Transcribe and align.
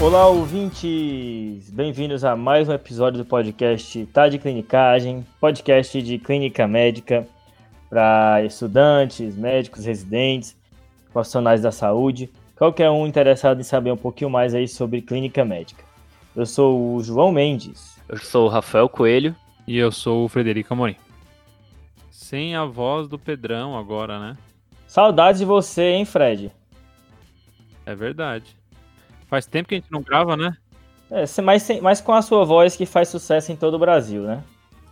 Olá, 0.00 0.28
ouvintes! 0.28 1.70
Bem-vindos 1.70 2.24
a 2.24 2.36
mais 2.36 2.68
um 2.68 2.72
episódio 2.72 3.18
do 3.18 3.24
podcast 3.24 4.06
Tá 4.06 4.28
de 4.28 4.38
Clinicagem, 4.38 5.26
podcast 5.40 6.00
de 6.00 6.18
clínica 6.18 6.68
médica 6.68 7.26
para 7.90 8.44
estudantes, 8.44 9.34
médicos, 9.36 9.84
residentes, 9.84 10.56
profissionais 11.12 11.62
da 11.62 11.72
saúde, 11.72 12.30
qualquer 12.56 12.88
um 12.90 13.08
interessado 13.08 13.60
em 13.60 13.64
saber 13.64 13.90
um 13.90 13.96
pouquinho 13.96 14.30
mais 14.30 14.54
aí 14.54 14.68
sobre 14.68 15.02
clínica 15.02 15.44
médica. 15.44 15.82
Eu 16.36 16.46
sou 16.46 16.94
o 16.94 17.02
João 17.02 17.32
Mendes. 17.32 17.98
Eu 18.08 18.18
sou 18.18 18.46
o 18.46 18.48
Rafael 18.48 18.88
Coelho. 18.88 19.34
E 19.66 19.76
eu 19.76 19.90
sou 19.90 20.24
o 20.24 20.28
Frederico 20.28 20.72
Amorim. 20.72 20.96
Sem 22.10 22.54
a 22.54 22.64
voz 22.64 23.08
do 23.08 23.18
Pedrão 23.18 23.76
agora, 23.76 24.20
né? 24.20 24.36
Saudades 24.86 25.40
de 25.40 25.44
você, 25.44 25.90
hein, 25.90 26.04
Fred? 26.04 26.52
É 27.84 27.94
verdade. 27.94 28.57
Faz 29.28 29.46
tempo 29.46 29.68
que 29.68 29.74
a 29.74 29.78
gente 29.78 29.92
não 29.92 30.02
grava, 30.02 30.36
né? 30.36 30.56
É, 31.10 31.24
mas, 31.42 31.68
mas 31.80 32.00
com 32.00 32.12
a 32.12 32.22
sua 32.22 32.44
voz 32.44 32.76
que 32.76 32.84
faz 32.84 33.08
sucesso 33.08 33.50
em 33.52 33.56
todo 33.56 33.74
o 33.74 33.78
Brasil, 33.78 34.22
né? 34.22 34.42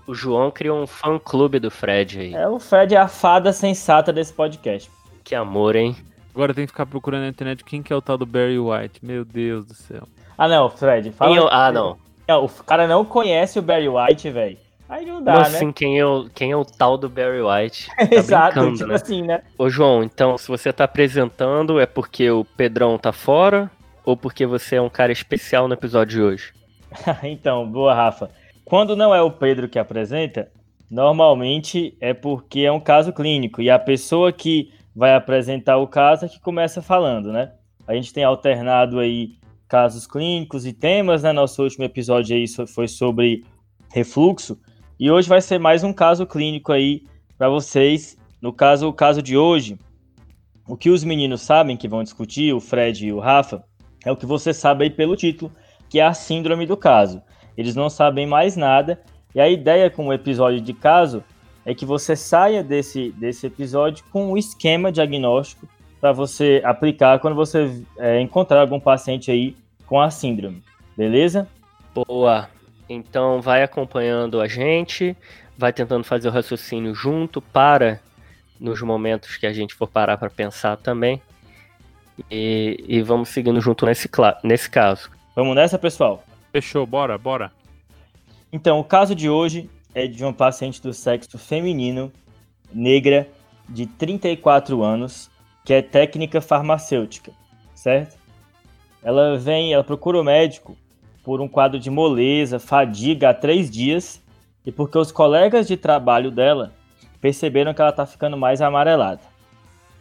O 0.06 0.14
João 0.14 0.50
criou 0.50 0.80
um 0.80 0.86
fã-clube 0.86 1.58
do 1.58 1.70
Fred 1.70 2.20
aí. 2.20 2.34
É, 2.34 2.48
o 2.48 2.58
Fred 2.58 2.94
é 2.94 2.98
a 2.98 3.08
fada 3.08 3.52
sensata 3.52 4.12
desse 4.12 4.32
podcast. 4.32 4.90
Que 5.24 5.34
amor, 5.34 5.74
hein? 5.74 5.96
Agora 6.34 6.54
tem 6.54 6.64
que 6.64 6.70
ficar 6.70 6.86
procurando 6.86 7.22
na 7.22 7.28
internet 7.28 7.64
quem 7.64 7.82
que 7.82 7.92
é 7.92 7.96
o 7.96 8.00
tal 8.00 8.16
do 8.16 8.24
Barry 8.24 8.58
White. 8.58 9.04
Meu 9.04 9.24
Deus 9.24 9.66
do 9.66 9.74
céu. 9.74 10.06
Ah, 10.38 10.46
não, 10.46 10.70
Fred. 10.70 11.10
Fala 11.12 11.34
eu... 11.34 11.48
Ah, 11.50 11.72
não. 11.72 11.96
não. 12.28 12.44
O 12.44 12.48
cara 12.48 12.86
não 12.86 13.04
conhece 13.04 13.58
o 13.58 13.62
Barry 13.62 13.88
White, 13.88 14.30
velho. 14.30 14.58
Aí 14.88 15.04
não 15.04 15.20
dá, 15.20 15.32
Como 15.32 15.48
né? 15.48 15.56
assim, 15.56 15.72
quem 15.72 15.98
é, 15.98 16.06
o, 16.06 16.28
quem 16.32 16.52
é 16.52 16.56
o 16.56 16.64
tal 16.64 16.96
do 16.96 17.08
Barry 17.08 17.42
White? 17.42 17.88
Tá 17.96 18.14
Exato, 18.14 18.72
tipo 18.74 18.86
né? 18.86 18.94
assim, 18.94 19.22
né? 19.22 19.42
Ô, 19.58 19.68
João, 19.68 20.04
então, 20.04 20.38
se 20.38 20.46
você 20.46 20.72
tá 20.72 20.84
apresentando, 20.84 21.80
é 21.80 21.86
porque 21.86 22.30
o 22.30 22.44
Pedrão 22.44 22.96
tá 22.96 23.10
fora 23.10 23.68
ou 24.06 24.16
porque 24.16 24.46
você 24.46 24.76
é 24.76 24.80
um 24.80 24.88
cara 24.88 25.12
especial 25.12 25.66
no 25.66 25.74
episódio 25.74 26.16
de 26.16 26.22
hoje? 26.22 26.52
então, 27.24 27.68
boa, 27.68 27.92
Rafa. 27.92 28.30
Quando 28.64 28.96
não 28.96 29.12
é 29.14 29.20
o 29.20 29.30
Pedro 29.30 29.68
que 29.68 29.78
apresenta, 29.78 30.50
normalmente 30.90 31.96
é 32.00 32.14
porque 32.14 32.60
é 32.60 32.72
um 32.72 32.80
caso 32.80 33.12
clínico 33.12 33.60
e 33.60 33.68
a 33.68 33.78
pessoa 33.78 34.32
que 34.32 34.72
vai 34.94 35.14
apresentar 35.14 35.76
o 35.76 35.88
caso 35.88 36.24
é 36.24 36.28
que 36.28 36.40
começa 36.40 36.80
falando, 36.80 37.32
né? 37.32 37.52
A 37.86 37.94
gente 37.94 38.12
tem 38.12 38.24
alternado 38.24 38.98
aí 38.98 39.34
casos 39.68 40.06
clínicos 40.06 40.64
e 40.64 40.72
temas, 40.72 41.24
né? 41.24 41.32
Nosso 41.32 41.62
último 41.62 41.84
episódio 41.84 42.36
aí 42.36 42.46
foi 42.66 42.88
sobre 42.88 43.44
refluxo 43.92 44.58
e 44.98 45.10
hoje 45.10 45.28
vai 45.28 45.40
ser 45.40 45.58
mais 45.58 45.82
um 45.84 45.92
caso 45.92 46.26
clínico 46.26 46.72
aí 46.72 47.02
para 47.36 47.48
vocês. 47.48 48.16
No 48.40 48.52
caso, 48.52 48.88
o 48.88 48.92
caso 48.92 49.20
de 49.20 49.36
hoje, 49.36 49.78
o 50.68 50.76
que 50.76 50.90
os 50.90 51.02
meninos 51.02 51.42
sabem 51.42 51.76
que 51.76 51.88
vão 51.88 52.02
discutir, 52.02 52.54
o 52.54 52.60
Fred 52.60 53.06
e 53.06 53.12
o 53.12 53.18
Rafa, 53.18 53.64
é 54.04 54.12
o 54.12 54.16
que 54.16 54.26
você 54.26 54.52
sabe 54.52 54.84
aí 54.84 54.90
pelo 54.90 55.16
título, 55.16 55.52
que 55.88 56.00
é 56.00 56.04
a 56.04 56.14
síndrome 56.14 56.66
do 56.66 56.76
caso. 56.76 57.22
Eles 57.56 57.74
não 57.74 57.88
sabem 57.88 58.26
mais 58.26 58.56
nada, 58.56 59.00
e 59.34 59.40
a 59.40 59.48
ideia 59.48 59.90
com 59.90 60.06
o 60.08 60.12
episódio 60.12 60.60
de 60.60 60.72
caso 60.72 61.22
é 61.64 61.74
que 61.74 61.84
você 61.84 62.14
saia 62.14 62.62
desse, 62.62 63.10
desse 63.12 63.46
episódio 63.46 64.04
com 64.12 64.32
um 64.32 64.36
esquema 64.36 64.92
diagnóstico 64.92 65.68
para 66.00 66.12
você 66.12 66.62
aplicar 66.64 67.18
quando 67.18 67.34
você 67.34 67.82
é, 67.98 68.20
encontrar 68.20 68.60
algum 68.60 68.78
paciente 68.78 69.30
aí 69.30 69.56
com 69.86 70.00
a 70.00 70.10
síndrome, 70.10 70.62
beleza? 70.96 71.48
Boa. 71.94 72.48
Então 72.88 73.40
vai 73.40 73.62
acompanhando 73.62 74.40
a 74.40 74.46
gente, 74.46 75.16
vai 75.58 75.72
tentando 75.72 76.04
fazer 76.04 76.28
o 76.28 76.32
raciocínio 76.32 76.94
junto 76.94 77.40
para 77.40 78.00
nos 78.60 78.80
momentos 78.80 79.36
que 79.36 79.46
a 79.46 79.52
gente 79.52 79.74
for 79.74 79.88
parar 79.88 80.16
para 80.16 80.30
pensar 80.30 80.76
também. 80.76 81.20
E, 82.30 82.84
e, 82.88 83.02
vamos 83.02 83.28
seguindo 83.28 83.60
junto 83.60 83.84
nesse, 83.84 84.08
nesse 84.42 84.70
caso. 84.70 85.10
Vamos 85.34 85.54
nessa, 85.54 85.78
pessoal? 85.78 86.24
Fechou, 86.50 86.86
bora, 86.86 87.18
bora. 87.18 87.52
Então, 88.52 88.80
o 88.80 88.84
caso 88.84 89.14
de 89.14 89.28
hoje 89.28 89.68
é 89.94 90.06
de 90.06 90.24
uma 90.24 90.32
paciente 90.32 90.80
do 90.80 90.92
sexo 90.92 91.38
feminino, 91.38 92.10
negra, 92.72 93.28
de 93.68 93.86
34 93.86 94.82
anos, 94.82 95.30
que 95.64 95.74
é 95.74 95.82
técnica 95.82 96.40
farmacêutica, 96.40 97.32
certo? 97.74 98.16
Ela 99.02 99.36
vem, 99.36 99.72
ela 99.72 99.84
procura 99.84 100.20
o 100.20 100.24
médico 100.24 100.76
por 101.22 101.40
um 101.40 101.48
quadro 101.48 101.78
de 101.78 101.90
moleza, 101.90 102.58
fadiga 102.58 103.30
há 103.30 103.34
três 103.34 103.70
dias 103.70 104.22
e 104.64 104.72
porque 104.72 104.96
os 104.96 105.10
colegas 105.10 105.66
de 105.66 105.76
trabalho 105.76 106.30
dela 106.30 106.72
perceberam 107.20 107.74
que 107.74 107.80
ela 107.80 107.90
está 107.90 108.06
ficando 108.06 108.36
mais 108.36 108.60
amarelada. 108.60 109.22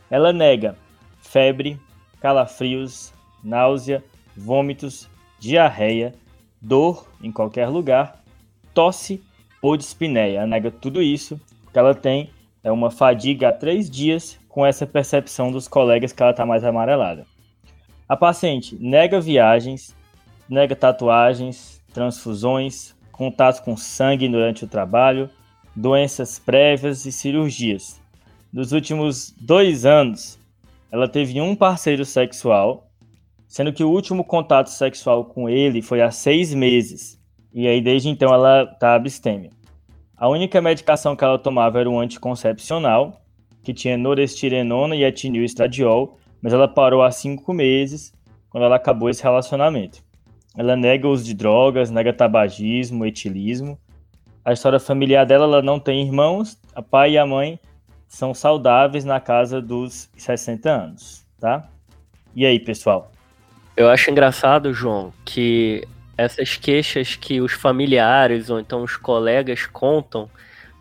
Ela 0.09 0.31
nega 0.31 0.75
febre, 1.19 1.79
calafrios, 2.25 3.13
náusea, 3.43 4.03
vômitos, 4.35 5.07
diarreia, 5.37 6.11
dor 6.59 7.07
em 7.21 7.31
qualquer 7.31 7.67
lugar, 7.67 8.23
tosse 8.73 9.23
ou 9.61 9.77
dispneia. 9.77 10.47
Nega 10.47 10.71
tudo 10.71 11.03
isso 11.03 11.39
porque 11.63 11.77
ela 11.77 11.93
tem 11.93 12.31
é 12.63 12.71
uma 12.71 12.89
fadiga 12.89 13.49
há 13.49 13.51
três 13.51 13.87
dias 13.87 14.39
com 14.49 14.65
essa 14.65 14.87
percepção 14.87 15.51
dos 15.51 15.67
colegas 15.67 16.11
que 16.11 16.23
ela 16.23 16.31
está 16.31 16.47
mais 16.47 16.63
amarelada. 16.63 17.27
A 18.09 18.17
paciente 18.17 18.75
nega 18.81 19.21
viagens, 19.21 19.95
nega 20.49 20.75
tatuagens, 20.75 21.79
transfusões, 21.93 22.95
contato 23.11 23.63
com 23.63 23.77
sangue 23.77 24.27
durante 24.27 24.65
o 24.65 24.67
trabalho, 24.67 25.29
doenças 25.75 26.39
prévias 26.39 27.05
e 27.05 27.11
cirurgias. 27.11 28.01
Nos 28.51 28.71
últimos 28.71 29.31
dois 29.39 29.85
anos, 29.85 30.39
ela 30.95 31.09
teve 31.09 31.41
um 31.41 31.53
parceiro 31.53 32.05
sexual, 32.05 32.89
sendo 33.49 33.73
que 33.73 33.83
o 33.83 33.89
último 33.89 34.23
contato 34.23 34.67
sexual 34.67 35.25
com 35.25 35.49
ele 35.49 35.81
foi 35.81 36.01
há 36.01 36.09
seis 36.09 36.53
meses. 36.53 37.19
E 37.53 37.67
aí, 37.67 37.81
desde 37.81 38.07
então, 38.07 38.33
ela 38.33 38.63
está 38.63 38.95
abstêmia. 38.95 39.49
A 40.15 40.29
única 40.29 40.61
medicação 40.61 41.13
que 41.13 41.21
ela 41.21 41.37
tomava 41.37 41.81
era 41.81 41.89
um 41.89 41.99
anticoncepcional, 41.99 43.21
que 43.61 43.73
tinha 43.73 43.97
norestirenona 43.97 44.95
e 44.95 45.03
etinil-estradiol, 45.03 46.17
mas 46.41 46.53
ela 46.53 46.65
parou 46.65 47.03
há 47.03 47.11
cinco 47.11 47.53
meses, 47.53 48.13
quando 48.49 48.63
ela 48.63 48.77
acabou 48.77 49.09
esse 49.09 49.21
relacionamento. 49.21 50.01
Ela 50.57 50.77
nega 50.77 51.05
o 51.05 51.11
uso 51.11 51.25
de 51.25 51.33
drogas, 51.33 51.91
nega 51.91 52.13
tabagismo, 52.13 53.05
etilismo. 53.05 53.77
A 54.45 54.53
história 54.53 54.79
familiar 54.79 55.25
dela, 55.25 55.43
ela 55.43 55.61
não 55.61 55.77
tem 55.77 56.03
irmãos, 56.03 56.57
a 56.73 56.81
pai 56.81 57.11
e 57.11 57.17
a 57.17 57.25
mãe 57.25 57.59
são 58.07 58.33
saudáveis 58.33 59.03
na 59.03 59.19
casa 59.19 59.61
dos 59.61 60.09
60 60.15 60.69
anos, 60.69 61.25
tá? 61.39 61.67
E 62.35 62.45
aí, 62.45 62.59
pessoal? 62.59 63.11
Eu 63.75 63.89
acho 63.89 64.09
engraçado, 64.09 64.73
João, 64.73 65.13
que 65.23 65.85
essas 66.17 66.55
queixas 66.55 67.15
que 67.15 67.41
os 67.41 67.51
familiares 67.51 68.49
ou 68.49 68.59
então 68.59 68.83
os 68.83 68.95
colegas 68.95 69.65
contam, 69.65 70.29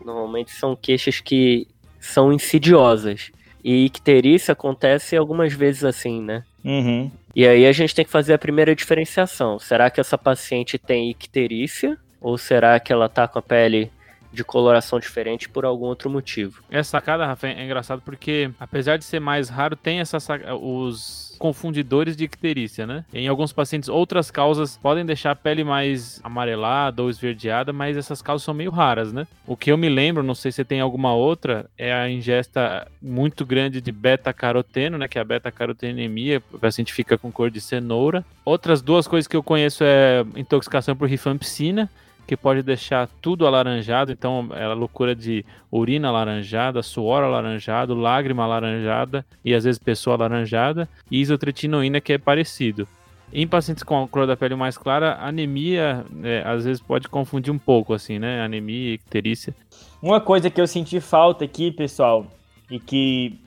normalmente 0.03 0.51
são 0.51 0.75
queixas 0.75 1.19
que 1.19 1.67
são 1.99 2.31
insidiosas. 2.31 3.31
E 3.63 3.85
icterícia 3.85 4.51
acontece 4.51 5.17
algumas 5.17 5.51
vezes 5.53 5.83
assim, 5.83 6.21
né? 6.21 6.43
Uhum. 6.63 7.11
E 7.35 7.45
aí 7.45 7.65
a 7.65 7.71
gente 7.71 7.93
tem 7.93 8.05
que 8.05 8.11
fazer 8.11 8.33
a 8.33 8.37
primeira 8.37 8.75
diferenciação. 8.75 9.59
Será 9.59 9.89
que 9.89 9.99
essa 9.99 10.17
paciente 10.17 10.77
tem 10.77 11.09
icterícia? 11.09 11.97
Ou 12.21 12.37
será 12.37 12.79
que 12.79 12.93
ela 12.93 13.09
tá 13.09 13.27
com 13.27 13.39
a 13.39 13.41
pele 13.41 13.91
de 14.35 14.43
coloração 14.43 14.99
diferente 14.99 15.49
por 15.49 15.65
algum 15.65 15.85
outro 15.85 16.09
motivo? 16.09 16.63
Essa 16.69 16.91
sacada, 16.91 17.25
Rafa, 17.25 17.47
é 17.47 17.63
engraçado 17.63 18.01
porque, 18.03 18.51
apesar 18.59 18.97
de 18.97 19.05
ser 19.05 19.19
mais 19.19 19.49
raro, 19.49 19.75
tem 19.75 19.99
essa 19.99 20.17
os 20.61 21.35
confundidores 21.37 22.15
de 22.15 22.23
icterícia, 22.23 22.87
né? 22.87 23.05
Em 23.13 23.27
alguns 23.27 23.51
pacientes, 23.51 23.89
outras 23.89 24.31
causas 24.31 24.77
podem 24.77 25.05
deixar 25.05 25.31
a 25.31 25.35
pele 25.35 25.63
mais 25.63 26.19
amarelada 26.23 27.03
ou 27.03 27.09
esverdeada, 27.09 27.73
mas 27.73 27.97
essas 27.97 28.21
causas 28.21 28.43
são 28.43 28.53
meio 28.53 28.71
raras, 28.71 29.11
né? 29.11 29.27
O 29.45 29.55
que 29.57 29.71
eu 29.71 29.77
me 29.77 29.89
lembro, 29.89 30.23
não 30.23 30.35
sei 30.35 30.51
se 30.51 30.63
tem 30.63 30.79
alguma 30.79 31.13
outra, 31.13 31.69
é 31.77 31.93
a 31.93 32.09
ingesta 32.09 32.87
muito 33.01 33.45
grande 33.45 33.81
de 33.81 33.91
beta-caroteno, 33.91 34.97
né? 34.97 35.07
Que 35.07 35.17
é 35.17 35.21
a 35.21 35.25
beta-carotenemia, 35.25 36.41
o 36.51 36.59
paciente 36.59 36.93
fica 36.93 37.17
com 37.17 37.31
cor 37.31 37.51
de 37.51 37.61
cenoura. 37.61 38.23
Outras 38.43 38.81
duas 38.81 39.07
coisas 39.07 39.27
que 39.27 39.35
eu 39.35 39.43
conheço 39.43 39.83
é 39.83 40.25
intoxicação 40.35 40.95
por 40.95 41.09
rifampicina, 41.09 41.89
que 42.25 42.35
pode 42.35 42.61
deixar 42.61 43.07
tudo 43.21 43.45
alaranjado, 43.45 44.11
então 44.11 44.49
é 44.53 44.63
a 44.63 44.73
loucura 44.73 45.15
de 45.15 45.45
urina 45.71 46.09
alaranjada, 46.09 46.81
suor 46.81 47.23
alaranjado, 47.23 47.93
lágrima 47.93 48.43
alaranjada 48.43 49.25
e 49.43 49.53
às 49.53 49.63
vezes 49.63 49.79
pessoa 49.79 50.15
alaranjada, 50.15 50.89
e 51.09 51.21
isotretinoína 51.21 52.01
que 52.01 52.13
é 52.13 52.17
parecido. 52.17 52.87
Em 53.33 53.47
pacientes 53.47 53.83
com 53.83 54.01
a 54.01 54.07
cor 54.07 54.25
da 54.25 54.37
pele 54.37 54.55
mais 54.55 54.77
clara, 54.77 55.17
anemia 55.19 56.05
é, 56.23 56.43
às 56.45 56.63
vezes 56.65 56.81
pode 56.81 57.07
confundir 57.09 57.51
um 57.51 57.57
pouco, 57.57 57.93
assim, 57.93 58.19
né? 58.19 58.41
Anemia 58.41 58.91
e 58.91 58.93
icterícia. 58.93 59.53
Uma 60.01 60.21
coisa 60.21 60.49
que 60.49 60.61
eu 60.61 60.67
senti 60.67 60.99
falta 60.99 61.43
aqui, 61.43 61.71
pessoal, 61.71 62.27
e 62.69 62.79
que 62.79 63.37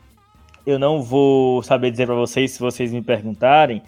eu 0.66 0.78
não 0.78 1.00
vou 1.00 1.62
saber 1.62 1.90
dizer 1.90 2.06
para 2.06 2.16
vocês 2.16 2.50
se 2.50 2.60
vocês 2.60 2.92
me 2.92 3.00
perguntarem, 3.00 3.82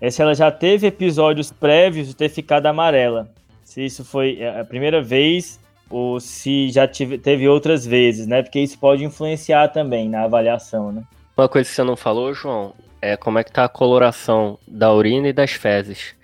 é 0.00 0.10
se 0.10 0.20
ela 0.20 0.34
já 0.34 0.50
teve 0.50 0.86
episódios 0.86 1.50
prévios 1.50 2.08
de 2.08 2.16
ter 2.16 2.28
ficado 2.28 2.66
amarela 2.66 3.30
se 3.70 3.84
isso 3.84 4.04
foi 4.04 4.44
a 4.44 4.64
primeira 4.64 5.00
vez 5.00 5.60
ou 5.88 6.18
se 6.18 6.70
já 6.70 6.88
tive, 6.88 7.18
teve 7.18 7.48
outras 7.48 7.86
vezes, 7.86 8.26
né? 8.26 8.42
Porque 8.42 8.58
isso 8.58 8.76
pode 8.76 9.04
influenciar 9.04 9.68
também 9.68 10.08
na 10.08 10.24
avaliação, 10.24 10.90
né? 10.90 11.04
Uma 11.36 11.48
coisa 11.48 11.68
que 11.68 11.76
você 11.76 11.84
não 11.84 11.96
falou, 11.96 12.34
João, 12.34 12.74
é 13.00 13.16
como 13.16 13.38
é 13.38 13.44
que 13.44 13.52
tá 13.52 13.64
a 13.64 13.68
coloração 13.68 14.58
da 14.66 14.92
urina 14.92 15.28
e 15.28 15.32
das 15.32 15.52
fezes. 15.52 16.16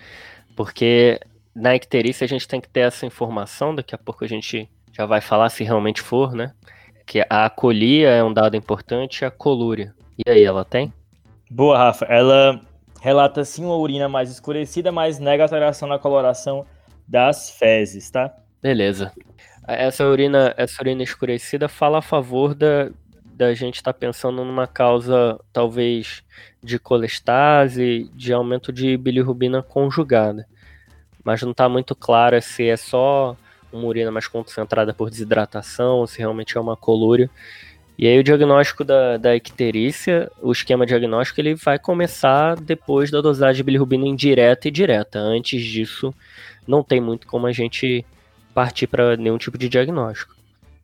Porque 0.56 1.20
na 1.54 1.76
icterícia 1.76 2.24
a 2.24 2.28
gente 2.28 2.48
tem 2.48 2.60
que 2.60 2.68
ter 2.68 2.80
essa 2.80 3.06
informação, 3.06 3.76
daqui 3.76 3.94
a 3.94 3.98
pouco 3.98 4.24
a 4.24 4.28
gente 4.28 4.68
já 4.92 5.06
vai 5.06 5.20
falar 5.20 5.48
se 5.48 5.62
realmente 5.62 6.02
for, 6.02 6.32
né? 6.32 6.52
Que 7.06 7.24
a 7.30 7.48
colia 7.48 8.10
é 8.10 8.24
um 8.24 8.32
dado 8.32 8.56
importante, 8.56 9.24
a 9.24 9.30
colúria. 9.30 9.94
E 10.18 10.28
aí, 10.28 10.42
ela 10.42 10.64
tem? 10.64 10.92
Boa, 11.48 11.78
Rafa. 11.78 12.06
Ela 12.06 12.60
relata 13.00 13.44
sim 13.44 13.64
uma 13.64 13.76
urina 13.76 14.08
mais 14.08 14.32
escurecida, 14.32 14.90
mas 14.90 15.20
nega 15.20 15.44
alteração 15.44 15.88
na 15.88 15.96
coloração 15.96 16.66
das 17.06 17.50
fezes, 17.50 18.10
tá? 18.10 18.34
Beleza. 18.62 19.12
Essa 19.66 20.06
urina, 20.06 20.54
essa 20.56 20.80
urina 20.80 21.02
escurecida 21.02 21.68
fala 21.68 21.98
a 21.98 22.02
favor 22.02 22.54
da, 22.54 22.90
da 23.24 23.52
gente 23.52 23.76
estar 23.76 23.92
tá 23.92 23.98
pensando 23.98 24.44
numa 24.44 24.66
causa, 24.66 25.38
talvez, 25.52 26.22
de 26.62 26.78
colestase, 26.78 28.10
de 28.14 28.32
aumento 28.32 28.72
de 28.72 28.96
bilirrubina 28.96 29.62
conjugada. 29.62 30.46
Mas 31.24 31.42
não 31.42 31.50
está 31.50 31.68
muito 31.68 31.94
claro 31.94 32.40
se 32.40 32.68
é 32.68 32.76
só 32.76 33.36
uma 33.72 33.86
urina 33.86 34.10
mais 34.10 34.26
concentrada 34.26 34.94
por 34.94 35.10
desidratação, 35.10 35.96
ou 35.96 36.06
se 36.06 36.18
realmente 36.18 36.56
é 36.56 36.60
uma 36.60 36.76
colúria. 36.76 37.28
E 37.98 38.06
aí 38.06 38.18
o 38.18 38.24
diagnóstico 38.24 38.84
da, 38.84 39.16
da 39.16 39.34
icterícia, 39.34 40.30
o 40.42 40.52
esquema 40.52 40.84
diagnóstico, 40.84 41.40
ele 41.40 41.54
vai 41.54 41.78
começar 41.78 42.54
depois 42.56 43.10
da 43.10 43.20
dosagem 43.20 43.56
de 43.56 43.62
bilirrubina 43.62 44.06
indireta 44.06 44.68
e 44.68 44.70
direta. 44.70 45.18
Antes 45.18 45.62
disso, 45.62 46.14
não 46.66 46.82
tem 46.82 47.00
muito 47.00 47.26
como 47.26 47.46
a 47.46 47.52
gente 47.52 48.04
partir 48.54 48.86
para 48.86 49.16
nenhum 49.16 49.38
tipo 49.38 49.58
de 49.58 49.68
diagnóstico. 49.68 50.34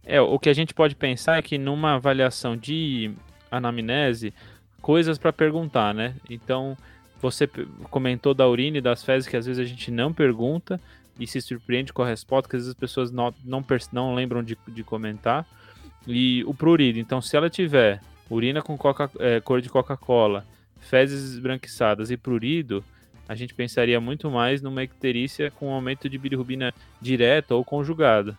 É, 0.05 0.21
o 0.21 0.39
que 0.39 0.49
a 0.49 0.53
gente 0.53 0.75
pode 0.75 0.95
pensar 0.95 1.39
é 1.39 1.43
que 1.43 1.57
numa 1.57 1.95
avaliação 1.95 2.57
de 2.57 3.13
anamnese, 3.51 4.35
coisas 4.81 5.17
para 5.17 5.33
perguntar, 5.33 5.95
né? 5.95 6.15
Então, 6.29 6.77
você 7.21 7.49
comentou 7.89 8.35
da 8.35 8.49
urina 8.49 8.79
e 8.79 8.81
das 8.81 9.05
fezes 9.05 9.29
que 9.29 9.37
às 9.37 9.47
vezes 9.47 9.61
a 9.61 9.69
gente 9.69 9.91
não 9.91 10.13
pergunta 10.13 10.81
e 11.21 11.27
se 11.27 11.41
surpreende 11.41 11.93
com 11.93 12.03
a 12.03 12.07
resposta, 12.07 12.49
que 12.49 12.57
às 12.57 12.63
vezes 12.63 12.75
as 12.75 12.79
pessoas 12.79 13.11
não, 13.13 13.33
não, 13.45 13.65
não 13.93 14.15
lembram 14.15 14.43
de, 14.43 14.59
de 14.69 14.83
comentar. 14.83 15.47
E 16.07 16.43
o 16.47 16.53
prurido, 16.53 16.99
então 16.99 17.23
se 17.23 17.37
ela 17.37 17.49
tiver 17.49 18.01
urina 18.29 18.61
com 18.61 18.77
coca, 18.77 19.09
é, 19.21 19.41
cor 19.41 19.61
de 19.61 19.69
Coca-Cola, 19.69 20.45
fezes 20.81 21.35
esbranquiçadas 21.35 22.11
e 22.11 22.17
prurido, 22.17 22.85
a 23.29 23.35
gente 23.35 23.55
pensaria 23.55 24.01
muito 24.01 24.31
mais 24.31 24.61
numa 24.61 24.83
icterícia 24.83 25.51
com 25.51 25.73
aumento 25.73 26.09
de 26.09 26.19
bilirrubina 26.19 26.75
direta 27.01 27.55
ou 27.55 27.65
conjugada. 27.65 28.37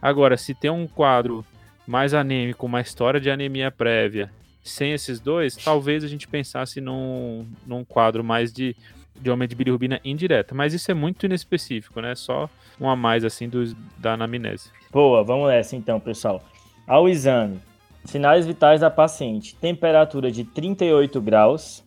Agora, 0.00 0.36
se 0.36 0.54
tem 0.54 0.70
um 0.70 0.86
quadro 0.86 1.44
mais 1.86 2.14
anêmico, 2.14 2.66
uma 2.66 2.80
história 2.80 3.20
de 3.20 3.30
anemia 3.30 3.70
prévia, 3.70 4.30
sem 4.62 4.92
esses 4.92 5.20
dois, 5.20 5.56
talvez 5.56 6.04
a 6.04 6.08
gente 6.08 6.26
pensasse 6.26 6.80
num, 6.80 7.46
num 7.66 7.84
quadro 7.84 8.22
mais 8.24 8.52
de, 8.52 8.76
de 9.14 9.30
aumento 9.30 9.50
de 9.50 9.56
bilirrubina 9.56 10.00
indireta. 10.04 10.54
Mas 10.54 10.74
isso 10.74 10.90
é 10.90 10.94
muito 10.94 11.24
inespecífico, 11.24 12.00
né? 12.00 12.14
Só 12.14 12.50
um 12.80 12.88
a 12.88 12.96
mais, 12.96 13.24
assim, 13.24 13.48
do, 13.48 13.74
da 13.96 14.14
anamnese. 14.14 14.70
Boa, 14.90 15.22
vamos 15.22 15.48
nessa 15.48 15.76
então, 15.76 16.00
pessoal. 16.00 16.42
Ao 16.86 17.08
exame, 17.08 17.60
sinais 18.04 18.46
vitais 18.46 18.80
da 18.80 18.90
paciente: 18.90 19.54
temperatura 19.56 20.30
de 20.30 20.44
38 20.44 21.20
graus, 21.20 21.84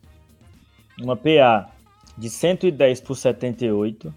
uma 1.02 1.16
PA 1.16 1.69
de 2.19 2.30
110 2.30 3.01
por 3.01 3.16
78, 3.16 4.13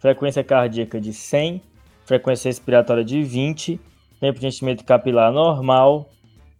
frequência 0.00 0.42
cardíaca 0.42 1.00
de 1.00 1.12
100 1.12 1.62
frequência 2.04 2.48
respiratória 2.48 3.04
de 3.04 3.22
20, 3.22 3.80
tempo 4.20 4.38
de 4.38 4.46
enchimento 4.46 4.84
capilar 4.84 5.32
normal, 5.32 6.10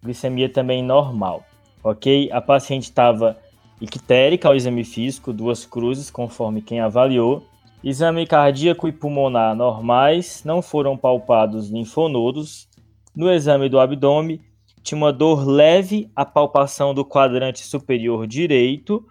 glicemia 0.01 0.49
também 0.49 0.83
normal, 0.83 1.43
ok? 1.83 2.29
A 2.31 2.41
paciente 2.41 2.83
estava 2.83 3.37
ictérica 3.79 4.47
ao 4.47 4.55
exame 4.55 4.83
físico, 4.83 5.33
duas 5.33 5.65
cruzes, 5.65 6.09
conforme 6.09 6.61
quem 6.61 6.79
avaliou. 6.79 7.45
Exame 7.83 8.25
cardíaco 8.25 8.87
e 8.87 8.91
pulmonar 8.91 9.55
normais, 9.55 10.43
não 10.45 10.61
foram 10.61 10.97
palpados 10.97 11.69
linfonodos. 11.69 12.67
No 13.15 13.31
exame 13.31 13.67
do 13.67 13.79
abdômen, 13.79 14.39
tinha 14.81 14.97
uma 14.97 15.11
dor 15.11 15.45
leve, 15.45 16.09
a 16.15 16.25
palpação 16.25 16.93
do 16.93 17.05
quadrante 17.05 17.63
superior 17.63 18.25
direito, 18.25 19.05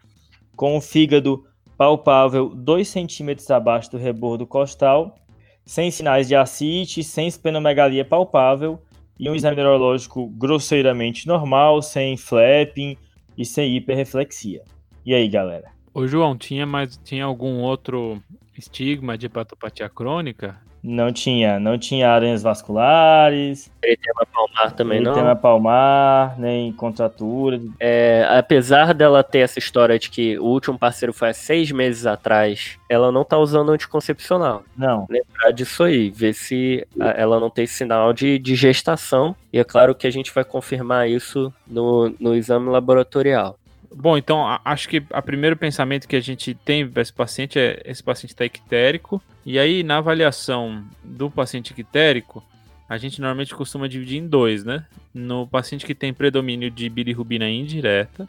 com 0.56 0.76
o 0.76 0.80
fígado 0.80 1.44
palpável 1.82 2.48
2 2.50 2.86
centímetros 2.86 3.50
abaixo 3.50 3.90
do 3.90 3.98
rebordo 3.98 4.46
costal 4.46 5.16
sem 5.64 5.90
sinais 5.90 6.28
de 6.28 6.36
ascite, 6.36 7.02
sem 7.02 7.26
esplenomegalia 7.26 8.04
palpável 8.04 8.80
e 9.18 9.28
um 9.28 9.34
exame 9.34 9.56
neurológico 9.56 10.28
grosseiramente 10.28 11.26
normal, 11.26 11.82
sem 11.82 12.16
flapping 12.16 12.96
e 13.36 13.44
sem 13.44 13.76
hiperreflexia. 13.76 14.62
E 15.04 15.12
aí, 15.12 15.26
galera? 15.26 15.72
Ô, 15.92 16.06
João, 16.06 16.36
tinha 16.36 16.64
mais 16.64 16.96
tinha 16.98 17.24
algum 17.24 17.62
outro 17.62 18.22
estigma 18.56 19.18
de 19.18 19.26
hepatopatia 19.26 19.88
crônica 19.88 20.56
não 20.82 21.12
tinha, 21.12 21.60
não 21.60 21.78
tinha 21.78 22.10
aranhas 22.10 22.42
vasculares. 22.42 23.70
Eritema 23.82 24.26
palmar 24.32 24.72
também 24.72 25.00
não. 25.00 25.12
Eritema 25.12 25.36
palmar, 25.36 26.38
nem 26.38 26.72
contratura. 26.72 27.60
É, 27.78 28.26
apesar 28.30 28.92
dela 28.92 29.22
ter 29.22 29.40
essa 29.40 29.58
história 29.58 29.98
de 29.98 30.10
que 30.10 30.38
o 30.38 30.44
último 30.44 30.78
parceiro 30.78 31.12
foi 31.12 31.28
há 31.28 31.34
seis 31.34 31.70
meses 31.70 32.04
atrás, 32.06 32.78
ela 32.88 33.12
não 33.12 33.24
tá 33.24 33.38
usando 33.38 33.70
anticoncepcional. 33.70 34.64
Não. 34.76 35.06
Lembrar 35.08 35.52
disso 35.52 35.84
aí, 35.84 36.10
ver 36.10 36.34
se 36.34 36.86
ela 37.16 37.38
não 37.38 37.50
tem 37.50 37.66
sinal 37.66 38.12
de, 38.12 38.38
de 38.38 38.54
gestação. 38.56 39.36
E 39.52 39.58
é 39.58 39.64
claro 39.64 39.94
que 39.94 40.06
a 40.06 40.10
gente 40.10 40.32
vai 40.34 40.44
confirmar 40.44 41.08
isso 41.08 41.52
no, 41.66 42.12
no 42.18 42.34
exame 42.34 42.68
laboratorial. 42.70 43.58
Bom, 43.94 44.16
então 44.16 44.58
acho 44.64 44.88
que 44.88 44.98
o 44.98 45.22
primeiro 45.22 45.56
pensamento 45.56 46.08
que 46.08 46.16
a 46.16 46.20
gente 46.20 46.54
tem 46.54 46.88
para 46.88 47.02
esse 47.02 47.12
paciente 47.12 47.58
é 47.58 47.82
esse 47.84 48.02
paciente 48.02 48.30
está 48.30 48.44
ictérico. 48.44 49.22
E 49.44 49.58
aí, 49.58 49.82
na 49.82 49.98
avaliação 49.98 50.84
do 51.04 51.30
paciente 51.30 51.70
ictérico, 51.70 52.42
a 52.88 52.96
gente 52.96 53.20
normalmente 53.20 53.54
costuma 53.54 53.88
dividir 53.88 54.18
em 54.18 54.26
dois, 54.26 54.64
né? 54.64 54.86
No 55.14 55.46
paciente 55.46 55.84
que 55.84 55.94
tem 55.94 56.12
predomínio 56.12 56.70
de 56.70 56.88
bilirrubina 56.88 57.48
indireta 57.48 58.28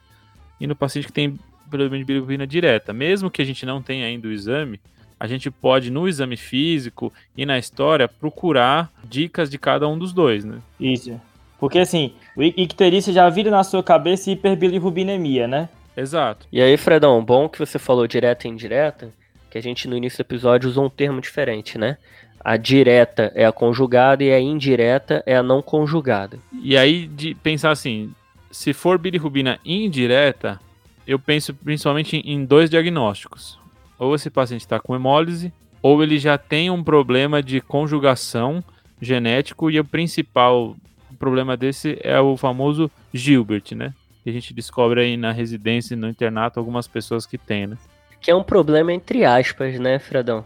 e 0.60 0.68
no 0.68 0.76
paciente 0.76 1.08
que 1.08 1.14
tem 1.14 1.38
predomínio 1.70 2.00
de 2.00 2.06
bilirrubina 2.06 2.48
direta. 2.48 2.94
Mesmo 2.94 3.32
que 3.32 3.42
a 3.42 3.46
gente 3.46 3.66
não 3.66 3.82
tenha 3.82 4.06
ainda 4.06 4.28
o 4.28 4.32
exame, 4.32 4.80
a 5.20 5.28
gente 5.28 5.50
pode, 5.50 5.90
no 5.90 6.08
exame 6.08 6.36
físico 6.36 7.12
e 7.36 7.46
na 7.46 7.58
história, 7.58 8.08
procurar 8.08 8.92
dicas 9.04 9.50
de 9.50 9.58
cada 9.58 9.88
um 9.88 9.98
dos 9.98 10.12
dois, 10.12 10.44
né? 10.44 10.60
Isso. 10.80 11.20
Porque 11.64 11.80
assim, 11.80 12.12
o 12.36 12.44
icterícia 12.44 13.14
já 13.14 13.30
vira 13.30 13.50
na 13.50 13.64
sua 13.64 13.82
cabeça 13.82 14.30
hiperbilirrubinemia, 14.30 15.48
né? 15.48 15.70
Exato. 15.96 16.46
E 16.52 16.62
aí, 16.62 16.76
Fredão, 16.76 17.24
bom 17.24 17.48
que 17.48 17.58
você 17.58 17.80
falou 17.80 18.06
direta 18.06 18.46
e 18.46 18.52
indireta, 18.52 19.14
que 19.50 19.58
a 19.58 19.62
gente 19.62 19.88
no 19.88 19.96
início 19.96 20.18
do 20.18 20.28
episódio 20.28 20.70
usou 20.70 20.88
um 20.88 20.90
termo 20.90 21.22
diferente, 21.22 21.78
né? 21.78 21.98
A 22.38 22.58
direta 22.58 23.32
é 23.34 23.46
a 23.46 23.52
conjugada 23.54 24.22
e 24.26 24.34
a 24.34 24.42
indireta 24.42 25.24
é 25.26 25.38
a 25.38 25.42
não 25.42 25.62
conjugada. 25.62 26.38
E 26.62 26.76
aí, 26.76 27.08
de 27.08 27.34
pensar 27.34 27.72
assim, 27.72 28.14
se 28.52 28.74
for 28.74 28.98
bilirrubina 28.98 29.58
indireta, 29.64 30.60
eu 31.08 31.18
penso 31.18 31.54
principalmente 31.54 32.18
em 32.26 32.44
dois 32.44 32.70
diagnósticos. 32.70 33.58
Ou 33.98 34.14
esse 34.14 34.30
paciente 34.30 34.60
está 34.60 34.82
com 34.82 34.94
hemólise, 34.94 35.54
ou 35.82 36.04
ele 36.04 36.20
já 36.20 36.38
tem 36.38 36.70
um 36.70 36.84
problema 36.84 37.42
de 37.42 37.62
conjugação 37.62 38.62
genético 39.00 39.72
e 39.72 39.80
o 39.80 39.86
principal 39.86 40.76
problema 41.14 41.56
desse 41.56 41.98
é 42.02 42.20
o 42.20 42.36
famoso 42.38 42.90
Gilbert, 43.14 43.74
né? 43.76 43.94
Que 44.24 44.30
a 44.30 44.34
gente 44.34 44.54
descobre 44.54 45.02
aí 45.02 45.18
na 45.18 45.32
residência, 45.32 45.96
no 45.98 46.08
internato, 46.08 46.60
algumas 46.60 46.88
pessoas 46.88 47.26
que 47.26 47.38
tem, 47.38 47.68
né? 47.68 47.78
Que 48.22 48.32
é 48.32 48.36
um 48.36 48.44
problema 48.44 48.94
entre 48.94 49.26
aspas, 49.26 49.80
né, 49.80 50.00
Fredão? 50.00 50.46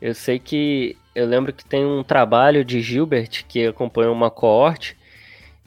Eu 0.00 0.14
sei 0.14 0.38
que. 0.38 0.96
Eu 1.14 1.26
lembro 1.26 1.52
que 1.52 1.64
tem 1.64 1.84
um 1.84 2.02
trabalho 2.02 2.64
de 2.64 2.80
Gilbert 2.80 3.44
que 3.48 3.66
acompanhou 3.66 4.14
uma 4.14 4.30
coorte 4.30 4.96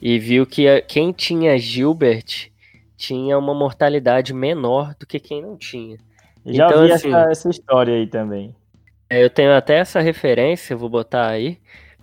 e 0.00 0.18
viu 0.18 0.46
que 0.46 0.80
quem 0.82 1.12
tinha 1.12 1.58
Gilbert 1.58 2.50
tinha 2.96 3.38
uma 3.38 3.54
mortalidade 3.54 4.32
menor 4.32 4.94
do 4.98 5.06
que 5.06 5.20
quem 5.20 5.42
não 5.42 5.56
tinha. 5.56 5.98
Já 6.46 6.66
então, 6.66 6.84
vi 6.84 6.92
assim, 6.92 7.08
essa, 7.08 7.30
essa 7.30 7.50
história 7.50 7.94
aí 7.94 8.06
também. 8.06 8.54
É, 9.10 9.22
eu 9.22 9.28
tenho 9.28 9.52
até 9.52 9.76
essa 9.76 10.00
referência, 10.00 10.74
vou 10.74 10.88
botar 10.88 11.28
aí 11.28 11.58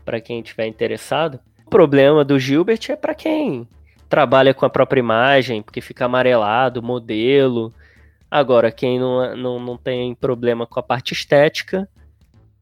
para 0.05 0.21
quem 0.21 0.41
tiver 0.41 0.67
interessado 0.67 1.39
problema 1.69 2.25
do 2.25 2.37
Gilbert 2.39 2.79
é 2.89 2.95
para 2.95 3.15
quem 3.15 3.67
trabalha 4.09 4.53
com 4.53 4.65
a 4.65 4.69
própria 4.69 4.99
imagem, 4.99 5.61
porque 5.61 5.79
fica 5.79 6.05
amarelado, 6.05 6.81
modelo. 6.81 7.71
Agora, 8.29 8.71
quem 8.71 8.99
não, 8.99 9.35
não, 9.37 9.59
não 9.59 9.77
tem 9.77 10.15
problema 10.15 10.65
com 10.65 10.79
a 10.79 10.83
parte 10.83 11.13
estética, 11.13 11.87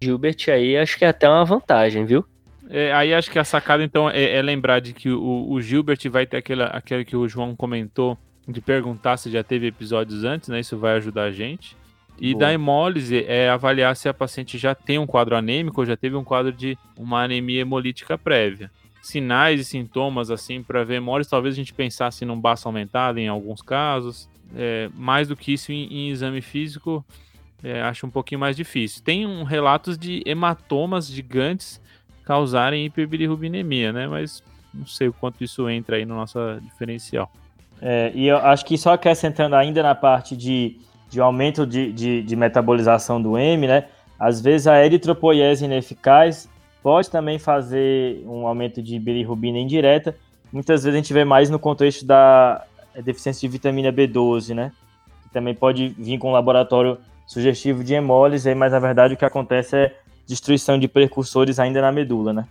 Gilbert 0.01 0.37
aí 0.49 0.77
acho 0.77 0.97
que 0.97 1.05
é 1.05 1.07
até 1.07 1.27
uma 1.27 1.45
vantagem, 1.45 2.05
viu? 2.05 2.23
É, 2.69 2.91
aí 2.91 3.13
acho 3.13 3.31
que 3.31 3.39
a 3.39 3.43
sacada, 3.43 3.83
então, 3.83 4.09
é, 4.09 4.35
é 4.35 4.41
lembrar 4.41 4.79
de 4.79 4.93
que 4.93 5.09
o, 5.09 5.49
o, 5.49 5.61
Gilbert 5.61 5.99
vai 6.09 6.25
ter 6.25 6.37
aquele, 6.37 6.63
aquele 6.63 7.05
que 7.05 7.15
o 7.15 7.27
João 7.27 7.55
comentou, 7.55 8.17
de 8.47 8.61
perguntar 8.61 9.17
se 9.17 9.31
já 9.31 9.43
teve 9.43 9.67
episódios 9.67 10.23
antes, 10.23 10.49
né? 10.49 10.59
Isso 10.59 10.77
vai 10.77 10.95
ajudar 10.97 11.23
a 11.23 11.31
gente. 11.31 11.75
E 12.19 12.33
Boa. 12.33 12.45
da 12.45 12.53
hemólise 12.53 13.25
é 13.27 13.49
avaliar 13.49 13.95
se 13.95 14.09
a 14.09 14.13
paciente 14.13 14.57
já 14.57 14.73
tem 14.73 14.97
um 14.97 15.05
quadro 15.05 15.35
anêmico 15.35 15.81
ou 15.81 15.85
já 15.85 15.95
teve 15.95 16.15
um 16.15 16.23
quadro 16.23 16.51
de 16.51 16.77
uma 16.97 17.23
anemia 17.23 17.61
hemolítica 17.61 18.17
prévia 18.17 18.71
sinais 19.07 19.59
e 19.59 19.63
sintomas 19.63 20.29
assim 20.29 20.61
para 20.61 20.83
ver 20.83 20.95
hemólise, 20.95 21.29
talvez 21.29 21.53
a 21.53 21.57
gente 21.57 21.73
pensasse 21.73 22.25
num 22.25 22.39
baço 22.39 22.67
aumentado 22.67 23.19
em 23.19 23.27
alguns 23.27 23.61
casos. 23.61 24.29
É, 24.55 24.89
mais 24.95 25.27
do 25.27 25.35
que 25.35 25.53
isso 25.53 25.71
em, 25.71 25.91
em 25.91 26.09
exame 26.09 26.41
físico, 26.41 27.05
é, 27.63 27.81
acho 27.81 28.05
um 28.05 28.09
pouquinho 28.09 28.39
mais 28.39 28.55
difícil. 28.55 29.03
Tem 29.03 29.25
um, 29.25 29.43
relatos 29.43 29.97
de 29.97 30.23
hematomas 30.25 31.07
gigantes 31.07 31.81
causarem 32.23 32.85
hiperbilirrubinemia, 32.85 33.91
né? 33.91 34.07
Mas 34.07 34.43
não 34.73 34.85
sei 34.85 35.07
o 35.07 35.13
quanto 35.13 35.43
isso 35.43 35.69
entra 35.69 35.97
aí 35.97 36.05
no 36.05 36.15
nosso 36.15 36.39
diferencial. 36.61 37.31
É, 37.81 38.11
e 38.13 38.27
eu 38.27 38.37
acho 38.37 38.65
que 38.65 38.77
só 38.77 38.93
acrescentando 38.93 39.55
ainda 39.55 39.83
na 39.83 39.95
parte 39.95 40.35
de, 40.35 40.77
de 41.09 41.19
aumento 41.19 41.65
de, 41.65 41.91
de, 41.91 42.23
de 42.23 42.35
metabolização 42.35 43.21
do 43.21 43.37
M, 43.37 43.67
né? 43.67 43.85
Às 44.19 44.41
vezes 44.41 44.67
a 44.67 44.83
eritropoiese 44.83 45.65
ineficaz 45.65 46.49
pode 46.88 47.10
também 47.10 47.38
fazer 47.38 48.24
um 48.25 48.48
aumento 48.48 48.82
de 48.82 48.98
bilirrubina 48.98 49.58
indireta. 49.58 50.15
Muitas 50.53 50.86
vezes 50.86 50.96
a 50.96 50.98
gente 50.98 51.12
vê 51.12 51.25
mais 51.25 51.50
no 51.50 51.60
contexto 51.60 52.06
da 52.06 52.63
deficiência 53.03 53.41
de 53.41 53.51
vitamina 53.51 53.91
B12, 53.91 54.56
né? 54.56 54.72
Que 55.24 55.29
também 55.34 55.53
pode 55.53 55.89
vir 55.89 56.17
com 56.17 56.29
um 56.29 56.32
laboratório 56.32 56.98
sugestivo 57.25 57.84
de 57.84 57.94
hemólise, 57.94 58.56
mas 58.56 58.72
na 58.72 58.79
verdade 58.79 59.15
o 59.15 59.17
que 59.17 59.25
acontece 59.25 59.75
é 59.75 59.96
destruição 60.25 60.79
de 60.79 60.88
precursores 60.88 61.60
ainda 61.60 61.82
na 61.82 61.91
medula, 61.91 62.32
né? 62.32 62.48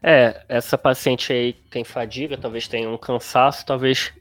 É, 0.00 0.42
essa 0.48 0.78
paciente 0.78 1.32
aí 1.32 1.52
tem 1.68 1.82
fadiga, 1.82 2.38
talvez 2.38 2.68
tenha 2.68 2.88
um 2.88 2.96
cansaço, 2.96 3.66
talvez 3.66 4.12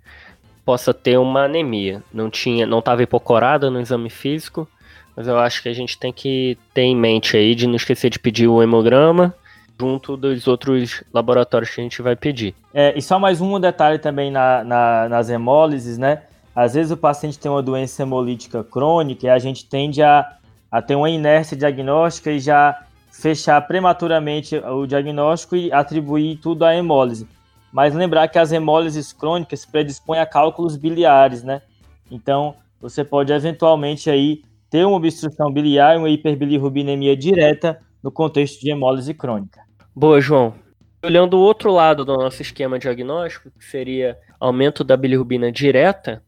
possa 0.65 0.91
ter 0.91 1.19
uma 1.19 1.43
anemia. 1.43 2.01
Não 2.11 2.31
tinha, 2.31 2.65
não 2.65 2.79
estava 2.79 3.03
hipocorada 3.03 3.69
no 3.69 3.79
exame 3.79 4.09
físico, 4.09 4.67
mas 5.15 5.27
eu 5.27 5.37
acho 5.37 5.61
que 5.61 5.69
a 5.69 5.73
gente 5.73 5.99
tem 5.99 6.11
que 6.11 6.57
ter 6.73 6.81
em 6.81 6.95
mente 6.95 7.37
aí 7.37 7.53
de 7.53 7.67
não 7.67 7.75
esquecer 7.75 8.09
de 8.09 8.17
pedir 8.17 8.47
o 8.47 8.63
hemograma 8.63 9.35
junto 9.81 10.15
dos 10.15 10.47
outros 10.47 11.03
laboratórios 11.11 11.73
que 11.73 11.81
a 11.81 11.83
gente 11.83 12.01
vai 12.03 12.15
pedir. 12.15 12.53
É, 12.71 12.95
e 12.95 13.01
só 13.01 13.17
mais 13.17 13.41
um 13.41 13.59
detalhe 13.59 13.97
também 13.97 14.29
na, 14.29 14.63
na, 14.63 15.09
nas 15.09 15.27
hemólises, 15.27 15.97
né? 15.97 16.21
Às 16.55 16.75
vezes 16.75 16.91
o 16.91 16.97
paciente 16.97 17.39
tem 17.39 17.49
uma 17.49 17.63
doença 17.63 18.03
hemolítica 18.03 18.63
crônica 18.63 19.25
e 19.25 19.29
a 19.29 19.39
gente 19.39 19.65
tende 19.65 20.03
a, 20.03 20.37
a 20.71 20.81
ter 20.83 20.95
uma 20.95 21.09
inércia 21.09 21.57
diagnóstica 21.57 22.29
e 22.29 22.39
já 22.39 22.83
fechar 23.11 23.59
prematuramente 23.67 24.55
o 24.57 24.85
diagnóstico 24.85 25.55
e 25.55 25.71
atribuir 25.71 26.37
tudo 26.37 26.63
à 26.63 26.75
hemólise. 26.75 27.27
Mas 27.73 27.95
lembrar 27.95 28.27
que 28.27 28.37
as 28.37 28.51
hemólises 28.51 29.11
crônicas 29.11 29.65
predispõem 29.65 30.19
a 30.19 30.25
cálculos 30.27 30.75
biliares, 30.75 31.41
né? 31.41 31.61
Então, 32.11 32.53
você 32.79 33.03
pode 33.03 33.33
eventualmente 33.33 34.09
aí 34.11 34.43
ter 34.69 34.85
uma 34.85 34.97
obstrução 34.97 35.51
biliar 35.51 35.95
e 35.95 35.97
uma 35.97 36.09
hiperbilirrubinemia 36.09 37.17
direta 37.17 37.79
no 38.03 38.11
contexto 38.11 38.59
de 38.61 38.71
hemólise 38.71 39.13
crônica. 39.13 39.70
Boa, 39.93 40.21
João. 40.21 40.55
Olhando 41.03 41.33
o 41.33 41.41
outro 41.41 41.69
lado 41.69 42.05
do 42.05 42.15
nosso 42.15 42.41
esquema 42.41 42.79
diagnóstico, 42.79 43.51
que 43.51 43.65
seria 43.65 44.17
aumento 44.39 44.85
da 44.85 44.95
bilirrubina 44.95 45.51
direta, 45.51 46.23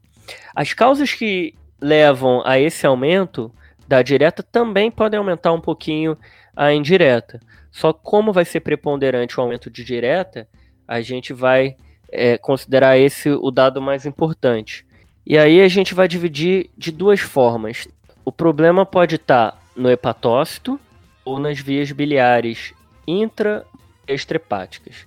as 0.54 0.74
causas 0.74 1.14
que 1.14 1.54
levam 1.80 2.42
a 2.44 2.58
esse 2.58 2.86
aumento 2.86 3.50
da 3.88 4.02
direta 4.02 4.42
também 4.42 4.90
podem 4.90 5.16
aumentar 5.16 5.52
um 5.52 5.60
pouquinho 5.62 6.14
a 6.54 6.74
indireta. 6.74 7.40
Só 7.70 7.90
como 7.90 8.34
vai 8.34 8.44
ser 8.44 8.60
preponderante 8.60 9.38
o 9.38 9.42
aumento 9.42 9.70
de 9.70 9.82
direta, 9.82 10.46
a 10.86 11.00
gente 11.00 11.32
vai 11.32 11.74
é, 12.12 12.36
considerar 12.36 12.98
esse 12.98 13.30
o 13.30 13.50
dado 13.50 13.80
mais 13.80 14.04
importante. 14.04 14.84
E 15.26 15.38
aí 15.38 15.62
a 15.62 15.68
gente 15.68 15.94
vai 15.94 16.06
dividir 16.06 16.68
de 16.76 16.92
duas 16.92 17.20
formas. 17.20 17.88
O 18.26 18.30
problema 18.30 18.84
pode 18.84 19.14
estar 19.14 19.58
no 19.74 19.90
hepatócito 19.90 20.78
ou 21.24 21.38
nas 21.38 21.58
vias 21.58 21.90
biliares 21.90 22.74
intra 23.06 23.64
e 24.06 24.12
extrahepáticas. 24.12 25.06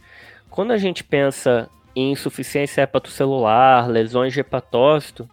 Quando 0.49 0.71
a 0.71 0.77
gente 0.77 1.03
pensa 1.03 1.69
em 1.95 2.11
insuficiência 2.11 2.81
hepatocelular, 2.81 3.87
lesões 3.87 4.33
de 4.33 4.39
hepatócito, 4.39 5.29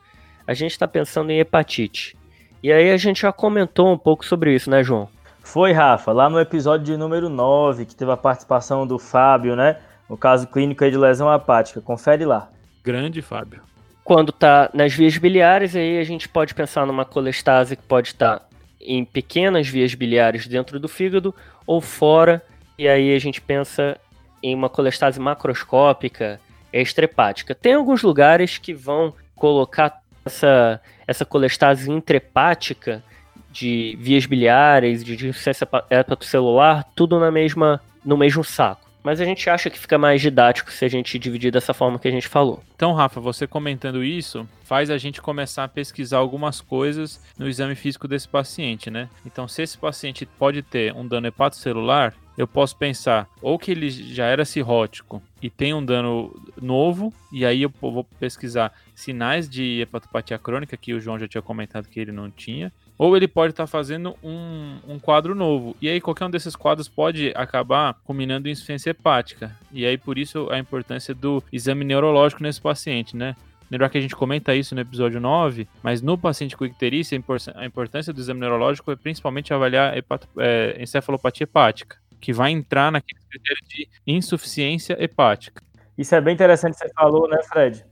a 0.47 0.55
gente 0.55 0.73
está 0.73 0.87
pensando 0.87 1.31
em 1.31 1.39
hepatite. 1.39 2.17
E 2.63 2.73
aí 2.73 2.91
a 2.91 2.97
gente 2.97 3.23
já 3.23 3.33
comentou 3.33 3.93
um 3.93 3.99
pouco 3.99 4.25
sobre 4.25 4.55
isso, 4.55 4.71
né, 4.71 4.83
João? 4.83 5.09
Foi, 5.43 5.73
Rafa, 5.73 6.11
lá 6.13 6.31
no 6.31 6.41
episódio 6.41 6.87
de 6.87 6.97
número 6.97 7.29
9, 7.29 7.85
que 7.85 7.95
teve 7.95 8.11
a 8.11 8.17
participação 8.17 8.87
do 8.87 8.99
Fábio, 8.99 9.55
né? 9.55 9.77
No 10.09 10.17
caso 10.17 10.47
clínico 10.47 10.89
de 10.91 10.97
lesão 10.97 11.33
hepática. 11.33 11.83
Confere 11.83 12.25
lá. 12.25 12.49
Grande, 12.83 13.21
Fábio. 13.21 13.61
Quando 14.03 14.31
está 14.31 14.71
nas 14.73 14.95
vias 14.95 15.17
biliares, 15.19 15.77
aí 15.77 15.99
a 15.99 16.05
gente 16.05 16.29
pode 16.29 16.55
pensar 16.55 16.87
numa 16.87 17.05
colestase 17.05 17.77
que 17.77 17.83
pode 17.83 18.09
estar 18.09 18.39
tá 18.39 18.47
em 18.81 19.05
pequenas 19.05 19.69
vias 19.69 19.95
biliares 19.95 20.47
dentro 20.47 20.81
do 20.81 20.89
fígado 20.89 21.35
ou 21.67 21.81
fora, 21.81 22.43
e 22.79 22.89
aí 22.89 23.15
a 23.15 23.19
gente 23.19 23.41
pensa 23.41 23.99
em 24.43 24.55
uma 24.55 24.69
colestase 24.69 25.19
macroscópica 25.21 26.41
extrahepática. 26.73 27.55
Tem 27.55 27.75
alguns 27.75 28.03
lugares 28.03 28.59
que 28.59 28.75
vão 28.75 29.15
colocar 29.35 30.03
essa, 30.25 30.81
essa 31.07 31.25
colestase 31.25 31.91
intrahepática 31.91 33.03
de 33.51 33.97
vias 34.01 34.27
biliares, 34.27 35.05
de 35.05 35.15
insuficiência 35.15 35.69
hepatocelular, 35.89 36.85
tudo 36.97 37.21
na 37.21 37.31
mesma, 37.31 37.81
no 38.05 38.17
mesmo 38.17 38.43
saco. 38.43 38.84
Mas 39.05 39.21
a 39.21 39.25
gente 39.27 39.51
acha 39.51 39.69
que 39.69 39.79
fica 39.79 39.99
mais 39.99 40.23
didático 40.23 40.73
se 40.73 40.83
a 40.83 40.89
gente 40.89 41.19
dividir 41.19 41.53
dessa 41.53 41.75
forma 41.75 41.99
que 41.99 42.09
a 42.09 42.11
gente 42.11 42.27
falou. 42.27 42.65
Então, 42.75 42.95
Rafa, 42.95 43.21
você 43.21 43.47
comentando 43.47 44.03
isso, 44.03 44.49
faz 44.65 44.89
a 44.89 44.97
gente 44.97 45.21
começar 45.21 45.65
a 45.65 45.69
pesquisar 45.69 46.17
algumas 46.17 46.63
coisas 46.63 47.23
no 47.39 47.47
exame 47.47 47.75
físico 47.75 48.09
desse 48.09 48.27
paciente, 48.27 48.91
né? 48.91 49.11
Então, 49.27 49.47
se 49.47 49.61
esse 49.61 49.77
paciente 49.77 50.25
pode 50.25 50.63
ter 50.63 50.95
um 50.95 51.07
dano 51.07 51.27
hepatocelular, 51.27 52.15
eu 52.37 52.49
posso 52.49 52.77
pensar 52.77 53.29
ou 53.41 53.59
que 53.59 53.71
ele 53.71 53.91
já 53.91 54.27
era 54.27 54.45
cirrótico 54.45 55.23
e 55.41 55.49
tem 55.51 55.75
um 55.75 55.85
dano 55.85 56.35
novo, 56.61 57.13
e 57.31 57.45
aí 57.45 57.63
eu 57.63 57.73
vou 57.81 58.05
pesquisar 58.19 58.73
sinais 58.95 59.49
de 59.49 59.83
hepatopatia 59.83 60.39
crônica, 60.39 60.77
que 60.77 60.95
o 60.95 61.01
João 61.01 61.19
já 61.19 61.29
tinha 61.29 61.43
comentado 61.43 61.89
que 61.89 62.01
ele 62.01 62.11
não 62.11 62.31
tinha, 62.31 62.73
ou 62.99 63.17
ele 63.17 63.29
pode 63.29 63.53
estar 63.53 63.65
tá 63.65 63.67
fazendo 63.67 64.17
um, 64.23 64.79
um 64.87 64.99
quadro 64.99 65.35
novo. 65.35 65.77
E 65.81 65.89
aí 65.89 66.01
qualquer 66.01 66.27
um 66.27 66.31
desses 66.31 66.55
quadros 66.55 66.89
pode 66.89 67.33
acabar 67.35 67.95
culminando 68.05 68.49
em 68.49 68.53
insuficiência 68.53 68.91
hepática. 68.91 69.57
E 69.73 69.85
aí 69.85 69.99
por 69.99 70.19
isso 70.19 70.49
a 70.51 70.59
importância 70.59 71.15
do 71.15 71.43
exame 71.53 71.85
neurológico 71.85 72.43
nesse 72.43 72.61
paciente, 72.61 73.17
né? 73.17 73.35
Lembrar 73.71 73.89
que 73.89 73.99
a 73.99 74.01
gente 74.01 74.15
comenta 74.15 74.55
isso 74.55 74.75
no 74.75 74.81
episódio 74.81 75.21
9, 75.21 75.67
mas 75.83 76.03
no 76.03 76.17
paciente 76.17 76.57
com 76.57 76.65
icterícia, 76.65 77.21
a 77.55 77.67
importância 77.67 78.13
do 78.13 78.21
exame 78.21 78.41
neurológico 78.41 78.93
é 78.93 78.97
principalmente 78.97 79.53
avaliar 79.53 79.97
hepato, 79.97 80.29
é, 80.39 80.77
encefalopatia 80.79 81.45
hepática, 81.45 81.97
que 82.21 82.33
vai 82.33 82.53
entrar 82.53 82.93
naquele 82.93 83.21
critério 83.29 83.63
de 83.69 83.89
insuficiência 84.07 84.97
hepática. 85.03 85.63
Isso 85.97 86.15
é 86.15 86.21
bem 86.21 86.35
interessante 86.35 86.75
que 86.75 86.87
você 86.87 86.93
falou, 86.93 87.29
né, 87.29 87.43
Fred? 87.45 87.85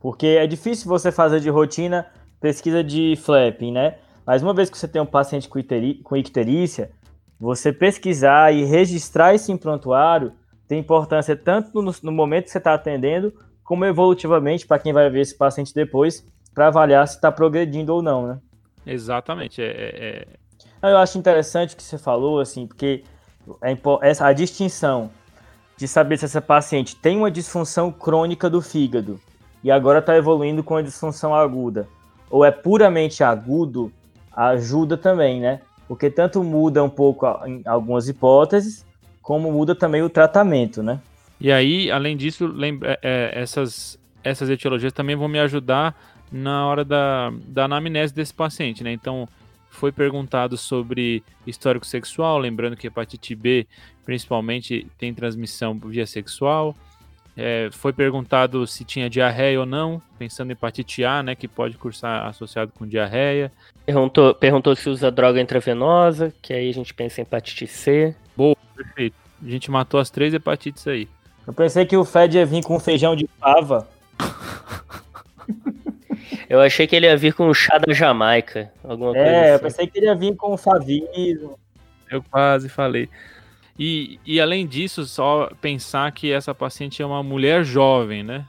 Porque 0.00 0.26
é 0.26 0.46
difícil 0.46 0.88
você 0.88 1.12
fazer 1.12 1.40
de 1.40 1.48
rotina 1.48 2.06
pesquisa 2.40 2.82
de 2.82 3.16
flapping, 3.16 3.72
né? 3.72 3.96
Mas 4.30 4.44
uma 4.44 4.54
vez 4.54 4.70
que 4.70 4.78
você 4.78 4.86
tem 4.86 5.02
um 5.02 5.06
paciente 5.06 5.48
com 5.48 6.16
icterícia, 6.16 6.92
você 7.36 7.72
pesquisar 7.72 8.54
e 8.54 8.62
registrar 8.62 9.34
esse 9.34 9.50
em 9.50 9.56
prontuário 9.56 10.30
tem 10.68 10.78
importância 10.78 11.34
tanto 11.34 11.82
no, 11.82 11.92
no 12.00 12.12
momento 12.12 12.44
que 12.44 12.50
você 12.52 12.58
está 12.58 12.72
atendendo, 12.74 13.34
como 13.64 13.84
evolutivamente 13.84 14.68
para 14.68 14.78
quem 14.78 14.92
vai 14.92 15.10
ver 15.10 15.22
esse 15.22 15.36
paciente 15.36 15.74
depois, 15.74 16.24
para 16.54 16.68
avaliar 16.68 17.08
se 17.08 17.16
está 17.16 17.32
progredindo 17.32 17.92
ou 17.92 18.02
não, 18.02 18.28
né? 18.28 18.38
Exatamente. 18.86 19.60
É, 19.60 19.66
é, 19.66 20.26
é... 20.80 20.90
Eu 20.92 20.98
acho 20.98 21.18
interessante 21.18 21.74
o 21.74 21.76
que 21.76 21.82
você 21.82 21.98
falou, 21.98 22.38
assim, 22.38 22.68
porque 22.68 23.02
é 23.60 23.76
essa, 24.08 24.28
a 24.28 24.32
distinção 24.32 25.10
de 25.76 25.88
saber 25.88 26.18
se 26.18 26.26
essa 26.26 26.40
paciente 26.40 26.94
tem 26.94 27.16
uma 27.16 27.32
disfunção 27.32 27.90
crônica 27.90 28.48
do 28.48 28.62
fígado 28.62 29.18
e 29.64 29.72
agora 29.72 29.98
está 29.98 30.16
evoluindo 30.16 30.62
com 30.62 30.76
a 30.76 30.82
disfunção 30.82 31.34
aguda, 31.34 31.88
ou 32.30 32.44
é 32.44 32.52
puramente 32.52 33.24
agudo, 33.24 33.92
ajuda 34.32 34.96
também, 34.96 35.40
né? 35.40 35.60
Porque 35.88 36.10
tanto 36.10 36.42
muda 36.44 36.82
um 36.84 36.88
pouco 36.88 37.26
em 37.46 37.62
algumas 37.66 38.08
hipóteses, 38.08 38.86
como 39.22 39.50
muda 39.50 39.74
também 39.74 40.02
o 40.02 40.08
tratamento, 40.08 40.82
né? 40.82 41.00
E 41.40 41.50
aí, 41.50 41.90
além 41.90 42.16
disso, 42.16 42.46
lembra, 42.46 42.98
é, 43.02 43.32
é, 43.34 43.40
essas, 43.40 43.98
essas 44.22 44.50
etiologias 44.50 44.92
também 44.92 45.16
vão 45.16 45.26
me 45.26 45.38
ajudar 45.38 45.96
na 46.30 46.66
hora 46.66 46.84
da, 46.84 47.32
da 47.46 47.64
anamnese 47.64 48.14
desse 48.14 48.32
paciente, 48.32 48.84
né? 48.84 48.92
Então, 48.92 49.28
foi 49.70 49.90
perguntado 49.90 50.56
sobre 50.56 51.22
histórico 51.46 51.86
sexual, 51.86 52.38
lembrando 52.38 52.76
que 52.76 52.88
hepatite 52.88 53.34
B, 53.34 53.66
principalmente, 54.04 54.86
tem 54.98 55.14
transmissão 55.14 55.78
via 55.78 56.06
sexual. 56.06 56.76
É, 57.36 57.68
foi 57.72 57.92
perguntado 57.92 58.66
se 58.66 58.84
tinha 58.84 59.08
diarreia 59.08 59.60
ou 59.60 59.66
não, 59.66 60.02
pensando 60.18 60.50
em 60.50 60.52
hepatite 60.52 61.04
A, 61.04 61.22
né, 61.22 61.34
que 61.34 61.48
pode 61.48 61.76
cursar 61.76 62.26
associado 62.26 62.72
com 62.76 62.86
diarreia. 62.86 63.50
Perguntou, 63.86 64.34
perguntou 64.34 64.76
se 64.76 64.88
usa 64.88 65.10
droga 65.10 65.40
intravenosa, 65.40 66.32
que 66.42 66.52
aí 66.52 66.68
a 66.68 66.74
gente 66.74 66.92
pensa 66.92 67.20
em 67.20 67.22
hepatite 67.22 67.66
C. 67.66 68.14
Boa, 68.36 68.56
perfeito. 68.76 69.16
A 69.42 69.48
gente 69.48 69.70
matou 69.70 69.98
as 69.98 70.10
três 70.10 70.34
hepatites 70.34 70.86
aí. 70.86 71.08
Eu 71.46 71.52
pensei 71.52 71.86
que 71.86 71.96
o 71.96 72.04
Fed 72.04 72.36
ia 72.36 72.44
vir 72.44 72.62
com 72.62 72.78
feijão 72.78 73.16
de 73.16 73.28
fava. 73.40 73.88
eu 76.48 76.60
achei 76.60 76.86
que 76.86 76.94
ele 76.94 77.06
ia 77.06 77.16
vir 77.16 77.32
com 77.32 77.52
chá 77.54 77.78
da 77.78 77.92
Jamaica. 77.92 78.70
Alguma 78.84 79.16
é, 79.16 79.24
coisa 79.24 79.40
assim. 79.40 79.52
eu 79.52 79.60
pensei 79.60 79.86
que 79.86 79.98
ele 79.98 80.06
ia 80.06 80.14
vir 80.14 80.36
com 80.36 80.56
favismo. 80.56 81.58
Eu 82.10 82.22
quase 82.22 82.68
falei. 82.68 83.08
E, 83.78 84.18
e 84.26 84.40
além 84.40 84.66
disso, 84.66 85.04
só 85.06 85.50
pensar 85.60 86.10
que 86.12 86.30
essa 86.30 86.54
paciente 86.54 87.02
é 87.02 87.06
uma 87.06 87.22
mulher 87.22 87.64
jovem, 87.64 88.22
né? 88.22 88.46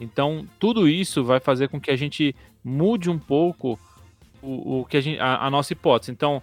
Então, 0.00 0.46
tudo 0.58 0.88
isso 0.88 1.24
vai 1.24 1.40
fazer 1.40 1.68
com 1.68 1.80
que 1.80 1.90
a 1.90 1.96
gente 1.96 2.34
mude 2.62 3.08
um 3.08 3.18
pouco 3.18 3.78
o, 4.42 4.80
o 4.80 4.84
que 4.84 4.96
a, 4.96 5.00
gente, 5.00 5.18
a, 5.18 5.46
a 5.46 5.50
nossa 5.50 5.72
hipótese. 5.72 6.12
Então, 6.12 6.42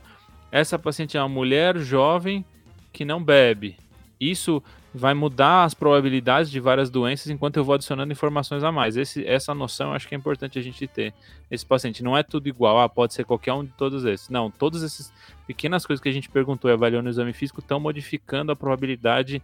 essa 0.52 0.80
paciente 0.80 1.18
é 1.18 1.22
uma 1.22 1.30
mulher 1.30 1.78
jovem 1.78 2.44
que 2.92 3.06
não 3.06 3.24
bebe. 3.24 3.78
Isso 4.20 4.64
vai 4.94 5.14
mudar 5.14 5.64
as 5.64 5.74
probabilidades 5.74 6.52
de 6.52 6.60
várias 6.60 6.90
doenças 6.90 7.28
enquanto 7.28 7.58
eu 7.58 7.64
vou 7.64 7.74
adicionando 7.74 8.12
informações 8.12 8.64
a 8.64 8.72
mais. 8.72 8.96
Esse, 8.96 9.26
essa 9.26 9.54
noção 9.54 9.90
eu 9.90 9.94
acho 9.94 10.08
que 10.08 10.14
é 10.14 10.18
importante 10.18 10.60
a 10.60 10.62
gente 10.62 10.86
ter. 10.88 11.14
Esse 11.50 11.66
paciente 11.66 12.04
não 12.04 12.16
é 12.16 12.22
tudo 12.22 12.48
igual, 12.48 12.80
ah, 12.80 12.88
pode 12.88 13.14
ser 13.14 13.26
qualquer 13.26 13.54
um 13.54 13.66
de 13.66 13.72
todos 13.72 14.06
esses. 14.06 14.30
Não, 14.30 14.52
todas 14.52 14.84
essas 14.84 15.12
pequenas 15.48 15.86
coisas 15.86 16.02
que 16.02 16.10
a 16.10 16.12
gente 16.12 16.30
perguntou 16.30 16.70
e 16.70 16.74
avaliou 16.74 17.02
no 17.02 17.10
exame 17.10 17.34
físico 17.34 17.60
estão 17.60 17.80
modificando 17.80 18.52
a 18.52 18.56
probabilidade 18.56 19.42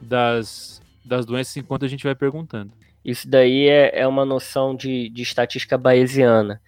das, 0.00 0.80
das 1.04 1.26
doenças 1.26 1.56
enquanto 1.58 1.84
a 1.84 1.88
gente 1.88 2.04
vai 2.04 2.14
perguntando. 2.14 2.72
Isso 3.04 3.28
daí 3.28 3.68
é, 3.68 4.00
é 4.00 4.06
uma 4.06 4.24
noção 4.24 4.74
de, 4.74 5.10
de 5.10 5.22
estatística 5.22 5.76
bayesiana. 5.76 6.60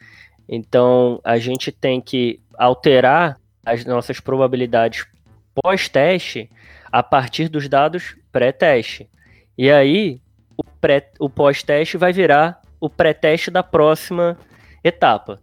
Então, 0.47 1.21
a 1.25 1.39
gente 1.39 1.73
tem 1.73 2.01
que 2.01 2.41
alterar 2.57 3.41
as 3.65 3.85
nossas 3.85 4.21
probabilidades 4.21 5.07
pós-teste 5.55 6.49
a 6.91 7.03
partir 7.03 7.49
dos 7.49 7.69
dados 7.69 8.17
pré-teste. 8.33 9.09
E 9.57 9.71
aí, 9.71 10.21
o, 10.57 10.65
pré, 10.65 11.11
o 11.19 11.29
pós-teste 11.29 11.97
vai 11.97 12.13
virar 12.13 12.61
o 12.81 12.89
pré-teste 12.89 13.51
da 13.51 13.63
próxima 13.63 14.39
etapa. 14.83 15.41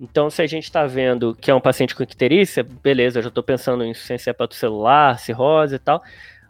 Então, 0.00 0.28
se 0.30 0.42
a 0.42 0.46
gente 0.46 0.64
está 0.64 0.86
vendo 0.86 1.34
que 1.34 1.50
é 1.50 1.54
um 1.54 1.60
paciente 1.60 1.94
com 1.94 2.02
icterícia, 2.02 2.64
beleza, 2.64 3.18
eu 3.18 3.22
já 3.22 3.28
estou 3.28 3.42
pensando 3.42 3.84
em 3.84 3.90
insuficiência 3.90 4.30
hepatocelular, 4.30 5.18
cirrose 5.18 5.76
e 5.76 5.78
tal. 5.78 6.02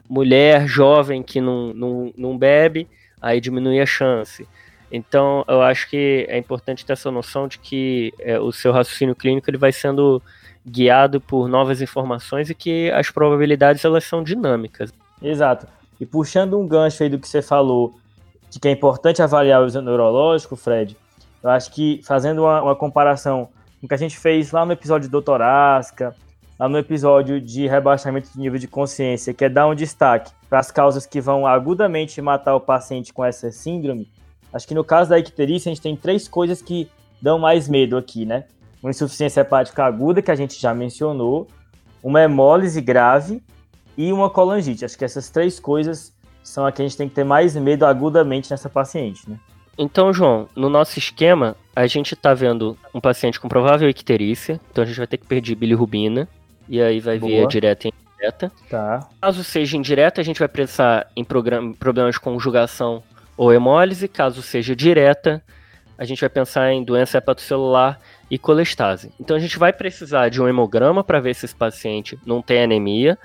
Mulher 0.08 0.66
jovem 0.66 1.22
que 1.22 1.40
não, 1.40 1.74
não, 1.74 2.14
não 2.16 2.38
bebe, 2.38 2.88
aí 3.20 3.40
diminui 3.40 3.80
a 3.80 3.86
chance. 3.86 4.48
Então, 4.90 5.44
eu 5.48 5.62
acho 5.62 5.88
que 5.88 6.26
é 6.28 6.36
importante 6.38 6.84
ter 6.84 6.92
essa 6.92 7.10
noção 7.10 7.48
de 7.48 7.58
que 7.58 8.12
é, 8.18 8.38
o 8.38 8.52
seu 8.52 8.72
raciocínio 8.72 9.14
clínico 9.14 9.48
ele 9.48 9.56
vai 9.56 9.72
sendo 9.72 10.22
guiado 10.66 11.20
por 11.20 11.48
novas 11.48 11.80
informações 11.80 12.48
e 12.50 12.54
que 12.54 12.90
as 12.92 13.10
probabilidades 13.10 13.84
elas 13.84 14.04
são 14.04 14.22
dinâmicas. 14.22 14.92
Exato. 15.20 15.66
E 16.00 16.06
puxando 16.06 16.58
um 16.58 16.66
gancho 16.66 17.02
aí 17.02 17.08
do 17.08 17.18
que 17.18 17.28
você 17.28 17.42
falou, 17.42 17.94
de 18.50 18.60
que 18.60 18.68
é 18.68 18.70
importante 18.70 19.22
avaliar 19.22 19.62
o 19.62 19.66
exame 19.66 19.86
neurológico, 19.86 20.56
Fred, 20.56 20.96
eu 21.42 21.50
acho 21.50 21.72
que 21.72 22.00
fazendo 22.04 22.42
uma, 22.42 22.62
uma 22.62 22.76
comparação 22.76 23.48
com 23.80 23.86
o 23.86 23.88
que 23.88 23.94
a 23.94 23.98
gente 23.98 24.18
fez 24.18 24.52
lá 24.52 24.64
no 24.64 24.72
episódio 24.72 25.08
do 25.08 25.20
Torácica, 25.20 26.14
lá 26.58 26.68
no 26.68 26.78
episódio 26.78 27.40
de 27.40 27.66
rebaixamento 27.66 28.30
de 28.32 28.38
nível 28.38 28.58
de 28.58 28.68
consciência, 28.68 29.34
que 29.34 29.44
é 29.44 29.48
dar 29.48 29.66
um 29.66 29.74
destaque 29.74 30.30
para 30.48 30.60
as 30.60 30.70
causas 30.70 31.06
que 31.06 31.20
vão 31.20 31.46
agudamente 31.46 32.20
matar 32.22 32.54
o 32.54 32.60
paciente 32.60 33.12
com 33.12 33.24
essa 33.24 33.50
síndrome, 33.50 34.08
acho 34.52 34.68
que 34.68 34.74
no 34.74 34.84
caso 34.84 35.10
da 35.10 35.18
icterícia 35.18 35.70
a 35.70 35.74
gente 35.74 35.82
tem 35.82 35.96
três 35.96 36.28
coisas 36.28 36.62
que 36.62 36.88
dão 37.20 37.38
mais 37.38 37.68
medo 37.68 37.96
aqui, 37.96 38.24
né? 38.24 38.44
Uma 38.82 38.90
insuficiência 38.90 39.40
hepática 39.40 39.84
aguda, 39.84 40.20
que 40.20 40.30
a 40.30 40.34
gente 40.34 40.60
já 40.60 40.74
mencionou, 40.74 41.46
uma 42.02 42.20
hemólise 42.20 42.80
grave 42.80 43.42
e 43.96 44.12
uma 44.12 44.28
colangite. 44.28 44.84
Acho 44.84 44.98
que 44.98 45.04
essas 45.04 45.30
três 45.30 45.60
coisas 45.60 46.12
são 46.42 46.66
a 46.66 46.72
que 46.72 46.82
a 46.82 46.84
gente 46.84 46.96
tem 46.96 47.08
que 47.08 47.14
ter 47.14 47.24
mais 47.24 47.54
medo 47.54 47.86
agudamente 47.86 48.50
nessa 48.50 48.68
paciente, 48.68 49.30
né? 49.30 49.38
Então, 49.78 50.12
João, 50.12 50.48
no 50.54 50.68
nosso 50.68 50.98
esquema, 50.98 51.56
a 51.74 51.86
gente 51.86 52.14
está 52.14 52.34
vendo 52.34 52.76
um 52.92 53.00
paciente 53.00 53.40
com 53.40 53.48
provável 53.48 53.88
icterícia, 53.88 54.60
então 54.70 54.84
a 54.84 54.86
gente 54.86 54.98
vai 54.98 55.06
ter 55.06 55.16
que 55.16 55.26
perder 55.26 55.54
bilirrubina, 55.54 56.28
e 56.68 56.80
aí 56.80 57.00
vai 57.00 57.18
Boa. 57.18 57.32
vir 57.32 57.44
a 57.44 57.48
direta 57.48 57.88
e 57.88 57.92
indireta. 58.12 58.52
Tá. 58.68 59.08
Caso 59.20 59.42
seja 59.42 59.76
indireta, 59.76 60.20
a 60.20 60.24
gente 60.24 60.38
vai 60.38 60.48
pensar 60.48 61.10
em 61.16 61.24
problemas 61.24 62.14
de 62.14 62.20
conjugação 62.20 63.02
ou 63.36 63.52
hemólise. 63.52 64.08
Caso 64.08 64.42
seja 64.42 64.76
direta, 64.76 65.42
a 65.96 66.04
gente 66.04 66.20
vai 66.20 66.28
pensar 66.28 66.72
em 66.72 66.84
doença 66.84 67.18
hepatocelular 67.18 67.98
e 68.32 68.38
colestase. 68.38 69.12
Então 69.20 69.36
a 69.36 69.38
gente 69.38 69.58
vai 69.58 69.74
precisar 69.74 70.30
de 70.30 70.40
um 70.40 70.48
hemograma 70.48 71.04
para 71.04 71.20
ver 71.20 71.34
se 71.34 71.44
esse 71.44 71.54
paciente 71.54 72.18
não 72.24 72.40
tem 72.40 72.62
anemia. 72.62 73.18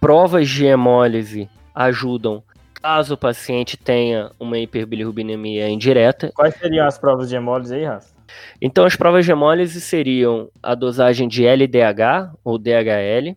Provas 0.00 0.48
de 0.48 0.64
hemólise 0.64 1.50
ajudam 1.74 2.42
caso 2.80 3.12
o 3.12 3.18
paciente 3.18 3.76
tenha 3.76 4.30
uma 4.40 4.58
hiperbilirrubinemia 4.58 5.68
indireta. 5.68 6.32
Quais 6.34 6.54
seriam 6.54 6.86
as 6.86 6.96
provas 6.96 7.28
de 7.28 7.36
hemólise 7.36 7.74
aí, 7.74 7.84
Rafa? 7.84 8.14
Então 8.58 8.86
as 8.86 8.96
provas 8.96 9.26
de 9.26 9.32
hemólise 9.32 9.82
seriam 9.82 10.48
a 10.62 10.74
dosagem 10.74 11.28
de 11.28 11.46
LDH 11.46 12.32
ou 12.42 12.56
DHL. 12.56 13.36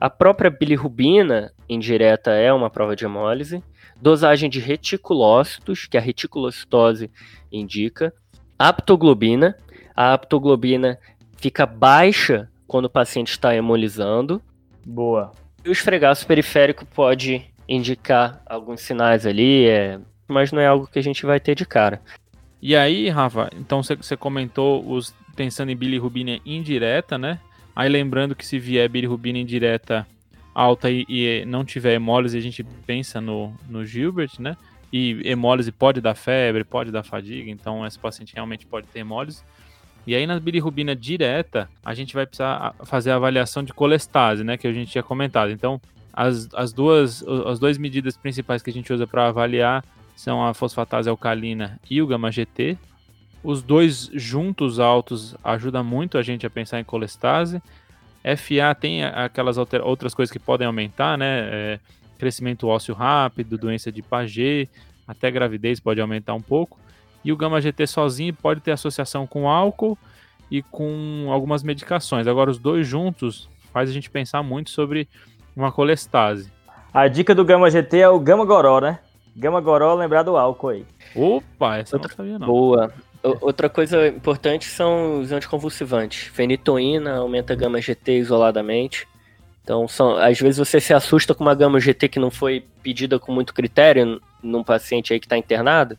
A 0.00 0.10
própria 0.10 0.50
bilirrubina 0.50 1.52
indireta 1.68 2.32
é 2.32 2.52
uma 2.52 2.68
prova 2.68 2.96
de 2.96 3.04
hemólise. 3.04 3.62
Dosagem 4.00 4.50
de 4.50 4.58
reticulócitos, 4.58 5.86
que 5.86 5.96
a 5.96 6.00
reticulocitose 6.00 7.08
indica. 7.52 8.12
Aptoglobina, 8.58 9.56
a 9.94 10.14
aptoglobina 10.14 10.98
fica 11.36 11.66
baixa 11.66 12.48
quando 12.66 12.86
o 12.86 12.90
paciente 12.90 13.30
está 13.30 13.54
hemolizando. 13.54 14.40
Boa. 14.84 15.32
E 15.64 15.68
o 15.68 15.72
esfregaço 15.72 16.26
periférico 16.26 16.84
pode 16.86 17.44
indicar 17.68 18.42
alguns 18.46 18.80
sinais 18.80 19.26
ali, 19.26 19.66
é... 19.66 19.98
mas 20.26 20.52
não 20.52 20.60
é 20.60 20.66
algo 20.66 20.86
que 20.86 20.98
a 20.98 21.02
gente 21.02 21.24
vai 21.24 21.38
ter 21.38 21.54
de 21.54 21.64
cara. 21.64 22.00
E 22.60 22.76
aí, 22.76 23.08
Rafa, 23.08 23.50
então 23.56 23.82
você 23.82 24.16
comentou 24.16 24.88
os 24.88 25.14
pensando 25.34 25.70
em 25.70 25.76
bilirrubina 25.76 26.38
indireta, 26.44 27.18
né? 27.18 27.40
Aí 27.74 27.88
lembrando 27.88 28.34
que 28.34 28.46
se 28.46 28.58
vier 28.58 28.88
bilirrubina 28.88 29.38
indireta 29.38 30.06
alta 30.54 30.90
e, 30.90 31.06
e 31.08 31.44
não 31.46 31.64
tiver 31.64 31.94
hemólise, 31.94 32.36
a 32.36 32.40
gente 32.40 32.62
pensa 32.62 33.20
no, 33.20 33.54
no 33.68 33.84
Gilbert, 33.84 34.32
né? 34.38 34.56
E 34.92 35.20
hemólise 35.24 35.72
pode 35.72 36.00
dar 36.00 36.14
febre, 36.14 36.64
pode 36.64 36.90
dar 36.90 37.02
fadiga, 37.02 37.50
então 37.50 37.86
esse 37.86 37.98
paciente 37.98 38.34
realmente 38.34 38.66
pode 38.66 38.86
ter 38.88 39.00
hemólise. 39.00 39.42
E 40.06 40.14
aí 40.14 40.26
na 40.26 40.38
bilirrubina 40.40 40.96
direta, 40.96 41.68
a 41.84 41.94
gente 41.94 42.14
vai 42.14 42.26
precisar 42.26 42.74
fazer 42.84 43.10
a 43.12 43.16
avaliação 43.16 43.62
de 43.62 43.72
colestase, 43.72 44.42
né, 44.42 44.56
que 44.56 44.66
a 44.66 44.72
gente 44.72 44.90
tinha 44.90 45.02
comentado. 45.02 45.50
Então, 45.50 45.80
as, 46.12 46.48
as 46.54 46.72
duas 46.72 47.24
as 47.46 47.58
duas 47.58 47.78
medidas 47.78 48.16
principais 48.16 48.62
que 48.62 48.70
a 48.70 48.72
gente 48.72 48.92
usa 48.92 49.06
para 49.06 49.28
avaliar 49.28 49.84
são 50.14 50.44
a 50.44 50.52
fosfatase 50.52 51.08
alcalina 51.08 51.80
e 51.90 52.02
o 52.02 52.06
gama 52.06 52.30
GT. 52.30 52.76
Os 53.42 53.62
dois 53.62 54.10
juntos 54.12 54.78
altos 54.78 55.34
ajudam 55.42 55.82
muito 55.82 56.18
a 56.18 56.22
gente 56.22 56.46
a 56.46 56.50
pensar 56.50 56.78
em 56.80 56.84
colestase. 56.84 57.62
FA 58.22 58.74
tem 58.78 59.04
aquelas 59.04 59.56
outras 59.58 60.14
coisas 60.14 60.30
que 60.30 60.38
podem 60.38 60.66
aumentar, 60.66 61.18
né? 61.18 61.48
É, 61.50 61.80
crescimento 62.18 62.68
ósseo 62.68 62.94
rápido, 62.94 63.58
doença 63.58 63.90
de 63.90 64.00
Paget, 64.00 64.70
até 65.08 65.28
gravidez 65.28 65.80
pode 65.80 66.00
aumentar 66.00 66.34
um 66.34 66.40
pouco. 66.40 66.78
E 67.24 67.32
o 67.32 67.36
gama 67.36 67.60
GT 67.60 67.86
sozinho 67.86 68.34
pode 68.34 68.60
ter 68.60 68.72
associação 68.72 69.26
com 69.26 69.48
álcool 69.48 69.96
e 70.50 70.62
com 70.62 71.28
algumas 71.30 71.62
medicações. 71.62 72.26
Agora, 72.26 72.50
os 72.50 72.58
dois 72.58 72.86
juntos 72.86 73.48
faz 73.72 73.88
a 73.88 73.92
gente 73.92 74.10
pensar 74.10 74.42
muito 74.42 74.70
sobre 74.70 75.08
uma 75.56 75.72
colestase. 75.72 76.52
A 76.92 77.08
dica 77.08 77.34
do 77.34 77.44
gama 77.44 77.70
GT 77.70 77.98
é 77.98 78.08
o 78.08 78.20
gama 78.20 78.44
goró, 78.44 78.80
né? 78.80 78.98
Gama 79.34 79.60
goró, 79.60 79.94
lembrar 79.94 80.22
do 80.22 80.36
álcool 80.36 80.68
aí. 80.68 80.86
Opa, 81.14 81.78
essa 81.78 81.96
Outra... 81.96 82.06
eu 82.06 82.10
não 82.10 82.16
sabia 82.16 82.38
não. 82.38 82.46
Boa. 82.46 82.92
Outra 83.40 83.68
coisa 83.68 84.08
importante 84.08 84.66
são 84.66 85.20
os 85.20 85.32
anticonvulsivantes. 85.32 86.26
Fenitoína 86.26 87.16
aumenta 87.16 87.52
a 87.52 87.56
gama 87.56 87.80
GT 87.80 88.18
isoladamente. 88.18 89.06
Então, 89.62 89.86
são, 89.86 90.16
às 90.16 90.38
vezes 90.38 90.58
você 90.58 90.80
se 90.80 90.92
assusta 90.92 91.34
com 91.34 91.44
uma 91.44 91.54
gama 91.54 91.78
GT 91.78 92.08
que 92.08 92.18
não 92.18 92.30
foi 92.30 92.64
pedida 92.82 93.18
com 93.18 93.32
muito 93.32 93.54
critério 93.54 94.20
num 94.42 94.64
paciente 94.64 95.12
aí 95.12 95.20
que 95.20 95.26
está 95.26 95.38
internado 95.38 95.96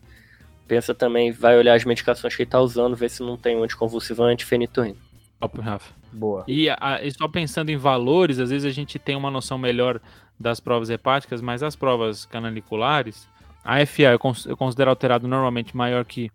pensa 0.73 0.95
também, 0.95 1.31
vai 1.31 1.55
olhar 1.55 1.75
as 1.75 1.85
medicações 1.85 2.35
que 2.35 2.41
ele 2.41 2.47
está 2.47 2.59
usando, 2.59 2.95
ver 2.95 3.09
se 3.09 3.21
não 3.21 3.37
tem 3.37 3.55
um 3.55 3.63
anticonvulsivante, 3.63 4.43
fenitoína. 4.43 4.97
Top, 5.39 5.61
Rafa. 5.61 5.93
Boa. 6.11 6.43
E, 6.47 6.67
a, 6.67 6.99
e, 7.03 7.11
só 7.11 7.27
pensando 7.27 7.69
em 7.69 7.77
valores, 7.77 8.39
às 8.39 8.49
vezes 8.49 8.65
a 8.65 8.73
gente 8.73 8.97
tem 8.97 9.15
uma 9.15 9.29
noção 9.29 9.57
melhor 9.57 10.01
das 10.39 10.59
provas 10.59 10.89
hepáticas, 10.89 11.41
mas 11.41 11.61
as 11.61 11.75
provas 11.75 12.25
canaliculares, 12.25 13.29
a 13.63 13.85
FA 13.85 14.13
eu, 14.13 14.19
cons 14.19 14.47
eu 14.47 14.57
considero 14.57 14.89
alterado 14.89 15.27
normalmente 15.27 15.77
maior 15.77 16.05
que 16.05 16.31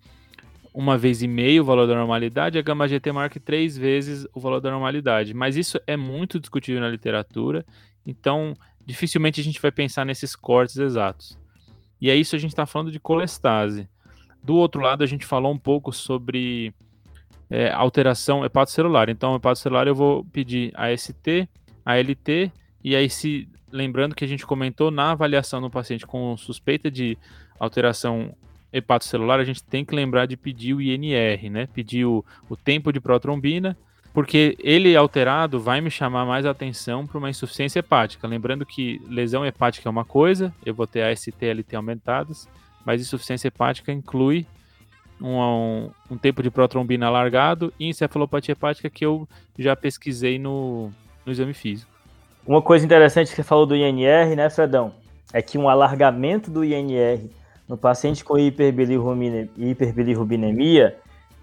uma 0.73 0.97
vez 0.97 1.21
e 1.21 1.27
meio 1.27 1.63
o 1.63 1.67
valor 1.67 1.89
da 1.89 1.95
normalidade, 1.97 2.59
a 2.59 2.63
gama 2.63 2.87
GT 2.87 3.11
maior 3.11 3.29
que 3.29 3.41
três 3.41 3.77
vezes 3.77 4.25
o 4.33 4.39
valor 4.39 4.61
da 4.61 4.71
normalidade. 4.71 5.35
Mas 5.35 5.57
isso 5.57 5.81
é 5.85 5.97
muito 5.97 6.39
discutido 6.39 6.79
na 6.79 6.89
literatura, 6.89 7.67
então 8.07 8.55
dificilmente 8.87 9.41
a 9.41 9.45
gente 9.45 9.61
vai 9.61 9.73
pensar 9.73 10.07
nesses 10.07 10.37
cortes 10.37 10.77
exatos. 10.77 11.37
E 12.01 12.09
é 12.09 12.15
isso 12.15 12.37
a 12.37 12.39
gente 12.39 12.53
está 12.53 12.67
falando 12.67 12.93
de 12.93 13.01
colestase. 13.01 13.89
Do 14.43 14.55
outro 14.57 14.81
lado, 14.81 15.03
a 15.03 15.07
gente 15.07 15.27
falou 15.27 15.53
um 15.53 15.59
pouco 15.59 15.93
sobre 15.93 16.73
é, 17.51 17.71
alteração 17.71 18.45
hepatocelular. 18.45 19.11
Então, 19.11 19.35
hepatocelular 19.35 19.87
eu 19.87 19.95
vou 19.95 20.25
pedir 20.25 20.73
a 20.75 20.95
ST, 20.97 21.49
a 21.85 21.97
LT, 21.97 22.53
e 22.83 22.95
aí 22.95 23.09
se 23.09 23.49
lembrando 23.71 24.15
que 24.15 24.25
a 24.25 24.29
gente 24.29 24.47
comentou 24.47 24.91
na 24.91 25.13
avaliação 25.13 25.61
no 25.61 25.71
paciente 25.71 26.07
com 26.07 26.37
suspeita 26.37 26.91
de 26.91 27.19
alteração 27.59 28.35
hepatocelular, 28.73 29.41
a 29.41 29.45
gente 29.45 29.63
tem 29.63 29.85
que 29.85 29.95
lembrar 29.95 30.27
de 30.27 30.37
pedir 30.37 30.75
o 30.75 30.81
INR, 30.81 31.51
né? 31.51 31.67
Pedir 31.73 32.05
o, 32.05 32.25
o 32.49 32.57
tempo 32.57 32.93
de 32.93 33.01
protrombina, 33.01 33.77
porque 34.13 34.57
ele 34.61 34.95
alterado 34.97 35.59
vai 35.61 35.81
me 35.81 35.91
chamar 35.91 36.27
mais 36.27 36.45
atenção 36.45 37.07
para 37.07 37.19
uma 37.19 37.31
insuficiência 37.31 37.81
hepática. 37.81 38.27
Lembrando 38.27 38.67
que 38.67 39.01
lesão 39.09 39.45
hepática 39.45 39.89
é 39.89 39.91
uma 39.91 40.05
coisa, 40.05 40.53
eu 40.65 40.75
vou 40.75 40.87
ter 40.87 41.03
a 41.03 41.15
ST 41.15 41.35
e 41.41 41.51
LT 41.51 41.77
aumentadas, 41.77 42.49
mas 42.89 43.01
insuficiência 43.03 43.49
hepática 43.49 43.93
inclui 43.93 44.47
um, 45.21 45.39
um, 45.39 45.91
um 46.13 46.17
tempo 46.17 46.43
de 46.43 46.51
protrombina 46.51 47.07
alargado 47.07 47.71
e 47.79 47.87
encefalopatia 47.87 48.53
hepática 48.53 48.89
que 48.89 49.05
eu 49.05 49.29
já 49.59 49.77
pesquisei 49.77 50.39
no, 50.39 50.91
no 51.27 51.31
exame 51.31 51.53
físico. 51.53 51.93
Uma 52.47 52.63
coisa 52.63 52.87
interessante 52.87 53.29
que 53.29 53.37
você 53.37 53.43
falou 53.43 53.67
do 53.67 53.77
INR, 53.77 54.35
né, 54.35 54.49
Fredão? 54.49 54.95
É 55.35 55.43
que 55.43 55.59
um 55.59 55.69
alargamento 55.69 56.51
do 56.51 56.65
INR 56.65 57.29
no 57.69 57.77
paciente 57.77 58.25
com 58.25 58.39
hiperbilirrubinemia, 58.39 60.97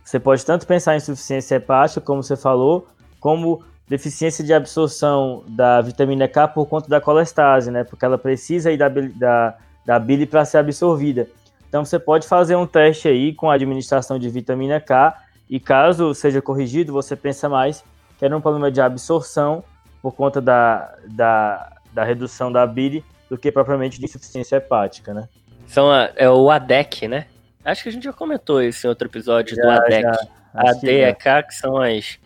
você 0.04 0.20
pode 0.20 0.44
tanto 0.44 0.66
pensar 0.66 0.96
em 0.96 0.98
insuficiência 0.98 1.58
hepática, 1.58 2.02
como 2.02 2.24
você 2.24 2.36
falou, 2.36 2.88
como 3.20 3.64
deficiência 3.88 4.44
de 4.44 4.52
absorção 4.52 5.44
da 5.48 5.80
vitamina 5.80 6.28
K 6.28 6.48
por 6.48 6.66
conta 6.66 6.90
da 6.90 7.00
colestase, 7.00 7.70
né? 7.70 7.84
Porque 7.84 8.04
ela 8.04 8.18
precisa 8.18 8.70
aí 8.70 8.78
da, 8.78 8.90
da, 8.90 9.56
da 9.86 10.00
bile 10.00 10.26
para 10.26 10.44
ser 10.46 10.58
absorvida. 10.58 11.28
Então 11.68 11.84
você 11.84 12.00
pode 12.00 12.28
fazer 12.28 12.56
um 12.56 12.66
teste 12.66 13.08
aí 13.08 13.34
com 13.34 13.50
a 13.50 13.56
administração 13.56 14.18
de 14.18 14.30
vitamina 14.30 14.80
K 14.80 15.16
e 15.50 15.60
caso 15.60 16.14
seja 16.14 16.42
corrigido, 16.42 16.94
você 16.94 17.16
pensa 17.16 17.48
mais 17.48 17.84
que 18.18 18.26
era 18.26 18.36
um 18.36 18.42
problema 18.42 18.72
de 18.72 18.82
absorção 18.82 19.64
por 20.02 20.14
conta 20.14 20.42
da, 20.42 20.96
da, 21.08 21.72
da 21.94 22.04
redução 22.04 22.52
da 22.52 22.66
bile 22.66 23.04
do 23.30 23.38
que 23.38 23.52
propriamente 23.52 24.00
de 24.00 24.06
insuficiência 24.06 24.58
hepática, 24.58 25.14
né? 25.14 25.28
São 25.68 25.92
a, 25.92 26.12
é 26.16 26.30
o 26.30 26.50
ADEC, 26.50 27.08
né? 27.08 27.26
Acho 27.64 27.84
que 27.84 27.90
a 27.90 27.92
gente 27.92 28.04
já 28.04 28.14
comentou 28.14 28.62
isso 28.62 28.86
em 28.86 28.90
outro 28.90 29.08
episódio 29.08 29.56
já, 29.56 29.64
do 29.64 29.70
ADEC. 29.70 30.06
AD 30.56 30.90
e 30.90 31.14
K, 31.14 31.44
que 31.44 31.54
são 31.54 31.78
as, 31.78 32.18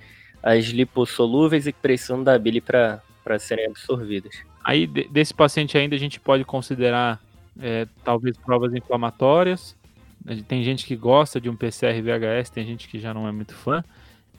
as 0.43 0.65
lipossolúveis 0.65 1.65
e 1.65 1.73
que 1.73 1.79
precisam 1.79 2.23
da 2.23 2.37
bile 2.37 2.61
para 2.61 3.01
serem 3.39 3.65
absorvidas. 3.65 4.35
Aí, 4.63 4.85
desse 4.85 5.33
paciente 5.33 5.77
ainda, 5.77 5.95
a 5.95 5.99
gente 5.99 6.19
pode 6.19 6.43
considerar 6.45 7.19
é, 7.59 7.88
talvez 8.03 8.38
provas 8.38 8.73
inflamatórias. 8.73 9.75
Tem 10.47 10.63
gente 10.63 10.85
que 10.85 10.95
gosta 10.95 11.39
de 11.39 11.49
um 11.49 11.55
PCR 11.55 12.01
VHS, 12.01 12.49
tem 12.49 12.65
gente 12.65 12.88
que 12.88 12.99
já 12.99 13.13
não 13.13 13.27
é 13.27 13.31
muito 13.31 13.53
fã. 13.53 13.83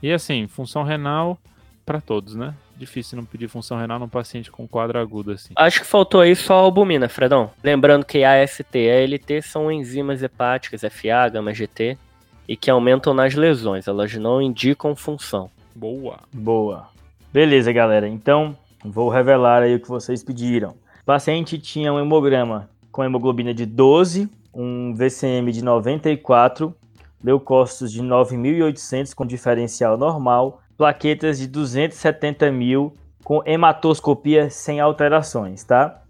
E 0.02 0.12
assim, 0.12 0.46
função 0.46 0.82
renal 0.82 1.38
para 1.84 2.00
todos, 2.00 2.34
né? 2.34 2.54
Difícil 2.76 3.16
não 3.16 3.24
pedir 3.24 3.48
função 3.48 3.76
renal 3.76 3.98
num 3.98 4.08
paciente 4.08 4.50
com 4.50 4.68
quadro 4.68 4.98
agudo 4.98 5.32
assim. 5.32 5.52
Acho 5.56 5.80
que 5.80 5.86
faltou 5.86 6.20
aí 6.20 6.36
só 6.36 6.54
a 6.54 6.62
albumina, 6.62 7.08
Fredão. 7.08 7.50
Lembrando 7.64 8.06
que 8.06 8.22
AST 8.22 8.74
e 8.74 8.88
ALT 8.88 9.42
são 9.42 9.72
enzimas 9.72 10.22
hepáticas, 10.22 10.82
FA, 10.82 11.28
gama 11.28 11.52
GT, 11.52 11.98
e 12.46 12.56
que 12.56 12.70
aumentam 12.70 13.12
nas 13.12 13.34
lesões, 13.34 13.88
elas 13.88 14.14
não 14.14 14.40
indicam 14.40 14.94
função. 14.94 15.50
Boa. 15.74 16.20
Boa. 16.32 16.88
Beleza, 17.32 17.72
galera. 17.72 18.08
Então, 18.08 18.56
vou 18.84 19.08
revelar 19.08 19.62
aí 19.62 19.74
o 19.74 19.80
que 19.80 19.88
vocês 19.88 20.22
pediram. 20.22 20.70
O 21.02 21.04
paciente 21.04 21.58
tinha 21.58 21.92
um 21.92 21.98
hemograma 21.98 22.69
com 22.90 23.04
hemoglobina 23.04 23.54
de 23.54 23.66
12, 23.66 24.28
um 24.54 24.94
VCM 24.94 25.52
de 25.52 25.62
94, 25.62 26.74
leucócitos 27.22 27.92
de 27.92 28.02
9.800 28.02 29.14
com 29.14 29.24
diferencial 29.24 29.96
normal, 29.96 30.60
plaquetas 30.76 31.38
de 31.38 31.46
270 31.46 32.50
mil 32.50 32.94
com 33.22 33.42
hematoscopia 33.44 34.50
sem 34.50 34.80
alterações, 34.80 35.62
tá? 35.62 36.02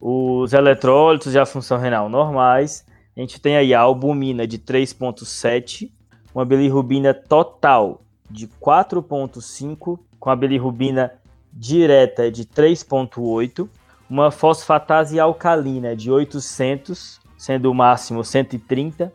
Os 0.00 0.52
eletrólitos 0.52 1.34
e 1.34 1.38
a 1.38 1.46
função 1.46 1.78
renal 1.78 2.08
normais. 2.08 2.84
A 3.16 3.20
gente 3.20 3.40
tem 3.40 3.56
aí 3.56 3.72
a 3.72 3.80
albumina 3.80 4.46
de 4.46 4.58
3.7, 4.58 5.90
uma 6.34 6.44
bilirrubina 6.44 7.12
total 7.14 8.02
de 8.30 8.46
4.5, 8.46 9.98
com 10.18 10.30
a 10.30 10.36
bilirrubina 10.36 11.12
direta 11.52 12.30
de 12.30 12.44
3.8, 12.44 13.68
uma 14.10 14.32
fosfatase 14.32 15.20
alcalina 15.20 15.94
de 15.94 16.10
800, 16.10 17.20
sendo 17.38 17.70
o 17.70 17.74
máximo 17.74 18.24
130, 18.24 19.12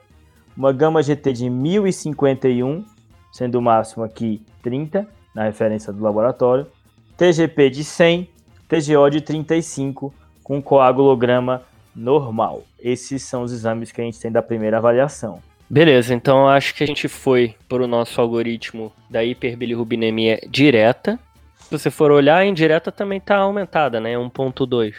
uma 0.55 0.71
gama 0.71 1.03
GT 1.03 1.33
de 1.33 1.49
1051, 1.49 2.85
sendo 3.31 3.59
o 3.59 3.61
máximo 3.61 4.05
aqui 4.05 4.41
30, 4.63 5.05
na 5.35 5.43
referência 5.43 5.91
do 5.91 6.01
laboratório, 6.01 6.65
TGP 7.17 7.69
de 7.69 7.83
100, 7.83 8.29
TGO 8.69 9.09
de 9.09 9.19
35, 9.19 10.13
com 10.41 10.61
coagulograma 10.61 11.63
normal. 11.93 12.63
Esses 12.79 13.21
são 13.23 13.43
os 13.43 13.51
exames 13.51 13.91
que 13.91 13.99
a 13.99 14.03
gente 14.05 14.19
tem 14.19 14.31
da 14.31 14.41
primeira 14.41 14.77
avaliação. 14.77 15.41
Beleza, 15.69 16.13
então 16.13 16.47
acho 16.47 16.73
que 16.73 16.83
a 16.83 16.87
gente 16.87 17.07
foi 17.07 17.55
para 17.67 17.83
o 17.83 17.87
nosso 17.87 18.21
algoritmo 18.21 18.93
da 19.09 19.23
hiperbilirrubinemia 19.23 20.39
direta, 20.49 21.19
se 21.65 21.71
você 21.71 21.89
for 21.89 22.11
olhar, 22.11 22.37
a 22.37 22.45
indireta 22.45 22.91
também 22.91 23.17
está 23.17 23.37
aumentada, 23.37 23.99
né? 23.99 24.13
1.2. 24.13 24.93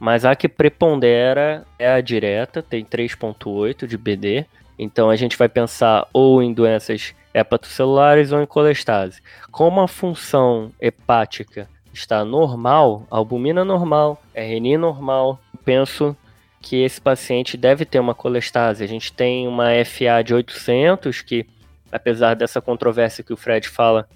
Mas 0.00 0.24
a 0.24 0.34
que 0.34 0.48
prepondera 0.48 1.64
é 1.78 1.88
a 1.88 2.00
direta, 2.00 2.60
tem 2.60 2.84
3.8 2.84 3.86
de 3.86 3.96
BD. 3.96 4.44
Então 4.76 5.10
a 5.10 5.14
gente 5.14 5.38
vai 5.38 5.48
pensar 5.48 6.08
ou 6.12 6.42
em 6.42 6.52
doenças 6.52 7.14
hepatocelulares 7.32 8.32
ou 8.32 8.42
em 8.42 8.46
colestase. 8.46 9.22
Como 9.52 9.80
a 9.80 9.86
função 9.86 10.72
hepática 10.80 11.68
está 11.92 12.24
normal, 12.24 13.06
albumina 13.08 13.64
normal, 13.64 14.20
RNI 14.34 14.76
normal, 14.76 15.38
penso 15.64 16.16
que 16.60 16.82
esse 16.82 17.00
paciente 17.00 17.56
deve 17.56 17.84
ter 17.84 18.00
uma 18.00 18.14
colestase. 18.14 18.82
A 18.82 18.88
gente 18.88 19.12
tem 19.12 19.46
uma 19.46 19.68
FA 19.84 20.22
de 20.24 20.34
800 20.34 21.22
que 21.22 21.46
apesar 21.90 22.34
dessa 22.34 22.60
controvérsia 22.60 23.24
que 23.24 23.32
o 23.32 23.36
Fred 23.36 23.68
fala, 23.68 24.08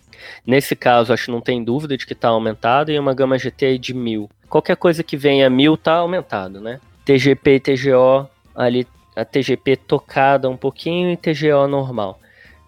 nesse 0.46 0.74
caso 0.76 1.12
acho 1.12 1.26
que 1.26 1.30
não 1.30 1.40
tem 1.40 1.62
dúvida 1.62 1.96
de 1.96 2.06
que 2.06 2.12
está 2.12 2.28
aumentado, 2.28 2.90
e 2.90 2.98
uma 2.98 3.14
gama 3.14 3.38
GT 3.38 3.78
de 3.78 3.94
1000. 3.94 4.30
Qualquer 4.48 4.76
coisa 4.76 5.02
que 5.02 5.16
venha 5.16 5.48
1000 5.48 5.74
está 5.74 5.94
aumentado, 5.94 6.60
né? 6.60 6.80
TGP 7.04 7.54
e 7.54 7.60
TGO, 7.60 8.28
ali 8.54 8.86
a 9.16 9.24
TGP 9.24 9.76
tocada 9.76 10.48
um 10.48 10.56
pouquinho 10.56 11.10
e 11.10 11.16
TGO 11.16 11.66
normal. 11.68 12.18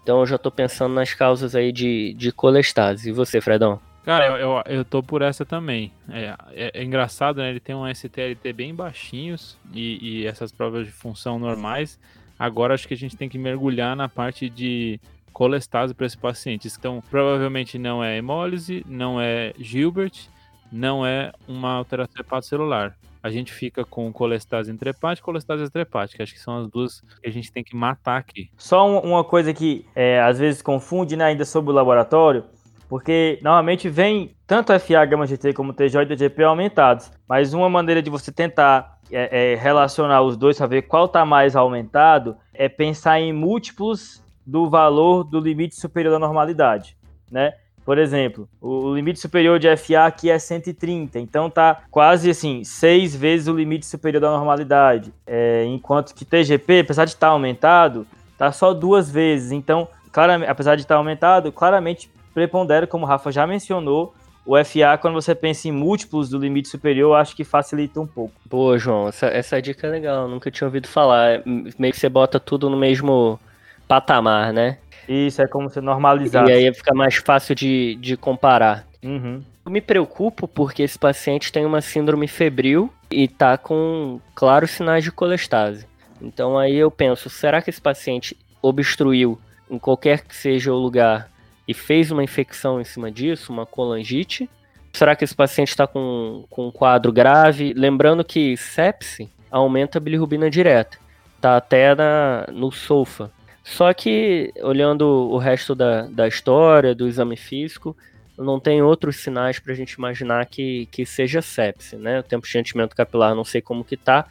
Então 0.03 0.19
eu 0.19 0.25
já 0.25 0.35
estou 0.35 0.51
pensando 0.51 0.93
nas 0.93 1.13
causas 1.13 1.55
aí 1.55 1.71
de, 1.71 2.13
de 2.13 2.31
colestase. 2.31 3.09
E 3.09 3.11
você, 3.11 3.41
Fredão? 3.41 3.79
Cara, 4.03 4.27
eu, 4.27 4.35
eu, 4.35 4.63
eu 4.67 4.85
tô 4.85 5.01
por 5.01 5.23
essa 5.23 5.43
também. 5.43 5.91
É, 6.11 6.35
é, 6.53 6.71
é, 6.75 6.83
engraçado, 6.83 7.37
né? 7.37 7.49
Ele 7.49 7.59
tem 7.59 7.73
um 7.73 7.91
STLT 7.91 8.53
bem 8.53 8.73
baixinhos 8.75 9.57
e, 9.73 10.21
e 10.21 10.27
essas 10.27 10.51
provas 10.51 10.85
de 10.85 10.91
função 10.91 11.39
normais. 11.39 11.99
Agora 12.37 12.75
acho 12.75 12.87
que 12.87 12.93
a 12.93 12.97
gente 12.97 13.17
tem 13.17 13.27
que 13.27 13.39
mergulhar 13.39 13.95
na 13.95 14.07
parte 14.07 14.47
de 14.47 14.99
colestase 15.35 15.93
para 15.93 16.05
esse 16.05 16.17
paciente. 16.17 16.69
Então, 16.79 17.03
provavelmente 17.11 17.77
não 17.77 18.01
é 18.01 18.17
hemólise, 18.17 18.85
não 18.87 19.19
é 19.19 19.53
Gilbert, 19.59 20.29
não 20.71 21.05
é 21.05 21.33
uma 21.45 21.73
alteração 21.73 22.21
hepatocelular. 22.21 22.95
A 23.21 23.29
gente 23.29 23.51
fica 23.51 23.83
com 23.83 24.13
colestase 24.13 24.71
intrahepática 24.71 25.21
e 25.21 25.25
colestase 25.25 25.63
extrahepática. 25.63 26.23
Acho 26.23 26.33
que 26.33 26.39
são 26.39 26.59
as 26.59 26.69
duas 26.69 27.01
que 27.21 27.27
a 27.27 27.31
gente 27.31 27.51
tem 27.51 27.65
que 27.65 27.75
matar 27.75 28.17
aqui. 28.17 28.49
Só 28.55 28.87
uma 29.01 29.25
coisa 29.25 29.53
que 29.53 29.85
é, 29.93 30.21
às 30.21 30.39
vezes 30.39 30.61
confunde 30.61 31.17
né, 31.17 31.25
ainda 31.25 31.43
sobre 31.43 31.69
o 31.69 31.73
laboratório, 31.73 32.45
porque 32.87 33.37
normalmente 33.41 33.89
vem 33.89 34.37
tanto 34.47 34.79
FA, 34.79 35.03
gama 35.03 35.27
GT 35.27 35.51
como 35.51 35.73
TJ 35.73 36.03
e 36.03 36.05
TGP 36.05 36.43
aumentados. 36.43 37.11
Mas 37.27 37.53
uma 37.53 37.69
maneira 37.69 38.01
de 38.01 38.09
você 38.09 38.31
tentar 38.31 38.99
é, 39.11 39.51
é, 39.51 39.55
relacionar 39.55 40.21
os 40.21 40.37
dois 40.37 40.57
para 40.57 40.67
ver 40.67 40.83
qual 40.83 41.05
está 41.05 41.25
mais 41.25 41.57
aumentado 41.57 42.37
é 42.53 42.69
pensar 42.69 43.19
em 43.19 43.33
múltiplos 43.33 44.23
do 44.45 44.69
valor 44.69 45.23
do 45.23 45.39
limite 45.39 45.75
superior 45.75 46.11
da 46.11 46.19
normalidade, 46.19 46.95
né? 47.31 47.53
Por 47.85 47.99
exemplo, 47.99 48.49
o 48.59 48.95
limite 48.95 49.19
superior 49.19 49.59
de 49.59 49.75
FA 49.77 50.05
aqui 50.05 50.29
é 50.31 50.39
130, 50.39 51.19
então 51.19 51.51
tá 51.51 51.83
quase 51.91 52.31
assim, 52.31 52.63
seis 52.63 53.15
vezes 53.15 53.47
o 53.47 53.55
limite 53.55 53.85
superior 53.85 54.19
da 54.19 54.31
normalidade. 54.31 55.13
É, 55.27 55.63
enquanto 55.65 56.15
que 56.15 56.25
TGP, 56.25 56.79
apesar 56.79 57.05
de 57.05 57.11
estar 57.11 57.27
tá 57.27 57.33
aumentado, 57.33 58.07
tá 58.39 58.51
só 58.51 58.73
duas 58.73 59.11
vezes. 59.11 59.51
Então, 59.51 59.87
claramente, 60.11 60.49
apesar 60.49 60.75
de 60.75 60.81
estar 60.81 60.95
tá 60.95 60.97
aumentado, 60.97 61.51
claramente 61.51 62.09
prepondera, 62.33 62.87
como 62.87 63.05
o 63.05 63.07
Rafa 63.07 63.31
já 63.31 63.45
mencionou, 63.45 64.15
o 64.43 64.55
FA, 64.63 64.97
quando 64.99 65.13
você 65.13 65.35
pensa 65.35 65.67
em 65.67 65.71
múltiplos 65.71 66.29
do 66.29 66.39
limite 66.39 66.67
superior, 66.67 67.15
acho 67.15 67.35
que 67.35 67.43
facilita 67.43 67.99
um 68.01 68.07
pouco. 68.07 68.33
Boa, 68.45 68.79
João, 68.79 69.07
essa, 69.07 69.27
essa 69.27 69.61
dica 69.61 69.85
é 69.85 69.89
legal, 69.91 70.27
nunca 70.27 70.49
tinha 70.49 70.67
ouvido 70.67 70.87
falar. 70.87 71.41
Meio 71.45 71.93
que 71.93 71.99
você 71.99 72.09
bota 72.09 72.39
tudo 72.39 72.67
no 72.67 72.77
mesmo 72.77 73.39
patamar, 73.87 74.53
né? 74.53 74.77
Isso, 75.07 75.41
é 75.41 75.47
como 75.47 75.69
se 75.69 75.79
normalizar. 75.79 76.47
E 76.47 76.51
aí 76.51 76.73
fica 76.73 76.93
mais 76.93 77.15
fácil 77.15 77.53
de, 77.53 77.95
de 77.95 78.17
comparar. 78.17 78.87
Uhum. 79.03 79.43
Eu 79.65 79.71
me 79.71 79.81
preocupo 79.81 80.47
porque 80.47 80.83
esse 80.83 80.97
paciente 80.97 81.51
tem 81.51 81.65
uma 81.65 81.81
síndrome 81.81 82.27
febril 82.27 82.91
e 83.09 83.27
tá 83.27 83.57
com 83.57 84.19
claros 84.33 84.71
sinais 84.71 85.03
de 85.03 85.11
colestase. 85.11 85.87
Então 86.21 86.57
aí 86.57 86.75
eu 86.75 86.89
penso, 86.89 87.29
será 87.29 87.61
que 87.61 87.69
esse 87.69 87.81
paciente 87.81 88.37
obstruiu 88.61 89.39
em 89.69 89.77
qualquer 89.77 90.21
que 90.21 90.35
seja 90.35 90.71
o 90.71 90.77
lugar 90.77 91.29
e 91.67 91.73
fez 91.73 92.11
uma 92.11 92.23
infecção 92.23 92.79
em 92.79 92.83
cima 92.83 93.11
disso, 93.11 93.51
uma 93.51 93.65
colangite? 93.65 94.49
Será 94.93 95.15
que 95.15 95.23
esse 95.23 95.35
paciente 95.35 95.69
está 95.69 95.85
com, 95.85 96.45
com 96.49 96.67
um 96.67 96.71
quadro 96.71 97.11
grave? 97.11 97.73
Lembrando 97.73 98.23
que 98.23 98.55
sepse 98.55 99.29
aumenta 99.51 99.97
a 99.97 100.01
bilirrubina 100.01 100.49
direta, 100.49 100.97
tá 101.41 101.57
até 101.57 101.95
na, 101.95 102.45
no 102.51 102.71
SOFA. 102.71 103.31
Só 103.65 103.91
que, 103.95 104.53
olhando 104.61 105.03
o 105.07 105.39
resto 105.39 105.73
da, 105.73 106.03
da 106.03 106.27
história, 106.27 106.93
do 106.93 107.07
exame 107.07 107.35
físico, 107.35 107.97
não 108.37 108.59
tem 108.59 108.83
outros 108.83 109.17
sinais 109.17 109.57
para 109.57 109.73
a 109.73 109.75
gente 109.75 109.93
imaginar 109.93 110.45
que, 110.45 110.85
que 110.91 111.03
seja 111.03 111.41
sepse, 111.41 111.95
né? 111.95 112.19
O 112.19 112.23
tempo 112.23 112.47
de 112.47 112.59
enchimento 112.59 112.95
capilar 112.95 113.33
não 113.33 113.43
sei 113.43 113.61
como 113.61 113.83
que 113.83 113.97
tá, 113.97 114.27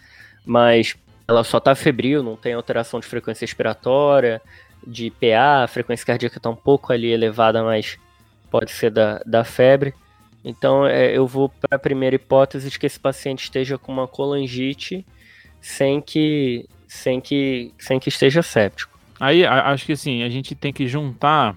mas 0.47 0.95
ela 1.27 1.43
só 1.43 1.59
está 1.59 1.75
febril, 1.75 2.23
não 2.23 2.37
tem 2.37 2.53
alteração 2.53 3.01
de 3.01 3.07
frequência 3.07 3.45
respiratória, 3.45 4.41
de 4.87 5.11
PA, 5.11 5.65
a 5.65 5.67
frequência 5.67 6.07
cardíaca 6.07 6.39
está 6.39 6.49
um 6.49 6.57
pouco 6.57 6.93
ali 6.93 7.11
elevada, 7.11 7.65
mas 7.65 7.99
pode 8.49 8.71
ser 8.71 8.93
da, 8.93 9.21
da 9.27 9.43
febre. 9.43 9.95
Então 10.45 10.87
é, 10.87 11.11
eu 11.11 11.27
vou 11.27 11.49
para 11.49 11.75
a 11.75 11.79
primeira 11.79 12.15
hipótese 12.15 12.71
de 12.71 12.79
que 12.79 12.87
esse 12.87 13.01
paciente 13.01 13.43
esteja 13.43 13.77
com 13.79 13.93
uma 13.93 14.07
colangite 14.07 15.05
sem 15.61 16.01
que, 16.01 16.69
sem 16.87 17.21
que, 17.21 17.75
sem 17.79 17.99
que 17.99 18.09
esteja 18.09 18.41
séptico. 18.43 18.94
Aí 19.19 19.47
acho 19.47 19.87
que 19.87 19.93
assim, 19.93 20.23
a 20.23 20.29
gente 20.29 20.55
tem 20.55 20.73
que 20.73 20.87
juntar 20.87 21.57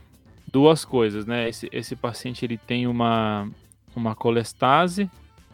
duas 0.52 0.86
coisas, 0.86 1.26
né? 1.26 1.50
Esse, 1.50 1.68
esse 1.72 1.96
paciente 1.96 2.46
ele 2.46 2.58
tem 2.58 2.88
uma, 2.88 3.50
uma 3.96 4.16
colestase 4.16 5.10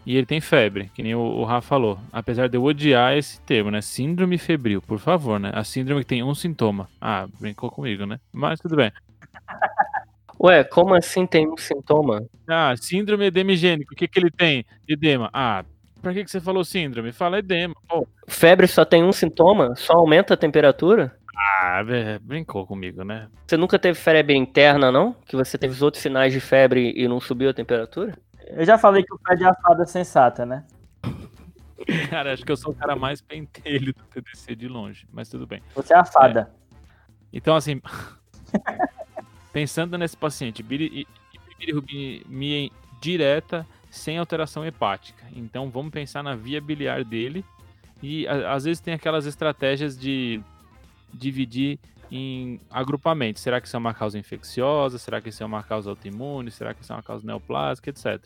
e 0.06 0.18
ele 0.18 0.26
tem 0.26 0.42
febre, 0.42 0.92
que 0.94 1.02
nem 1.02 1.16
o, 1.16 1.20
o 1.20 1.44
Rafa 1.44 1.68
falou. 1.68 1.98
Apesar 2.12 2.48
de 2.50 2.58
eu 2.58 2.63
odiar 2.63 3.18
esse 3.18 3.39
termo, 3.42 3.72
né? 3.72 3.82
Síndrome 3.82 4.38
febril, 4.38 4.82
por 4.82 5.00
favor, 5.00 5.39
né? 5.39 5.52
A 5.54 5.63
síndrome 5.63 6.02
que 6.02 6.08
tem 6.08 6.24
um 6.24 6.36
sintoma. 6.36 6.89
Ah, 7.00 7.28
brincou 7.39 7.72
comigo, 7.72 8.06
né? 8.06 8.20
Mas 8.32 8.60
tudo 8.60 8.76
bem. 8.76 8.92
Ué, 10.39 10.63
como 10.63 10.94
assim 10.94 11.26
tem 11.26 11.48
um 11.48 11.56
sintoma? 11.56 12.26
Ah, 12.48 12.74
síndrome 12.76 13.28
edemigênico. 13.28 13.94
O 13.94 13.96
que, 13.96 14.08
que 14.10 14.20
ele 14.20 14.30
tem? 14.30 14.66
Edema. 14.88 15.30
Ah, 15.32 15.63
pra 16.02 16.13
que, 16.13 16.26
que 16.26 16.30
você 16.30 16.42
falou 16.42 16.66
síndrome? 16.66 17.13
Fala 17.13 17.39
edema. 17.39 17.74
Pô. 17.88 18.06
Febre 18.28 18.68
só 18.68 18.84
tem 18.84 19.04
um 19.04 19.13
sintoma? 19.13 19.74
Só 19.78 19.94
aumenta 19.94 20.34
a 20.34 20.38
temperatura? 20.38 21.16
Ah, 21.36 21.82
brincou 22.22 22.65
comigo, 22.65 23.04
né? 23.04 23.28
Você 23.48 23.58
nunca 23.58 23.80
teve 23.80 23.98
febre 23.98 24.36
interna, 24.36 24.91
não? 24.91 25.13
Que 25.26 25.36
você 25.36 25.58
teve 25.58 25.74
os 25.74 25.82
outros 25.82 26.02
sinais 26.02 26.32
de 26.32 26.39
febre 26.39 26.93
e 26.96 27.08
não 27.08 27.19
subiu 27.19 27.50
a 27.50 27.54
temperatura? 27.54 28.17
Eu 28.48 28.65
já 28.65 28.78
falei 28.78 29.04
que 29.04 29.13
o 29.13 29.17
pé 29.17 29.36
de 29.36 29.43
assada 29.43 29.84
é 29.84 29.86
sensata, 29.86 30.46
né? 30.46 30.63
Cara, 32.10 32.34
acho 32.34 32.46
que 32.46 32.52
eu 32.52 32.58
sou 32.58 32.72
o 32.72 32.76
cara 32.76 32.96
mais 32.96 33.22
pentelho 33.22 33.93
do 33.93 34.04
TDC 34.06 34.56
de 34.56 34.67
longe, 34.67 35.08
mas 35.12 35.28
tudo 35.28 35.46
bem. 35.46 35.62
Você 35.76 35.93
é 35.93 35.98
a 35.98 36.06
fada. 36.06 36.41
É. 36.41 36.48
Então, 37.34 37.56
assim, 37.56 37.82
pensando 39.52 39.98
nesse 39.98 40.15
paciente, 40.15 40.63
bilirrubinemia 40.63 42.69
direta 43.02 43.65
sem 43.89 44.17
alteração 44.17 44.65
hepática. 44.65 45.26
Então, 45.36 45.69
vamos 45.69 45.91
pensar 45.91 46.24
na 46.24 46.36
via 46.36 46.62
biliar 46.62 47.04
dele 47.04 47.43
e 48.02 48.28
às 48.28 48.65
vezes 48.65 48.82
tem 48.82 48.93
aquelas 48.93 49.26
estratégias 49.26 49.98
de 49.98 50.41
dividir 51.13 51.80
em 52.12 52.60
agrupamentos. 52.69 53.41
Será 53.41 53.60
que 53.60 53.67
isso 53.67 53.76
é 53.76 53.80
uma 53.80 53.93
causa 53.93 54.19
infecciosa? 54.19 54.97
Será 54.97 55.19
que 55.21 55.30
isso 55.30 55.41
é 55.41 55.45
uma 55.45 55.63
causa 55.63 55.89
autoimune? 55.89 56.52
Será 56.52 56.73
que 56.73 56.84
isso 56.84 56.93
é 56.93 56.95
uma 56.95 57.04
causa 57.04 57.26
neoplásica, 57.26 57.89
etc. 57.89 58.21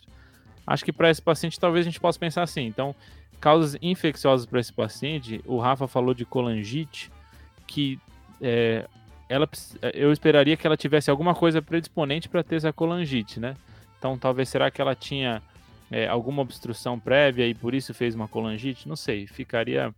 Acho 0.66 0.84
que 0.84 0.92
para 0.92 1.10
esse 1.10 1.22
paciente 1.22 1.60
talvez 1.60 1.86
a 1.86 1.90
gente 1.90 2.00
possa 2.00 2.20
pensar 2.20 2.44
assim. 2.44 2.66
Então, 2.66 2.94
causas 3.40 3.78
infecciosas 3.82 4.46
para 4.46 4.60
esse 4.60 4.74
paciente, 4.74 5.42
o 5.46 5.58
Rafa 5.58 5.88
falou 5.88 6.14
de 6.14 6.26
colangite, 6.26 7.10
que 7.66 8.00
é, 8.42 8.86
ela, 9.30 9.48
eu 9.94 10.12
esperaria 10.12 10.58
que 10.58 10.68
ela 10.68 10.78
tivesse 10.78 11.10
alguma 11.10 11.34
coisa 11.34 11.62
predisponente 11.62 12.28
para 12.28 12.44
ter 12.44 12.56
essa 12.58 12.74
colangite, 12.74 13.40
né? 13.40 13.56
Então, 13.98 14.18
talvez 14.18 14.50
será 14.50 14.70
que 14.70 14.82
ela 14.82 14.96
tinha 14.96 15.42
é, 15.90 16.08
alguma 16.08 16.42
obstrução 16.42 17.00
prévia 17.00 17.48
e 17.48 17.54
por 17.54 17.74
isso 17.74 17.94
fez 17.94 18.16
uma 18.16 18.28
colangite? 18.28 18.88
Não 18.88 18.96
sei, 18.96 19.28
ficaria 19.28 19.94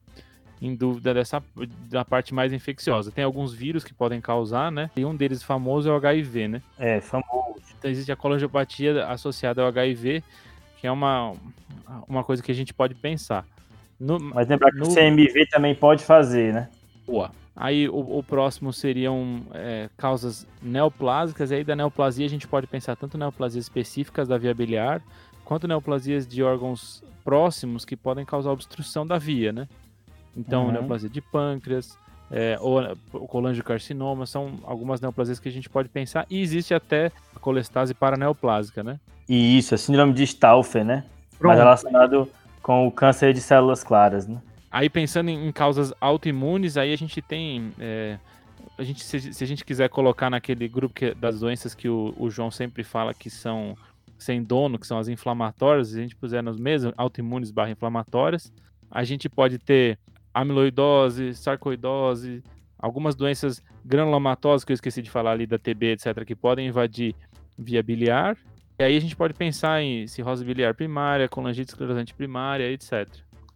em 0.61 0.75
dúvida 0.75 1.13
dessa 1.13 1.41
da 1.89 2.03
parte 2.03 2.33
mais 2.33 2.51
infecciosa. 2.51 3.11
Tem 3.11 3.23
alguns 3.23 3.53
vírus 3.53 3.83
que 3.83 3.93
podem 3.93 4.19
causar, 4.19 4.71
né? 4.71 4.89
E 4.95 5.05
um 5.05 5.15
deles 5.15 5.41
famoso 5.41 5.89
é 5.89 5.91
o 5.91 5.95
HIV, 5.95 6.47
né? 6.47 6.61
É, 6.77 6.99
famoso. 6.99 7.59
Então 7.77 7.89
existe 7.89 8.11
a 8.11 8.15
colangiopatia 8.15 9.05
associada 9.05 9.61
ao 9.61 9.67
HIV, 9.67 10.23
que 10.79 10.87
é 10.87 10.91
uma, 10.91 11.33
uma 12.07 12.23
coisa 12.23 12.43
que 12.43 12.51
a 12.51 12.55
gente 12.55 12.73
pode 12.73 12.93
pensar. 12.93 13.45
No, 13.99 14.19
Mas 14.19 14.47
lembrar 14.47 14.71
no... 14.73 14.83
que 14.83 14.91
o 14.91 14.95
CMV 14.95 15.47
também 15.47 15.75
pode 15.75 16.03
fazer, 16.03 16.53
né? 16.53 16.69
Boa. 17.05 17.31
Aí 17.55 17.89
o, 17.89 18.19
o 18.19 18.23
próximo 18.23 18.71
seriam 18.71 19.41
é, 19.53 19.89
causas 19.97 20.47
neoplásicas, 20.61 21.51
e 21.51 21.55
aí 21.55 21.63
da 21.63 21.75
neoplasia 21.75 22.25
a 22.25 22.29
gente 22.29 22.47
pode 22.47 22.67
pensar 22.67 22.95
tanto 22.95 23.17
neoplasias 23.17 23.65
específicas 23.65 24.29
da 24.29 24.37
via 24.37 24.53
biliar, 24.53 25.01
quanto 25.43 25.67
neoplasias 25.67 26.25
de 26.25 26.41
órgãos 26.41 27.03
próximos 27.23 27.83
que 27.83 27.97
podem 27.97 28.23
causar 28.23 28.51
obstrução 28.51 29.05
da 29.05 29.17
via, 29.17 29.51
né? 29.51 29.67
Então, 30.39 30.65
uhum. 30.67 30.71
neoplasia 30.71 31.09
de 31.09 31.21
pâncreas, 31.21 31.97
é, 32.31 32.57
ou 32.61 32.95
colangiocarcinoma, 33.27 34.25
são 34.25 34.53
algumas 34.63 35.01
neoplasias 35.01 35.39
que 35.39 35.49
a 35.49 35.51
gente 35.51 35.69
pode 35.69 35.89
pensar. 35.89 36.25
E 36.29 36.41
existe 36.41 36.73
até 36.73 37.11
a 37.35 37.39
colestase 37.39 37.93
paraneoplásica, 37.93 38.81
né? 38.83 38.99
E 39.27 39.57
isso, 39.57 39.75
a 39.75 39.77
síndrome 39.77 40.13
de 40.13 40.25
Stauffer, 40.25 40.85
né? 40.85 41.03
Pronto. 41.37 41.49
Mais 41.49 41.59
relacionado 41.59 42.29
com 42.61 42.87
o 42.87 42.91
câncer 42.91 43.33
de 43.33 43.41
células 43.41 43.83
claras, 43.83 44.27
né? 44.27 44.41
Aí 44.71 44.89
pensando 44.89 45.29
em, 45.29 45.47
em 45.47 45.51
causas 45.51 45.93
autoimunes, 45.99 46.77
aí 46.77 46.93
a 46.93 46.97
gente 46.97 47.21
tem... 47.21 47.73
É, 47.79 48.17
a 48.77 48.83
gente, 48.83 49.03
se, 49.03 49.33
se, 49.33 49.43
a 49.43 49.47
gente 49.47 49.65
quiser 49.65 49.89
colocar 49.89 50.29
naquele 50.29 50.67
grupo 50.67 50.95
que, 50.95 51.13
das 51.13 51.41
doenças 51.41 51.75
que 51.75 51.89
o, 51.89 52.13
o 52.17 52.29
João 52.29 52.49
sempre 52.49 52.81
fala 52.83 53.13
que 53.13 53.29
são 53.29 53.75
sem 54.17 54.41
dono, 54.41 54.79
que 54.79 54.87
são 54.87 54.97
as 54.97 55.07
inflamatórias, 55.07 55.89
se 55.89 55.97
a 55.97 56.01
gente 56.01 56.15
puser 56.15 56.43
nos 56.43 56.57
mesmos, 56.57 56.93
autoimunes 56.95 57.51
barra 57.51 57.71
inflamatórias, 57.71 58.53
a 58.91 59.03
gente 59.03 59.27
pode 59.29 59.57
ter 59.57 59.97
amiloidose, 60.33 61.33
sarcoidose, 61.33 62.43
algumas 62.77 63.15
doenças 63.15 63.61
granulomatosas 63.83 64.63
que 64.63 64.71
eu 64.71 64.75
esqueci 64.75 65.01
de 65.01 65.09
falar 65.09 65.31
ali 65.31 65.45
da 65.45 65.57
TB, 65.57 65.93
etc, 65.93 66.25
que 66.25 66.35
podem 66.35 66.67
invadir 66.67 67.15
via 67.57 67.83
biliar. 67.83 68.37
E 68.79 68.83
aí 68.83 68.95
a 68.95 69.01
gente 69.01 69.15
pode 69.15 69.33
pensar 69.33 69.81
em 69.81 70.07
cirrose 70.07 70.45
biliar 70.45 70.73
primária, 70.73 71.27
colangite 71.27 71.69
esclerosante 71.69 72.13
primária, 72.13 72.71
etc. 72.71 73.07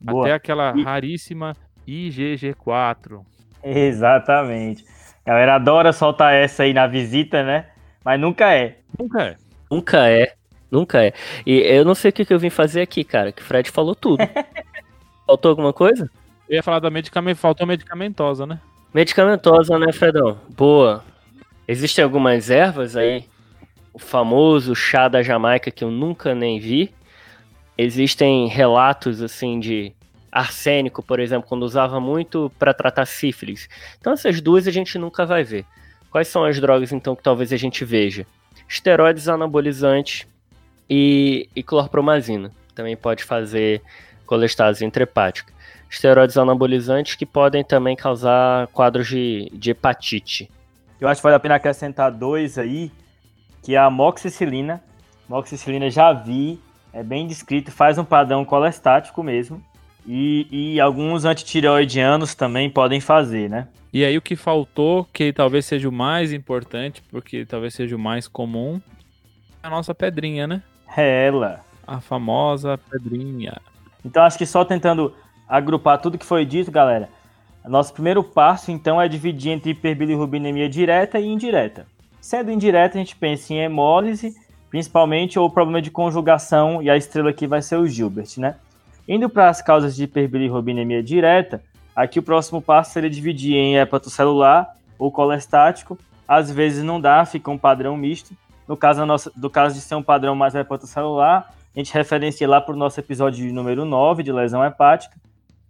Boa. 0.02 0.26
Até 0.26 0.34
aquela 0.34 0.74
e... 0.76 0.84
raríssima 0.84 1.56
IgG4. 1.88 3.22
Exatamente. 3.64 4.84
A 5.26 5.30
galera 5.30 5.56
adora 5.56 5.94
soltar 5.94 6.34
essa 6.34 6.64
aí 6.64 6.74
na 6.74 6.86
visita, 6.88 7.44
né? 7.44 7.68
Mas 8.04 8.20
nunca 8.20 8.54
é. 8.54 8.80
Nunca 9.00 9.24
é. 9.24 9.38
Nunca 9.72 10.10
é. 10.10 10.34
Nunca 10.70 11.04
é. 11.06 11.14
E 11.46 11.60
eu 11.60 11.86
não 11.86 11.96
sei 11.96 12.10
o 12.10 12.14
que, 12.14 12.34
eu 12.34 12.40
vim 12.40 12.50
fazer 12.50 12.82
aqui, 12.82 13.04
cara, 13.04 13.32
que 13.32 13.42
o 13.42 13.46
Fred 13.46 13.72
falou 13.72 13.96
tudo. 13.96 14.24
Faltou 15.26 15.52
alguma 15.52 15.72
coisa? 15.72 16.10
Eu 16.48 16.56
ia 16.56 16.64
falar 16.64 16.80
da 16.80 16.90
medicamento, 16.90 17.38
faltou 17.38 17.66
medicamentosa, 17.66 18.46
né? 18.46 18.60
Medicamentosa, 18.94 19.80
né, 19.80 19.92
Fredão? 19.92 20.40
Boa. 20.50 21.04
Existem 21.68 22.04
algumas 22.04 22.50
ervas 22.50 22.96
aí, 22.96 23.26
o 23.94 24.00
famoso 24.00 24.76
chá 24.76 25.08
da 25.08 25.24
Jamaica 25.24 25.72
que 25.72 25.84
eu 25.84 25.90
nunca 25.90 26.36
nem 26.36 26.60
vi. 26.60 26.94
Existem 27.78 28.48
relatos 28.48 29.22
assim 29.22 29.60
de 29.60 29.94
arsênico, 30.32 31.02
por 31.02 31.20
exemplo, 31.20 31.48
quando 31.48 31.64
usava 31.64 32.00
muito 32.00 32.52
para 32.60 32.74
tratar 32.74 33.06
sífilis. 33.06 33.70
Então 34.00 34.14
essas 34.14 34.42
duas 34.42 34.68
a 34.68 34.72
gente 34.72 34.98
nunca 34.98 35.26
vai 35.26 35.44
ver. 35.44 35.66
Quais 36.12 36.28
são 36.28 36.44
as 36.44 36.60
drogas 36.60 36.92
então 36.92 37.16
que 37.16 37.24
talvez 37.24 37.54
a 37.54 37.58
gente 37.58 37.86
veja? 37.86 38.28
Esteroides 38.68 39.28
anabolizantes 39.28 40.28
e, 40.90 41.50
e 41.56 41.64
clorpromazina. 41.64 42.52
Também 42.76 42.98
pode 42.98 43.24
fazer 43.24 43.82
colestase 44.26 44.84
intrahepática 44.86 45.54
esteroides 45.94 46.38
anabolizantes 46.38 47.16
que 47.16 47.26
podem 47.26 47.64
também 47.64 47.96
causar 47.96 48.68
quadros 48.68 49.08
de, 49.08 49.50
de 49.54 49.72
hepatite. 49.72 50.50
Eu 51.00 51.08
acho 51.08 51.22
que 51.22 51.24
vale 51.24 51.36
a 51.36 51.40
pena 51.40 51.56
acrescentar 51.56 52.12
dois 52.12 52.58
aí, 52.58 52.92
que 53.62 53.76
é 53.76 53.78
a 53.78 53.90
moxicilina. 53.90 54.84
Moxicilina 55.30 55.90
já 55.90 56.12
vi, 56.12 56.60
é 56.92 57.04
bem 57.04 57.28
descrito, 57.28 57.72
faz 57.72 57.98
um 57.98 58.04
padrão 58.04 58.44
colestático 58.44 59.22
mesmo. 59.22 59.64
E, 60.06 60.48
e 60.52 60.82
alguns 60.82 61.26
antitireoidianos 61.26 62.36
também 62.36 62.70
podem 62.70 63.00
fazer, 63.00 63.50
né? 63.50 63.68
E 63.94 64.04
aí 64.04 64.18
o 64.18 64.22
que 64.22 64.36
faltou, 64.36 65.08
que 65.14 65.32
talvez 65.32 65.66
seja 65.66 65.88
o 65.88 65.92
mais 65.92 66.34
importante, 66.34 67.04
porque 67.12 67.46
talvez 67.46 67.76
seja 67.76 67.96
o 67.96 68.00
mais 68.00 68.28
comum, 68.28 68.82
é 69.62 69.68
a 69.68 69.70
nossa 69.70 69.94
pedrinha, 69.94 70.48
né? 70.48 70.64
É 70.98 71.28
ela. 71.28 71.62
A 71.86 72.02
famosa 72.02 72.78
pedrinha. 72.78 73.62
Então 74.04 74.24
acho 74.24 74.38
que 74.38 74.46
só 74.46 74.66
tentando 74.66 75.14
agrupar 75.48 76.02
tudo 76.02 76.18
que 76.18 76.26
foi 76.26 76.46
dito, 76.46 76.72
galera, 76.72 77.10
nosso 77.66 77.94
primeiro 77.94 78.24
passo, 78.24 78.72
então, 78.72 79.02
é 79.02 79.08
dividir 79.08 79.52
entre 79.52 79.72
hiperbilirrubinemia 79.72 80.68
direta 80.68 81.20
e 81.20 81.28
indireta. 81.28 81.86
Sendo 82.20 82.52
indireta, 82.52 82.98
a 82.98 83.00
gente 83.00 83.16
pensa 83.16 83.54
em 83.54 83.60
hemólise, 83.60 84.36
principalmente, 84.70 85.40
ou 85.40 85.50
problema 85.50 85.82
de 85.82 85.90
conjugação, 85.90 86.82
e 86.82 86.90
a 86.90 86.98
estrela 86.98 87.30
aqui 87.30 87.48
vai 87.48 87.62
ser 87.62 87.78
o 87.78 87.88
Gilbert, 87.88 88.28
né? 88.38 88.56
Indo 89.08 89.30
para 89.30 89.50
as 89.50 89.62
causas 89.62 89.96
de 89.96 90.04
hiperbilirrubinemia 90.04 91.02
direta, 91.02 91.62
aqui 91.96 92.20
o 92.20 92.24
próximo 92.24 92.62
passo 92.62 92.92
seria 92.92 93.10
dividir 93.10 93.56
em 93.56 93.78
hepatocelular 93.78 94.76
ou 94.98 95.12
colestático. 95.12 95.98
Às 96.28 96.50
vezes 96.50 96.84
não 96.84 97.00
dá, 97.00 97.26
fica 97.26 97.52
um 97.52 97.58
padrão 97.58 97.96
misto. 97.98 98.34
No 98.68 98.78
caso, 98.78 99.06
nossa, 99.06 99.32
do 99.36 99.50
caso 99.50 99.76
de 99.76 99.82
ser 99.82 99.96
um 99.96 100.04
padrão 100.04 100.36
mais 100.36 100.56
hepatocelular, 100.56 101.54
a 101.76 101.80
gente 101.80 101.94
referencia 101.94 102.48
lá 102.48 102.62
para 102.62 102.74
o 102.74 102.78
nosso 102.78 103.00
episódio 103.00 103.54
número 103.54 103.84
9 103.84 104.24
de 104.24 104.32
lesão 104.32 104.64
hepática. 104.64 105.16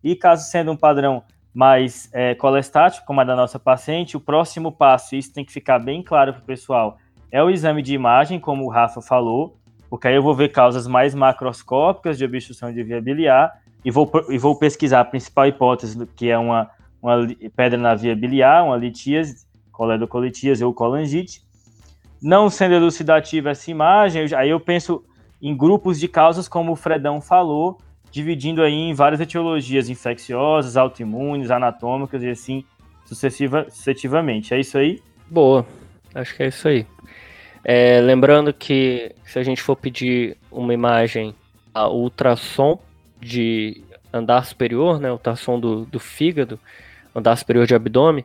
E 0.04 0.16
caso 0.16 0.50
sendo 0.50 0.72
um 0.72 0.76
padrão 0.76 1.24
mais 1.54 2.10
é, 2.12 2.34
colestático, 2.34 3.06
como 3.06 3.22
a 3.22 3.24
da 3.24 3.36
nossa 3.36 3.60
paciente, 3.60 4.18
o 4.18 4.20
próximo 4.20 4.72
passo, 4.72 5.16
isso 5.16 5.32
tem 5.32 5.46
que 5.46 5.54
ficar 5.54 5.80
bem 5.80 6.02
claro 6.02 6.34
para 6.34 6.42
o 6.42 6.46
pessoal, 6.46 6.98
é 7.32 7.44
o 7.44 7.50
exame 7.50 7.82
de 7.82 7.94
imagem, 7.94 8.40
como 8.40 8.66
o 8.66 8.70
Rafa 8.70 9.02
falou, 9.02 9.58
porque 9.90 10.08
aí 10.08 10.16
eu 10.16 10.24
vou 10.24 10.34
ver 10.34 10.50
causas 10.50 10.88
mais 10.88 11.14
macroscópicas 11.14 12.18
de 12.18 12.26
obstrução 12.26 12.74
de 12.74 12.84
via 12.84 13.00
biliar, 13.00 13.62
e 13.86 13.92
vou, 13.92 14.10
e 14.30 14.38
vou 14.38 14.58
pesquisar 14.58 15.02
a 15.02 15.06
principal 15.06 15.48
hipótese, 15.48 16.06
que 16.16 16.30
é 16.30 16.38
uma, 16.38 16.70
uma 17.02 17.28
pedra 17.56 17.78
na 17.78 17.94
via 17.94 18.16
biliar, 18.16 18.64
uma 18.64 18.78
litíase, 18.78 19.46
coledocolitíase 19.72 20.64
ou 20.64 20.74
colangite. 20.74 21.42
Não 22.22 22.50
sendo 22.50 22.76
elucidativa 22.76 23.50
essa 23.50 23.70
imagem, 23.70 24.34
aí 24.36 24.50
eu 24.50 24.60
penso 24.60 25.04
em 25.42 25.56
grupos 25.56 26.00
de 26.00 26.08
causas, 26.08 26.48
como 26.48 26.72
o 26.72 26.76
Fredão 26.76 27.20
falou, 27.20 27.78
dividindo 28.14 28.62
aí 28.62 28.76
em 28.76 28.94
várias 28.94 29.20
etiologias 29.20 29.90
infecciosas, 29.90 30.78
autoimunes, 30.78 31.50
anatômicas 31.50 32.22
e 32.22 32.30
assim 32.30 32.64
sucessiva, 33.06 33.66
sucessivamente. 33.72 34.54
É 34.54 34.60
isso 34.60 34.78
aí? 34.78 35.02
Boa, 35.28 35.66
acho 36.14 36.36
que 36.36 36.44
é 36.44 36.48
isso 36.50 36.68
aí. 36.68 36.86
É, 37.64 38.00
lembrando 38.02 38.54
que 38.54 39.12
se 39.26 39.40
a 39.40 39.44
gente 39.44 39.64
for 39.64 39.76
pedir 39.76 40.38
uma 40.52 40.76
imagem 40.76 41.34
a 41.74 41.90
ultrassom 41.90 42.80
de 43.20 43.84
andar 44.14 44.46
superior, 44.46 45.00
né, 45.00 45.12
ultrassom 45.12 45.60
do, 45.60 45.84
do 45.86 46.00
fígado, 46.00 46.60
andar 47.16 47.36
superior 47.36 47.66
de 47.66 47.74
abdômen, 47.74 48.24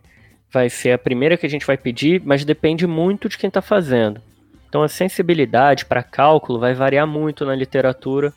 vai 0.52 0.68
ser 0.68 0.92
a 0.92 0.98
primeira 0.98 1.38
que 1.38 1.46
a 1.46 1.50
gente 1.50 1.66
vai 1.66 1.78
pedir, 1.78 2.20
mas 2.22 2.44
depende 2.44 2.86
muito 2.86 3.26
de 3.26 3.38
quem 3.38 3.48
está 3.48 3.62
fazendo. 3.62 4.20
Então 4.68 4.82
a 4.82 4.88
sensibilidade 4.88 5.86
para 5.86 6.02
cálculo 6.02 6.58
vai 6.58 6.74
variar 6.74 7.06
muito 7.06 7.46
na 7.46 7.54
literatura, 7.54 8.34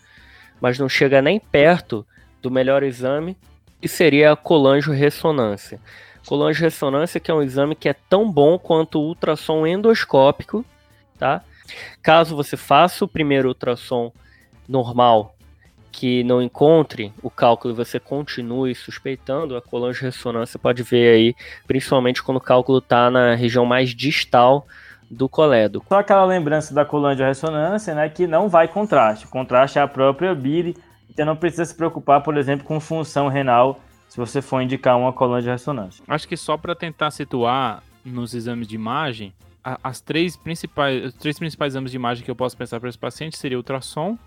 mas 0.61 0.77
não 0.77 0.87
chega 0.87 1.21
nem 1.21 1.39
perto 1.39 2.05
do 2.41 2.51
melhor 2.51 2.83
exame, 2.83 3.35
que 3.81 3.87
seria 3.87 4.31
a 4.31 4.35
colangio-ressonância. 4.35 5.79
Colangio-ressonância 6.25 7.19
que 7.19 7.31
é 7.31 7.33
um 7.33 7.41
exame 7.41 7.75
que 7.75 7.89
é 7.89 7.93
tão 7.93 8.31
bom 8.31 8.59
quanto 8.59 8.99
o 8.99 9.07
ultrassom 9.07 9.65
endoscópico, 9.65 10.63
tá? 11.17 11.43
Caso 12.01 12.35
você 12.35 12.55
faça 12.55 13.03
o 13.03 13.07
primeiro 13.07 13.47
ultrassom 13.47 14.11
normal 14.67 15.35
que 15.91 16.23
não 16.23 16.41
encontre 16.41 17.11
o 17.21 17.29
cálculo 17.29 17.73
e 17.73 17.75
você 17.75 17.99
continue 17.99 18.73
suspeitando, 18.73 19.57
a 19.57 19.61
colangio-ressonância 19.61 20.57
pode 20.57 20.83
ver 20.83 21.15
aí, 21.15 21.35
principalmente 21.67 22.23
quando 22.23 22.37
o 22.37 22.41
cálculo 22.41 22.77
está 22.77 23.11
na 23.11 23.35
região 23.35 23.65
mais 23.65 23.89
distal 23.89 24.65
do 25.11 25.27
colédo. 25.27 25.83
Só 25.87 25.99
aquela 25.99 26.25
lembrança 26.25 26.73
da 26.73 26.85
colangio-ressonância, 26.85 27.93
né, 27.93 28.07
que 28.07 28.25
não 28.25 28.47
vai 28.47 28.67
contraste. 28.67 29.25
O 29.25 29.29
contraste 29.29 29.77
é 29.77 29.81
a 29.81 29.87
própria 29.87 30.33
bile, 30.33 30.75
então 31.09 31.25
não 31.25 31.35
precisa 31.35 31.65
se 31.65 31.75
preocupar, 31.75 32.23
por 32.23 32.37
exemplo, 32.37 32.65
com 32.65 32.79
função 32.79 33.27
renal 33.27 33.81
se 34.07 34.17
você 34.17 34.41
for 34.41 34.61
indicar 34.61 34.97
uma 34.97 35.13
colangio-ressonância. 35.13 36.03
Acho 36.07 36.27
que 36.27 36.37
só 36.37 36.57
para 36.57 36.73
tentar 36.73 37.11
situar 37.11 37.83
nos 38.03 38.33
exames 38.33 38.67
de 38.67 38.75
imagem, 38.75 39.33
as 39.63 40.01
três 40.01 40.35
principais, 40.35 41.05
os 41.05 41.13
três 41.13 41.37
principais 41.37 41.73
exames 41.73 41.91
de 41.91 41.97
imagem 41.97 42.23
que 42.23 42.31
eu 42.31 42.35
posso 42.35 42.57
pensar 42.57 42.79
para 42.79 42.89
esse 42.89 42.97
paciente 42.97 43.37
seria 43.37 43.57
ultrassom, 43.57 44.17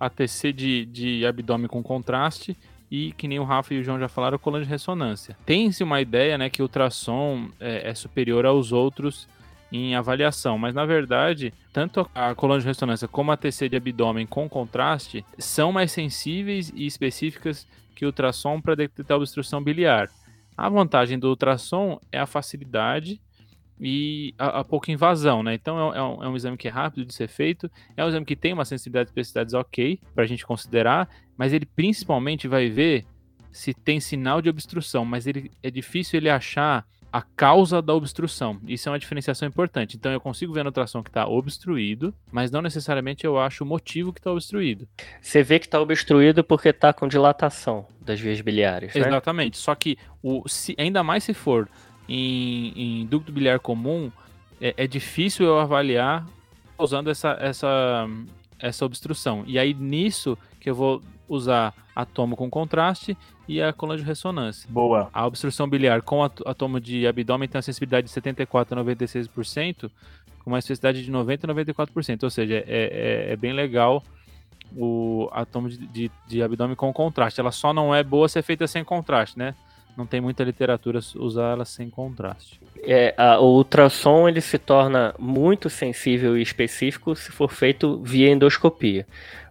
ATC 0.00 0.52
de, 0.52 0.86
de 0.86 1.26
abdômen 1.26 1.66
com 1.66 1.82
contraste 1.82 2.56
e, 2.90 3.12
que 3.12 3.28
nem 3.28 3.38
o 3.38 3.44
Rafa 3.44 3.74
e 3.74 3.80
o 3.80 3.84
João 3.84 3.98
já 3.98 4.08
falaram, 4.08 4.38
coluna 4.38 4.64
de 4.64 4.70
ressonância. 4.70 5.36
Tem-se 5.44 5.82
uma 5.82 6.00
ideia 6.00 6.38
né, 6.38 6.48
que 6.48 6.62
o 6.62 6.64
ultrassom 6.64 7.48
é, 7.60 7.90
é, 7.90 7.94
superior 7.94 8.46
aos 8.46 8.72
outros 8.72 9.28
em 9.70 9.94
avaliação, 9.94 10.58
mas 10.58 10.74
na 10.74 10.84
verdade, 10.84 11.52
tanto 11.72 12.08
a 12.14 12.34
coluna 12.34 12.60
de 12.60 12.66
ressonância 12.66 13.06
como 13.06 13.30
a 13.30 13.34
ATC 13.34 13.68
de 13.68 13.76
abdômen 13.76 14.26
com 14.26 14.48
contraste 14.48 15.24
são 15.38 15.70
mais 15.72 15.92
sensíveis 15.92 16.72
e 16.74 16.86
específicas 16.86 17.66
que 17.94 18.04
o 18.04 18.08
ultrassom 18.08 18.60
para 18.60 18.74
detectar 18.74 19.16
obstrução 19.16 19.62
biliar. 19.62 20.08
A 20.56 20.68
vantagem 20.68 21.18
do 21.18 21.28
ultrassom 21.28 22.00
é 22.10 22.18
a 22.18 22.26
facilidade 22.26 23.20
e 23.80 24.34
a, 24.38 24.60
a, 24.60 24.64
pouca 24.64 24.90
invasão, 24.90 25.42
né? 25.42 25.54
Então 25.54 25.92
é, 25.92 25.98
é, 25.98 26.02
um, 26.02 26.24
é, 26.24 26.28
um, 26.28 26.36
exame 26.36 26.56
que 26.56 26.66
é 26.66 26.70
rápido 26.70 27.04
de 27.04 27.14
ser 27.14 27.28
feito, 27.28 27.70
é 27.96 28.04
um 28.04 28.08
exame 28.08 28.26
que 28.26 28.34
tem 28.34 28.52
uma 28.52 28.64
sensibilidade 28.64 29.08
e 29.08 29.10
especificidades 29.10 29.54
ok 29.54 30.00
para 30.14 30.24
a 30.24 30.26
gente 30.26 30.44
considerar, 30.44 31.08
mas 31.36 31.52
ele 31.52 31.66
principalmente 31.66 32.48
vai 32.48 32.68
ver 32.68 33.06
se 33.52 33.72
tem 33.72 34.00
sinal 34.00 34.42
de 34.42 34.48
obstrução, 34.48 35.04
mas 35.04 35.26
ele 35.26 35.50
é 35.62 35.70
difícil 35.70 36.18
ele 36.18 36.28
achar 36.28 36.84
a 37.12 37.22
causa 37.22 37.80
da 37.80 37.94
obstrução. 37.94 38.60
Isso 38.66 38.88
é 38.88 38.92
uma 38.92 38.98
diferenciação 38.98 39.48
importante. 39.48 39.96
Então 39.96 40.12
eu 40.12 40.20
consigo 40.20 40.52
ver 40.52 40.62
no 40.62 40.68
ultrassom 40.68 41.02
que 41.02 41.10
está 41.10 41.26
obstruído, 41.26 42.14
mas 42.30 42.50
não 42.50 42.60
necessariamente 42.60 43.24
eu 43.24 43.38
acho 43.38 43.64
o 43.64 43.66
motivo 43.66 44.12
que 44.12 44.20
está 44.20 44.30
obstruído. 44.30 44.86
Você 45.20 45.42
vê 45.42 45.58
que 45.58 45.66
está 45.66 45.80
obstruído 45.80 46.44
porque 46.44 46.68
está 46.68 46.92
com 46.92 47.08
dilatação 47.08 47.86
das 48.00 48.20
vias 48.20 48.40
biliares. 48.40 48.94
Né? 48.94 49.00
Exatamente. 49.00 49.56
Só 49.56 49.74
que 49.74 49.96
o, 50.22 50.46
se, 50.48 50.74
ainda 50.78 51.02
mais 51.02 51.24
se 51.24 51.32
for 51.32 51.68
em, 52.08 52.72
em 53.02 53.06
ducto 53.06 53.32
biliar 53.32 53.58
comum, 53.58 54.12
é, 54.60 54.74
é, 54.76 54.86
difícil 54.86 55.46
eu 55.46 55.58
avaliar 55.58 56.26
usando 56.78 57.10
essa, 57.10 57.36
essa, 57.40 58.06
essa 58.58 58.84
obstrução. 58.84 59.44
E 59.46 59.58
aí 59.58 59.72
nisso 59.72 60.36
que 60.60 60.68
eu 60.68 60.74
vou 60.74 61.02
usar 61.28 61.74
atomo 61.94 62.36
com 62.36 62.48
contraste 62.48 63.16
e 63.46 63.60
a 63.60 63.72
coluna 63.72 63.98
de 63.98 64.04
ressonância. 64.04 64.68
Boa. 64.70 65.10
A 65.12 65.26
obstrução 65.26 65.68
biliar 65.68 66.02
com 66.02 66.22
atomo 66.22 66.80
de 66.80 67.06
abdômen 67.06 67.48
tem 67.48 67.58
uma 67.58 67.62
sensibilidade 67.62 68.06
de 68.06 68.12
74 68.12 68.78
a 68.78 68.84
96%, 68.84 69.90
com 70.42 70.50
uma 70.50 70.58
especificidade 70.58 71.04
de 71.04 71.10
90 71.10 71.50
a 71.50 71.54
94%. 71.54 72.22
Ou 72.22 72.30
seja, 72.30 72.56
é, 72.56 73.28
é, 73.28 73.32
é 73.32 73.36
bem 73.36 73.52
legal 73.52 74.02
o 74.76 75.28
atomo 75.32 75.68
de, 75.68 75.78
de, 75.86 76.10
de 76.26 76.42
abdômen 76.42 76.76
com 76.76 76.92
contraste. 76.92 77.40
Ela 77.40 77.52
só 77.52 77.72
não 77.72 77.94
é 77.94 78.02
boa 78.02 78.28
ser 78.28 78.42
feita 78.42 78.66
sem 78.66 78.84
contraste, 78.84 79.38
né? 79.38 79.54
Não 79.98 80.06
tem 80.06 80.20
muita 80.20 80.44
literatura 80.44 81.00
usar 81.16 81.50
ela 81.50 81.64
sem 81.64 81.90
contraste. 81.90 82.60
É, 82.84 83.12
a, 83.16 83.40
o 83.40 83.56
ultrassom 83.56 84.28
ele 84.28 84.40
se 84.40 84.56
torna 84.56 85.12
muito 85.18 85.68
sensível 85.68 86.38
e 86.38 86.42
específico 86.42 87.16
se 87.16 87.32
for 87.32 87.50
feito 87.50 88.00
via 88.04 88.30
endoscopia. 88.30 89.04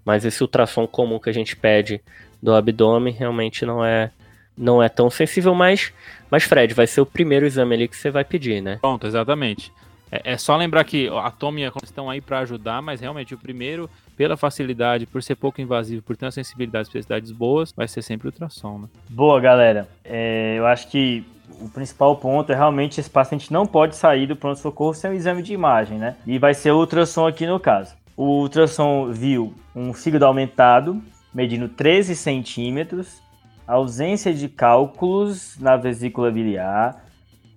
Mas 0.05 0.23
esse 0.23 0.41
ultrassom 0.41 0.87
comum 0.87 1.19
que 1.19 1.29
a 1.29 1.33
gente 1.33 1.53
pede 1.53 1.99
do 2.41 2.55
abdômen 2.55 3.13
realmente 3.13 3.65
não 3.65 3.83
é 3.83 4.09
não 4.57 4.81
é 4.81 4.89
tão 4.89 5.07
sensível, 5.07 5.53
mas, 5.53 5.93
mas 6.31 6.43
Fred, 6.43 6.73
vai 6.73 6.87
ser 6.87 7.01
o 7.01 7.05
primeiro 7.05 7.45
exame 7.45 7.75
ali 7.75 7.87
que 7.87 7.95
você 7.95 8.09
vai 8.09 8.23
pedir, 8.23 8.59
né? 8.59 8.79
Pronto, 8.81 9.05
exatamente. 9.05 9.71
É, 10.11 10.33
é 10.33 10.37
só 10.37 10.55
lembrar 10.55 10.83
que 10.83 11.07
a 11.09 11.31
Tom 11.31 11.57
e 11.57 11.65
a 11.65 11.71
estão 11.83 12.09
aí 12.09 12.21
para 12.21 12.39
ajudar, 12.39 12.81
mas 12.81 13.01
realmente 13.01 13.33
o 13.33 13.37
primeiro, 13.37 13.89
pela 14.15 14.37
facilidade, 14.37 15.05
por 15.05 15.21
ser 15.21 15.35
pouco 15.35 15.61
invasivo, 15.61 16.01
por 16.01 16.15
ter 16.15 16.25
uma 16.25 16.31
sensibilidade 16.31 16.87
e 16.87 16.89
especificidades 16.89 17.31
boas, 17.31 17.73
vai 17.75 17.87
ser 17.87 18.01
sempre 18.01 18.27
ultrassom, 18.27 18.79
né? 18.79 18.87
Boa, 19.09 19.39
galera. 19.39 19.87
É, 20.03 20.55
eu 20.57 20.65
acho 20.65 20.87
que 20.89 21.25
o 21.61 21.69
principal 21.69 22.15
ponto 22.15 22.51
é 22.51 22.55
realmente 22.55 22.99
esse 22.99 23.09
paciente 23.09 23.51
não 23.51 23.65
pode 23.65 23.95
sair 23.95 24.27
do 24.27 24.35
pronto-socorro 24.35 24.93
sem 24.93 25.11
um 25.11 25.13
exame 25.13 25.41
de 25.41 25.53
imagem, 25.53 25.97
né? 25.97 26.15
E 26.25 26.37
vai 26.37 26.53
ser 26.53 26.71
o 26.71 26.77
ultrassom 26.77 27.25
aqui 27.25 27.45
no 27.45 27.59
caso. 27.59 27.95
O 28.15 28.41
ultrassom 28.41 29.11
viu 29.11 29.53
um 29.75 29.93
fígado 29.93 30.25
aumentado, 30.25 31.01
medindo 31.33 31.69
13 31.69 32.15
centímetros, 32.15 33.21
ausência 33.67 34.33
de 34.33 34.47
cálculos 34.47 35.57
na 35.59 35.75
vesícula 35.75 36.31
biliar, 36.31 37.03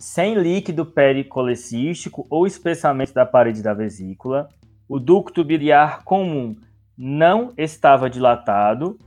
sem 0.00 0.34
líquido 0.34 0.86
pericolecístico 0.86 2.26
ou 2.30 2.46
espessamento 2.46 3.12
da 3.12 3.26
parede 3.26 3.62
da 3.62 3.74
vesícula. 3.74 4.48
O 4.88 4.98
ducto 4.98 5.44
biliar 5.44 6.04
comum 6.04 6.56
não 6.96 7.52
estava 7.54 8.08
dilatado. 8.08 8.98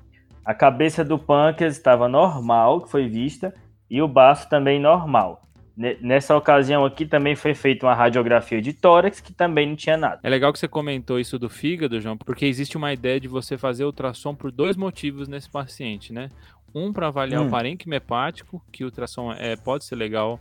A 0.45 0.53
cabeça 0.53 1.03
do 1.03 1.17
pâncreas 1.17 1.75
estava 1.75 2.07
normal, 2.07 2.81
que 2.81 2.91
foi 2.91 3.07
vista, 3.07 3.55
e 3.89 4.03
o 4.03 4.07
baço 4.07 4.47
também 4.47 4.79
normal. 4.79 5.41
Nessa 5.75 6.37
ocasião 6.37 6.85
aqui 6.85 7.07
também 7.07 7.35
foi 7.35 7.55
feita 7.55 7.87
uma 7.87 7.95
radiografia 7.95 8.61
de 8.61 8.71
tórax 8.71 9.19
que 9.19 9.33
também 9.33 9.67
não 9.67 9.75
tinha 9.75 9.97
nada. 9.97 10.19
É 10.21 10.29
legal 10.29 10.53
que 10.53 10.59
você 10.59 10.67
comentou 10.67 11.19
isso 11.19 11.39
do 11.39 11.49
fígado, 11.49 11.99
João, 11.99 12.15
porque 12.15 12.45
existe 12.45 12.77
uma 12.77 12.93
ideia 12.93 13.19
de 13.19 13.27
você 13.27 13.57
fazer 13.57 13.83
ultrassom 13.83 14.35
por 14.35 14.51
dois 14.51 14.77
motivos 14.77 15.27
nesse 15.27 15.49
paciente, 15.49 16.13
né? 16.13 16.29
Um 16.75 16.93
para 16.93 17.07
avaliar 17.07 17.41
hum. 17.41 17.47
o 17.47 17.49
parênquima 17.49 17.95
hepático, 17.95 18.63
que 18.71 18.83
o 18.83 18.87
ultrassom 18.87 19.33
é, 19.33 19.55
pode 19.55 19.85
ser 19.85 19.95
legal 19.95 20.39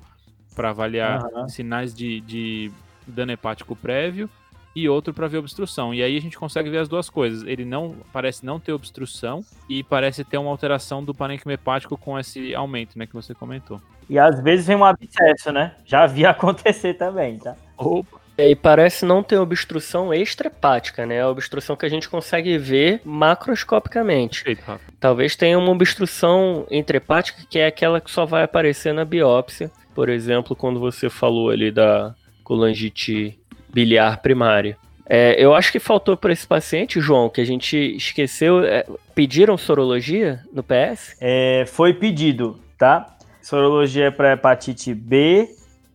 para 0.55 0.71
avaliar 0.71 1.23
uhum. 1.25 1.49
sinais 1.49 1.95
de, 1.95 2.21
de 2.21 2.71
dano 3.07 3.33
hepático 3.33 3.75
prévio 3.75 4.29
e 4.75 4.89
outro 4.89 5.13
para 5.13 5.29
ver 5.29 5.39
obstrução. 5.39 5.93
E 5.93 6.03
aí 6.03 6.17
a 6.17 6.21
gente 6.21 6.39
consegue 6.39 6.71
ver 6.71 6.79
as 6.79 6.89
duas 6.89 7.11
coisas. 7.11 7.43
Ele 7.47 7.65
não 7.65 7.95
parece 8.13 8.45
não 8.45 8.59
ter 8.59 8.73
obstrução 8.73 9.45
e 9.69 9.83
parece 9.83 10.25
ter 10.25 10.39
uma 10.39 10.51
alteração 10.51 11.05
do 11.05 11.15
parênquima 11.15 11.53
hepático 11.53 11.97
com 11.97 12.19
esse 12.19 12.55
aumento, 12.55 12.99
né, 12.99 13.07
que 13.07 13.15
você 13.15 13.35
comentou. 13.35 13.81
E 14.09 14.19
às 14.19 14.41
vezes 14.41 14.67
vem 14.67 14.77
um 14.77 14.85
abscesso, 14.85 15.53
né? 15.53 15.75
Já 15.85 16.07
vi 16.07 16.25
acontecer 16.27 16.95
também, 16.95 17.39
tá? 17.39 17.55
Opa. 17.77 18.22
E 18.49 18.55
parece 18.55 19.05
não 19.05 19.23
ter 19.23 19.39
obstrução 19.39 20.13
extrahepática, 20.13 21.05
né? 21.07 21.21
A 21.21 21.29
obstrução 21.29 21.77
que 21.77 21.87
a 21.87 21.89
gente 21.89 22.09
consegue 22.09 22.59
ver 22.59 23.01
macroscopicamente. 23.05 24.45
Perfeito, 24.45 24.81
Talvez 24.99 25.37
tenha 25.37 25.59
uma 25.59 25.71
obstrução 25.71 26.67
intrahepática 26.71 27.43
que 27.49 27.59
é 27.59 27.67
aquela 27.67 28.01
que 28.01 28.11
só 28.11 28.25
vai 28.25 28.43
aparecer 28.43 28.93
na 28.93 29.05
biópsia 29.05 29.71
por 29.95 30.09
exemplo, 30.09 30.57
quando 30.57 30.81
você 30.81 31.09
falou 31.09 31.51
ali 31.51 31.71
da 31.71 32.15
colangite 32.43 33.39
biliar 33.73 34.21
primária. 34.21 34.77
É, 35.07 35.35
eu 35.43 35.55
acho 35.55 35.71
que 35.73 35.79
faltou 35.79 36.17
para 36.17 36.33
esse 36.33 36.47
paciente, 36.47 37.01
João, 37.01 37.29
que 37.29 37.41
a 37.41 37.45
gente 37.45 37.77
esqueceu. 37.97 38.65
É, 38.65 38.87
pediram 39.15 39.59
sorologia 39.59 40.41
no 40.53 40.63
PS? 40.63 41.17
É, 41.21 41.65
foi 41.67 41.93
pedido, 41.93 42.59
tá? 42.79 43.17
Sorologia 43.43 44.11
para 44.11 44.33
hepatite 44.33 44.95
B, 44.95 45.49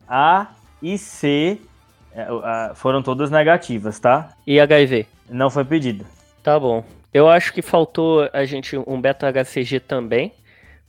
A 0.07 0.53
e 0.81 0.97
C 0.97 1.57
é, 1.57 1.66
foram 2.75 3.01
todas 3.01 3.29
negativas, 3.29 3.99
tá? 3.99 4.29
E 4.45 4.59
HIV? 4.59 5.05
Não 5.29 5.49
foi 5.49 5.65
pedido. 5.65 6.05
Tá 6.43 6.59
bom. 6.59 6.83
Eu 7.13 7.29
acho 7.29 7.53
que 7.53 7.61
faltou 7.61 8.29
a 8.33 8.45
gente 8.45 8.77
um 8.77 8.99
beta-HCG 8.99 9.79
também, 9.79 10.31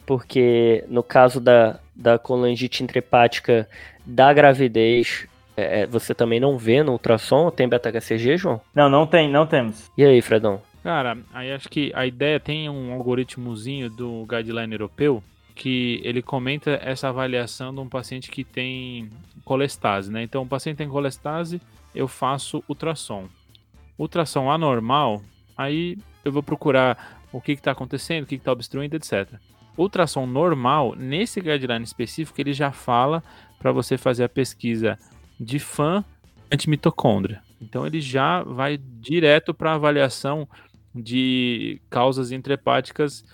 porque 0.07 0.85
no 0.89 1.03
caso 1.03 1.41
da, 1.41 1.79
da 1.95 2.19
colangite 2.19 2.83
intrahepática 2.83 3.69
da 4.05 4.33
gravidez, 4.33 5.27
é, 5.57 5.81
é, 5.81 5.87
você 5.87 6.15
também 6.15 6.39
não 6.39 6.57
vê 6.57 6.83
no 6.83 6.93
ultrassom? 6.93 7.51
Tem 7.51 7.69
beta-HCG, 7.69 8.37
João? 8.37 8.61
Não, 8.75 8.89
não 8.89 9.07
tem, 9.07 9.31
não 9.31 9.47
temos. 9.47 9.91
E 9.97 10.05
aí, 10.05 10.21
Fredão? 10.23 10.63
Cara, 10.83 11.19
aí 11.35 11.53
acho 11.53 11.69
que 11.69 11.93
a 11.95 12.07
ideia 12.07 12.39
tem 12.39 12.69
um 12.69 12.93
algoritmozinho 12.93 13.91
do 13.91 14.25
guideline 14.27 14.73
europeu 14.73 15.23
que 15.59 16.01
ele 16.05 16.23
comenta 16.23 16.79
essa 16.83 17.09
avaliação 17.09 17.75
de 17.75 17.81
um 17.81 17.89
paciente 17.89 18.31
que 18.31 18.45
tem 18.45 19.11
colestase, 19.45 20.11
né? 20.11 20.23
Então, 20.23 20.45
o 20.45 20.47
paciente 20.47 20.77
tem 20.77 20.89
colestase, 20.89 21.61
eu 21.93 22.07
faço 22.07 22.63
ultrassom. 22.69 23.29
Ultrassom 23.99 24.51
anormal, 24.51 25.21
aí 25.57 25.99
eu 26.25 26.31
vou 26.31 26.43
procurar 26.43 27.21
o 27.33 27.41
que 27.41 27.53
está 27.53 27.73
acontecendo, 27.73 28.23
o 28.23 28.27
que 28.27 28.37
está 28.37 28.53
obstruindo, 28.53 28.95
etc. 28.95 29.35
Ultrassom 29.77 30.27
normal, 30.27 30.95
nesse 30.97 31.41
guideline 31.41 31.85
específico, 31.85 32.41
ele 32.41 32.53
já 32.53 32.71
fala 32.71 33.23
para 33.59 33.73
você 33.73 33.99
fazer 33.99 34.25
a 34.25 34.29
pesquisa 34.29 34.97
de 35.41 35.59
fã 35.59 36.05
antimitocôndria. 36.53 37.43
Então 37.61 37.85
ele 37.85 38.01
já 38.01 38.45
vai 38.45 38.79
direto 38.79 39.53
para 39.53 39.75
avaliação 39.75 40.49
de 40.95 41.81
causas 41.91 42.31
intrahepáticas, 42.31 43.25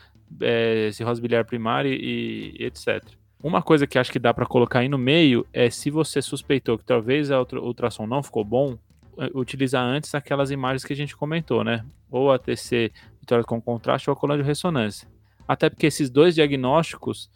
é, 0.40 0.90
cirrose 0.92 1.20
biliar 1.20 1.44
primária 1.44 1.88
e, 1.88 2.54
e, 2.58 2.64
etc. 2.64 3.04
Uma 3.42 3.62
coisa 3.62 3.86
que 3.86 3.98
acho 3.98 4.10
que 4.10 4.18
dá 4.18 4.32
para 4.32 4.46
colocar 4.46 4.80
aí 4.80 4.88
no 4.88 4.98
meio 4.98 5.46
é 5.52 5.68
se 5.68 5.90
você 5.90 6.22
suspeitou 6.22 6.78
que 6.78 6.84
talvez 6.84 7.30
a 7.30 7.40
ultrassom 7.40 8.06
não 8.06 8.22
ficou 8.22 8.44
bom, 8.44 8.78
é, 9.18 9.30
utilizar 9.34 9.84
antes 9.84 10.14
aquelas 10.14 10.50
imagens 10.50 10.84
que 10.84 10.92
a 10.92 10.96
gente 10.96 11.16
comentou, 11.16 11.62
né? 11.62 11.84
Ou 12.10 12.32
a 12.32 12.38
TC 12.38 12.90
vitória 13.20 13.44
com 13.44 13.60
contraste 13.60 14.08
ou 14.08 14.14
a 14.14 14.16
coluna 14.16 14.42
de 14.42 14.46
ressonância. 14.46 15.08
Até 15.46 15.68
porque 15.68 15.86
esses 15.86 16.08
dois 16.08 16.34
diagnósticos 16.34 17.30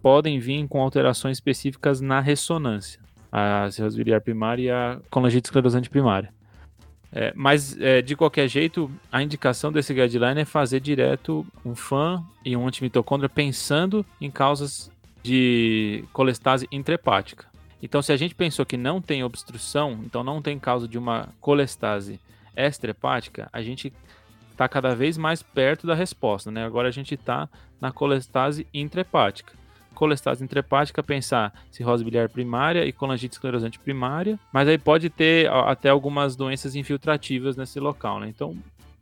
podem 0.00 0.38
vir 0.38 0.66
com 0.68 0.80
alterações 0.80 1.38
específicas 1.38 2.00
na 2.00 2.20
ressonância 2.20 3.00
a 3.30 3.70
cirrose 3.70 3.96
biliar 3.96 4.20
primária 4.20 4.62
e 4.62 4.70
a 4.70 5.00
colangite 5.10 5.46
esclerosante 5.46 5.90
primária. 5.90 6.32
É, 7.10 7.32
mas, 7.34 7.78
é, 7.80 8.02
de 8.02 8.14
qualquer 8.14 8.48
jeito, 8.48 8.90
a 9.10 9.22
indicação 9.22 9.72
desse 9.72 9.94
guideline 9.94 10.42
é 10.42 10.44
fazer 10.44 10.80
direto 10.80 11.46
um 11.64 11.74
FAN 11.74 12.22
e 12.44 12.56
um 12.56 12.66
antimitocôndria 12.66 13.28
pensando 13.28 14.04
em 14.20 14.30
causas 14.30 14.90
de 15.22 16.04
colestase 16.12 16.68
intrahepática. 16.70 17.46
Então, 17.82 18.02
se 18.02 18.12
a 18.12 18.16
gente 18.16 18.34
pensou 18.34 18.66
que 18.66 18.76
não 18.76 19.00
tem 19.00 19.24
obstrução, 19.24 20.00
então 20.04 20.22
não 20.22 20.42
tem 20.42 20.58
causa 20.58 20.86
de 20.86 20.98
uma 20.98 21.28
colestase 21.40 22.20
extrahepática, 22.56 23.48
a 23.52 23.62
gente 23.62 23.92
está 24.50 24.68
cada 24.68 24.94
vez 24.94 25.16
mais 25.16 25.42
perto 25.42 25.86
da 25.86 25.94
resposta. 25.94 26.50
Né? 26.50 26.64
Agora 26.64 26.88
a 26.88 26.92
gente 26.92 27.14
está 27.14 27.48
na 27.80 27.92
colestase 27.92 28.66
intrahepática 28.74 29.57
colestase 29.98 30.44
intrahepática, 30.44 31.02
pensar 31.02 31.52
cirrose 31.72 32.04
biliar 32.04 32.28
primária 32.28 32.84
e 32.84 32.92
colangite 32.92 33.34
esclerosante 33.34 33.80
primária, 33.80 34.38
mas 34.52 34.68
aí 34.68 34.78
pode 34.78 35.10
ter 35.10 35.50
até 35.50 35.88
algumas 35.88 36.36
doenças 36.36 36.76
infiltrativas 36.76 37.56
nesse 37.56 37.80
local, 37.80 38.20
né? 38.20 38.28
Então, 38.28 38.56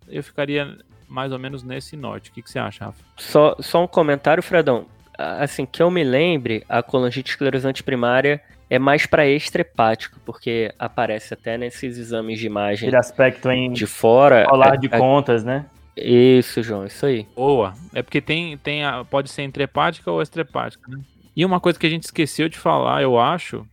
eu 0.09 0.23
ficaria 0.23 0.75
mais 1.07 1.33
ou 1.33 1.39
menos 1.39 1.63
nesse 1.63 1.97
norte. 1.97 2.31
O 2.31 2.33
que, 2.33 2.41
que 2.41 2.51
você 2.51 2.59
acha, 2.59 2.87
Rafa? 2.87 3.05
Só, 3.19 3.55
só 3.61 3.85
um 3.85 3.87
comentário, 3.87 4.43
Fredão. 4.43 4.87
Assim, 5.19 5.67
que 5.67 5.83
eu 5.83 5.91
me 5.91 6.03
lembre, 6.03 6.65
a 6.67 6.83
colangite 6.83 7.31
esclerosante 7.31 7.83
primária 7.83 8.41
é 8.71 8.79
mais 8.79 9.05
para 9.05 9.27
extrahepático, 9.27 10.19
porque 10.25 10.73
aparece 10.79 11.35
até 11.35 11.59
nesses 11.59 11.99
exames 11.99 12.39
de 12.39 12.47
imagem 12.47 12.89
Aquele 12.89 12.97
aspecto 12.99 13.51
em 13.51 13.71
de 13.71 13.87
fora. 13.87 14.47
Falar 14.49 14.75
é, 14.75 14.77
de 14.79 14.87
é, 14.87 14.99
contas, 14.99 15.45
né? 15.45 15.67
Isso, 15.97 16.63
João, 16.63 16.85
isso 16.85 17.07
aí. 17.07 17.27
Boa. 17.35 17.73
É 17.95 18.03
porque 18.03 18.21
tem, 18.21 18.59
tem 18.59 18.85
a, 18.85 19.03
pode 19.05 19.31
ser 19.31 19.43
entrepática 19.43 20.11
ou 20.11 20.21
estrepática, 20.21 20.91
né? 20.91 21.01
E 21.35 21.45
uma 21.45 21.59
coisa 21.59 21.79
que 21.79 21.87
a 21.87 21.91
gente 21.91 22.05
esqueceu 22.05 22.49
de 22.49 22.59
falar, 22.59 23.03
eu 23.03 23.19
acho, 23.19 23.67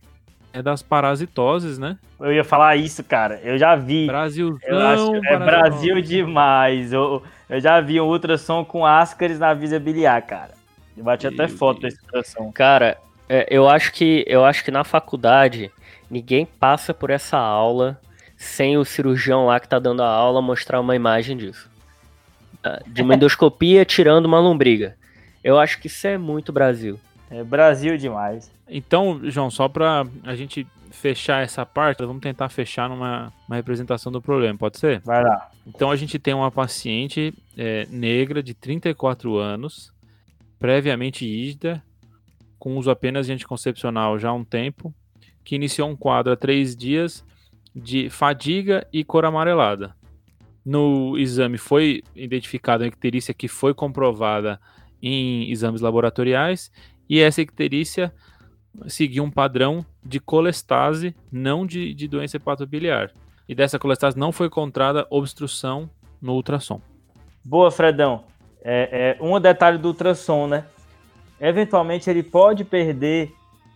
é 0.52 0.62
das 0.62 0.82
parasitoses, 0.82 1.78
né? 1.78 1.98
Eu 2.18 2.32
ia 2.32 2.44
falar 2.44 2.76
isso, 2.76 3.04
cara. 3.04 3.40
Eu 3.42 3.58
já 3.58 3.76
vi. 3.76 4.06
Brasilzão, 4.06 4.58
eu 4.66 4.78
acho, 4.78 5.14
é 5.26 5.38
Brasil 5.38 6.00
demais. 6.00 6.92
Eu, 6.92 7.22
eu 7.48 7.60
já 7.60 7.80
vi 7.80 8.00
um 8.00 8.06
ultrassom 8.06 8.64
com 8.64 8.86
ascaris 8.86 9.38
na 9.38 9.52
visa 9.52 9.78
biliar, 9.78 10.22
cara. 10.22 10.52
Eu 10.96 11.04
bati 11.04 11.26
até 11.26 11.48
foto 11.48 11.80
desse 11.80 12.00
ultrassom. 12.02 12.52
Cara, 12.52 12.96
é, 13.28 13.46
eu 13.50 13.68
acho 13.68 13.92
que 13.92 14.24
eu 14.26 14.44
acho 14.44 14.64
que 14.64 14.70
na 14.70 14.84
faculdade 14.84 15.70
ninguém 16.10 16.46
passa 16.46 16.94
por 16.94 17.10
essa 17.10 17.36
aula 17.36 18.00
sem 18.36 18.76
o 18.78 18.84
cirurgião 18.84 19.46
lá 19.46 19.58
que 19.58 19.68
tá 19.68 19.78
dando 19.78 20.02
a 20.02 20.08
aula 20.08 20.40
mostrar 20.40 20.80
uma 20.80 20.94
imagem 20.94 21.36
disso 21.36 21.73
de 22.86 23.02
uma 23.02 23.14
endoscopia 23.14 23.84
tirando 23.84 24.26
uma 24.26 24.38
lombriga. 24.38 24.96
Eu 25.42 25.58
acho 25.58 25.80
que 25.80 25.86
isso 25.86 26.06
é 26.06 26.16
muito 26.16 26.52
Brasil. 26.52 26.98
É 27.30 27.42
Brasil 27.42 27.96
demais. 27.96 28.50
Então, 28.68 29.20
João, 29.24 29.50
só 29.50 29.68
para 29.68 30.06
a 30.22 30.34
gente 30.34 30.66
fechar 30.90 31.42
essa 31.42 31.66
parte, 31.66 32.04
vamos 32.04 32.22
tentar 32.22 32.48
fechar 32.48 32.88
numa 32.88 33.32
uma 33.46 33.56
representação 33.56 34.10
do 34.10 34.22
problema, 34.22 34.58
pode 34.58 34.78
ser? 34.78 35.00
Vai 35.00 35.22
lá. 35.22 35.50
Então, 35.66 35.90
a 35.90 35.96
gente 35.96 36.18
tem 36.18 36.32
uma 36.32 36.50
paciente 36.50 37.34
é, 37.56 37.86
negra 37.90 38.42
de 38.42 38.54
34 38.54 39.36
anos, 39.36 39.92
previamente 40.58 41.26
ígida, 41.26 41.82
com 42.58 42.78
uso 42.78 42.90
apenas 42.90 43.26
de 43.26 43.32
anticoncepcional 43.32 44.18
já 44.18 44.30
há 44.30 44.32
um 44.32 44.44
tempo, 44.44 44.94
que 45.44 45.56
iniciou 45.56 45.90
um 45.90 45.96
quadro 45.96 46.32
há 46.32 46.36
três 46.36 46.74
dias 46.74 47.22
de 47.74 48.08
fadiga 48.08 48.86
e 48.92 49.04
cor 49.04 49.24
amarelada. 49.24 49.94
No 50.64 51.18
exame 51.18 51.58
foi 51.58 52.02
identificada 52.14 52.84
a 52.84 52.86
icterícia 52.86 53.34
que 53.34 53.48
foi 53.48 53.74
comprovada 53.74 54.58
em 55.02 55.50
exames 55.50 55.82
laboratoriais 55.82 56.72
e 57.08 57.20
essa 57.20 57.42
icterícia 57.42 58.12
seguiu 58.86 59.22
um 59.22 59.30
padrão 59.30 59.84
de 60.02 60.18
colestase, 60.18 61.14
não 61.30 61.66
de, 61.66 61.94
de 61.94 62.08
doença 62.08 62.36
hepatobiliar. 62.36 63.10
E 63.48 63.54
dessa 63.54 63.78
colestase 63.78 64.18
não 64.18 64.32
foi 64.32 64.46
encontrada 64.46 65.06
obstrução 65.10 65.88
no 66.20 66.32
ultrassom. 66.32 66.80
Boa, 67.44 67.70
Fredão. 67.70 68.24
É, 68.62 69.16
é, 69.20 69.22
um 69.22 69.38
detalhe 69.38 69.76
do 69.76 69.88
ultrassom, 69.88 70.46
né? 70.46 70.64
Eventualmente 71.38 72.08
ele 72.08 72.22
pode 72.22 72.64
perder 72.64 73.30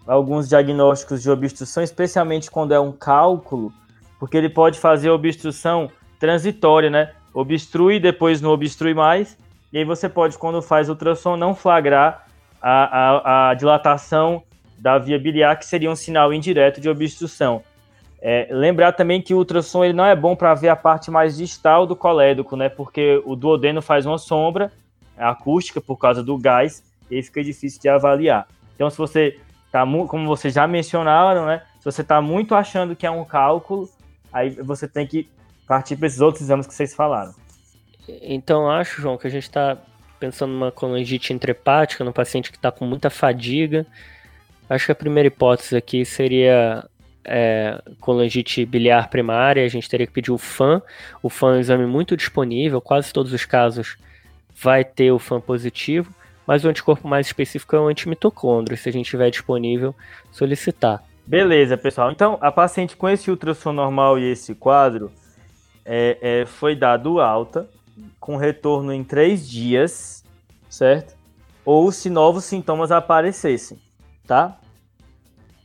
alguns 0.06 0.48
diagnósticos 0.48 1.22
de 1.22 1.30
obstrução, 1.30 1.82
especialmente 1.82 2.50
quando 2.50 2.72
é 2.72 2.80
um 2.80 2.90
cálculo, 2.90 3.70
porque 4.18 4.38
ele 4.38 4.48
pode 4.48 4.78
fazer 4.78 5.10
obstrução 5.10 5.90
transitória, 6.18 6.90
né? 6.90 7.12
Obstrui, 7.32 8.00
depois 8.00 8.40
não 8.40 8.50
obstrui 8.50 8.94
mais. 8.94 9.38
E 9.72 9.78
aí 9.78 9.84
você 9.84 10.08
pode, 10.08 10.36
quando 10.38 10.60
faz 10.62 10.88
ultrassom, 10.88 11.36
não 11.36 11.54
flagrar 11.54 12.26
a, 12.60 12.70
a, 12.70 13.50
a 13.50 13.54
dilatação 13.54 14.42
da 14.78 14.98
via 14.98 15.18
biliar, 15.18 15.56
que 15.58 15.66
seria 15.66 15.90
um 15.90 15.96
sinal 15.96 16.32
indireto 16.32 16.80
de 16.80 16.88
obstrução. 16.88 17.62
É, 18.20 18.48
lembrar 18.50 18.92
também 18.92 19.22
que 19.22 19.32
o 19.32 19.38
ultrassom 19.38 19.84
ele 19.84 19.92
não 19.92 20.04
é 20.04 20.16
bom 20.16 20.34
para 20.34 20.54
ver 20.54 20.68
a 20.68 20.76
parte 20.76 21.10
mais 21.10 21.36
distal 21.36 21.86
do 21.86 21.94
colédoco, 21.94 22.56
né? 22.56 22.68
Porque 22.68 23.22
o 23.24 23.36
duodeno 23.36 23.80
faz 23.80 24.06
uma 24.06 24.18
sombra 24.18 24.72
acústica 25.16 25.80
por 25.80 25.96
causa 25.96 26.22
do 26.22 26.36
gás 26.36 26.82
e 27.10 27.16
aí 27.16 27.22
fica 27.22 27.42
difícil 27.42 27.80
de 27.80 27.88
avaliar. 27.88 28.46
Então, 28.74 28.90
se 28.90 28.98
você 28.98 29.38
tá 29.70 29.84
como 30.08 30.26
vocês 30.26 30.54
já 30.54 30.66
mencionaram, 30.66 31.46
né? 31.46 31.62
Se 31.78 31.84
você 31.84 32.02
está 32.02 32.20
muito 32.20 32.54
achando 32.54 32.96
que 32.96 33.06
é 33.06 33.10
um 33.10 33.24
cálculo, 33.24 33.88
aí 34.32 34.50
você 34.50 34.88
tem 34.88 35.06
que 35.06 35.28
partir 35.68 35.96
para 35.96 36.06
esses 36.06 36.20
outros 36.20 36.42
exames 36.42 36.66
que 36.66 36.74
vocês 36.74 36.94
falaram. 36.94 37.34
Então, 38.22 38.70
acho, 38.70 39.02
João, 39.02 39.18
que 39.18 39.26
a 39.26 39.30
gente 39.30 39.42
está 39.42 39.76
pensando 40.18 40.52
numa 40.52 40.72
colangite 40.72 41.32
intrahepática, 41.32 42.02
num 42.02 42.12
paciente 42.12 42.50
que 42.50 42.56
está 42.56 42.72
com 42.72 42.84
muita 42.84 43.10
fadiga. 43.10 43.86
Acho 44.68 44.86
que 44.86 44.92
a 44.92 44.94
primeira 44.94 45.28
hipótese 45.28 45.76
aqui 45.76 46.04
seria 46.04 46.84
é, 47.24 47.80
colangite 48.00 48.64
biliar 48.64 49.08
primária, 49.08 49.64
a 49.64 49.68
gente 49.68 49.88
teria 49.88 50.06
que 50.06 50.12
pedir 50.12 50.32
o 50.32 50.38
FAM. 50.38 50.82
O 51.22 51.28
FAM 51.28 51.54
é 51.54 51.56
um 51.56 51.60
exame 51.60 51.86
muito 51.86 52.16
disponível, 52.16 52.80
quase 52.80 53.12
todos 53.12 53.32
os 53.32 53.44
casos 53.44 53.96
vai 54.60 54.84
ter 54.84 55.12
o 55.12 55.18
FAM 55.18 55.40
positivo, 55.40 56.12
mas 56.46 56.64
o 56.64 56.68
anticorpo 56.68 57.06
mais 57.06 57.26
específico 57.26 57.76
é 57.76 57.80
o 57.80 57.86
antimitocôndrio, 57.86 58.76
se 58.76 58.88
a 58.88 58.92
gente 58.92 59.08
tiver 59.10 59.30
disponível, 59.30 59.94
solicitar. 60.32 61.02
Beleza, 61.26 61.76
pessoal. 61.76 62.10
Então, 62.10 62.38
a 62.40 62.50
paciente 62.50 62.96
com 62.96 63.08
esse 63.08 63.30
ultrassom 63.30 63.72
normal 63.72 64.18
e 64.18 64.32
esse 64.32 64.54
quadro, 64.54 65.12
é, 65.90 66.18
é, 66.20 66.46
foi 66.46 66.76
dado 66.76 67.18
alta, 67.18 67.66
com 68.20 68.36
retorno 68.36 68.92
em 68.92 69.02
três 69.02 69.48
dias, 69.48 70.22
certo? 70.68 71.16
Ou 71.64 71.90
se 71.90 72.10
novos 72.10 72.44
sintomas 72.44 72.92
aparecessem, 72.92 73.78
tá? 74.26 74.58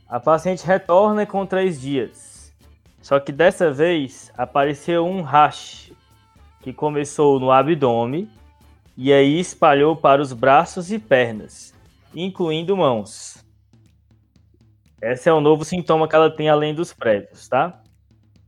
A 0.08 0.18
paciente 0.18 0.64
retorna 0.66 1.26
com 1.26 1.44
três 1.44 1.78
dias. 1.78 2.54
Só 3.02 3.20
que 3.20 3.30
dessa 3.30 3.70
vez 3.70 4.32
apareceu 4.36 5.04
um 5.06 5.20
rash 5.20 5.92
que 6.62 6.72
começou 6.72 7.38
no 7.38 7.50
abdômen 7.50 8.30
e 8.96 9.12
aí 9.12 9.38
espalhou 9.38 9.94
para 9.94 10.22
os 10.22 10.32
braços 10.32 10.90
e 10.90 10.98
pernas, 10.98 11.74
incluindo 12.14 12.74
mãos. 12.74 13.44
Esse 15.02 15.28
é 15.28 15.32
o 15.34 15.40
novo 15.42 15.66
sintoma 15.66 16.08
que 16.08 16.14
ela 16.14 16.30
tem 16.30 16.48
além 16.48 16.74
dos 16.74 16.94
prévios, 16.94 17.46
tá? 17.46 17.83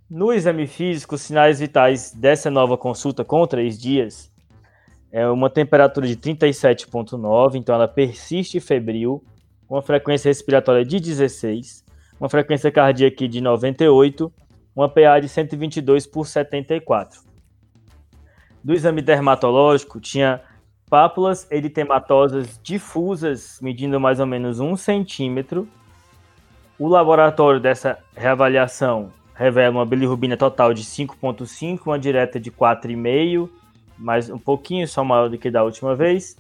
No 0.09 0.33
exame 0.33 0.69
físico, 0.69 1.17
os 1.17 1.23
sinais 1.23 1.59
vitais 1.59 2.13
dessa 2.13 2.49
nova 2.49 2.79
consulta 2.79 3.25
com 3.25 3.45
três 3.45 3.77
dias 3.77 4.33
é 5.11 5.27
uma 5.29 5.51
temperatura 5.51 6.07
de 6.07 6.17
37,9, 6.17 7.57
então 7.57 7.75
ela 7.75 7.89
persiste 7.89 8.61
febril, 8.61 9.25
uma 9.69 9.83
frequência 9.83 10.29
respiratória 10.29 10.85
de 10.85 11.01
16, 11.01 11.85
uma 12.21 12.29
frequência 12.29 12.71
cardíaca 12.71 13.27
de 13.27 13.41
98, 13.41 14.33
uma 14.77 14.89
PA 14.89 15.19
de 15.19 15.29
122 15.29 16.07
por 16.07 16.25
74. 16.25 17.23
Do 18.63 18.75
exame 18.75 19.03
dermatológico, 19.03 20.01
tinha 20.01 20.41
pápulas 20.89 21.51
eritematosas 21.51 22.61
difusas, 22.63 23.59
medindo 23.61 23.99
mais 23.99 24.21
ou 24.21 24.27
menos 24.27 24.61
um 24.61 24.77
centímetro. 24.77 25.67
O 26.79 26.87
laboratório 26.87 27.59
dessa 27.59 27.99
reavaliação 28.15 29.11
revela 29.37 29.77
uma 29.77 29.87
bilirrubina 29.87 30.37
total 30.37 30.73
de 30.73 30.83
5,5, 30.83 31.81
uma 31.87 31.99
direta 31.99 32.41
de 32.41 32.51
4,5, 32.51 33.51
mais 33.99 34.31
um 34.31 34.39
pouquinho 34.39 34.89
só 34.89 35.05
maior 35.05 35.29
do 35.29 35.37
que 35.37 35.51
da 35.51 35.63
última 35.63 35.95
vez, 35.95 36.37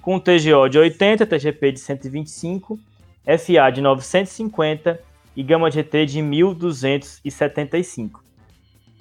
com 0.00 0.18
TGO 0.18 0.68
de 0.68 0.78
80, 0.78 1.26
TGP 1.26 1.72
de 1.72 1.80
125, 1.80 2.78
FA 3.24 3.70
de 3.70 3.82
950 3.82 4.98
e 5.36 5.42
gama 5.42 5.70
GT 5.70 6.06
de 6.06 6.22
1275. 6.22 8.24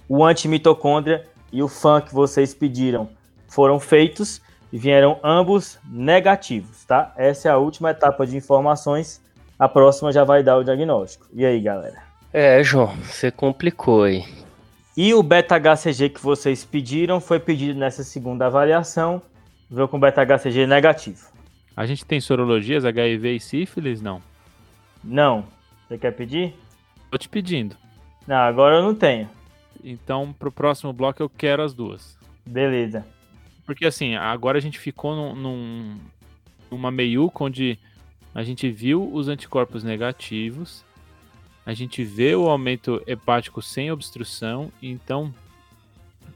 O 0.10 0.26
antimitocôndria 0.26 1.26
e 1.52 1.64
o 1.64 1.70
FAN 1.70 2.02
que 2.02 2.14
vocês 2.14 2.54
pediram 2.54 3.10
foram 3.48 3.80
feitos 3.80 4.42
e 4.72 4.78
vieram 4.78 5.20
ambos 5.24 5.80
negativos, 5.90 6.84
tá? 6.84 7.14
Essa 7.16 7.48
é 7.48 7.52
a 7.52 7.58
última 7.58 7.92
etapa 7.92 8.28
de 8.28 8.36
informações. 8.36 9.22
A 9.58 9.70
próxima 9.70 10.12
já 10.12 10.26
vai 10.26 10.44
dar 10.44 10.58
o 10.58 10.64
diagnóstico. 10.64 11.26
E 11.34 11.46
aí, 11.46 11.62
galera? 11.62 12.07
É, 12.34 12.62
João, 12.64 12.96
você 12.98 13.32
complicou 13.32 14.04
aí. 14.04 14.26
E 14.96 15.14
o 15.14 15.24
beta-HCG 15.24 16.10
que 16.10 16.22
vocês 16.22 16.66
pediram 16.66 17.22
foi 17.22 17.40
pedido 17.40 17.80
nessa 17.80 18.04
segunda 18.04 18.48
avaliação, 18.48 19.22
veio 19.70 19.88
com 19.88 20.00
beta-HCG 20.00 20.66
negativo. 20.66 21.28
A 21.76 21.86
gente 21.86 22.04
tem 22.04 22.20
sorologias 22.20 22.84
HIV 22.84 23.36
e 23.36 23.40
sífilis? 23.40 24.02
Não. 24.02 24.22
Não. 25.04 25.46
Você 25.88 25.98
quer 25.98 26.12
pedir? 26.12 26.56
Tô 27.12 27.18
te 27.18 27.30
pedindo. 27.30 27.78
Não, 28.26 28.38
agora 28.38 28.78
eu 28.78 28.82
não 28.82 28.96
tenho. 28.96 29.30
Então, 29.84 30.34
pro 30.34 30.52
próximo 30.52 30.92
bloco 30.92 31.22
eu 31.22 31.30
quero 31.30 31.64
as 31.64 31.74
duas. 31.74 32.18
Beleza. 32.46 33.06
Porque 33.66 33.86
assim, 33.86 34.16
agora 34.16 34.58
a 34.58 34.62
gente 34.62 34.80
ficou 34.80 35.16
num, 35.16 35.36
num, 35.36 35.98
numa 36.72 36.90
meiuca 36.90 37.44
onde 37.44 37.78
a 38.34 38.42
gente 38.42 38.70
viu 38.70 39.14
os 39.14 39.28
anticorpos 39.28 39.84
negativos, 39.84 40.84
a 41.68 41.74
gente 41.74 42.02
vê 42.02 42.34
o 42.34 42.48
aumento 42.48 43.04
hepático 43.06 43.62
sem 43.62 43.92
obstrução, 43.92 44.72
então 44.82 45.36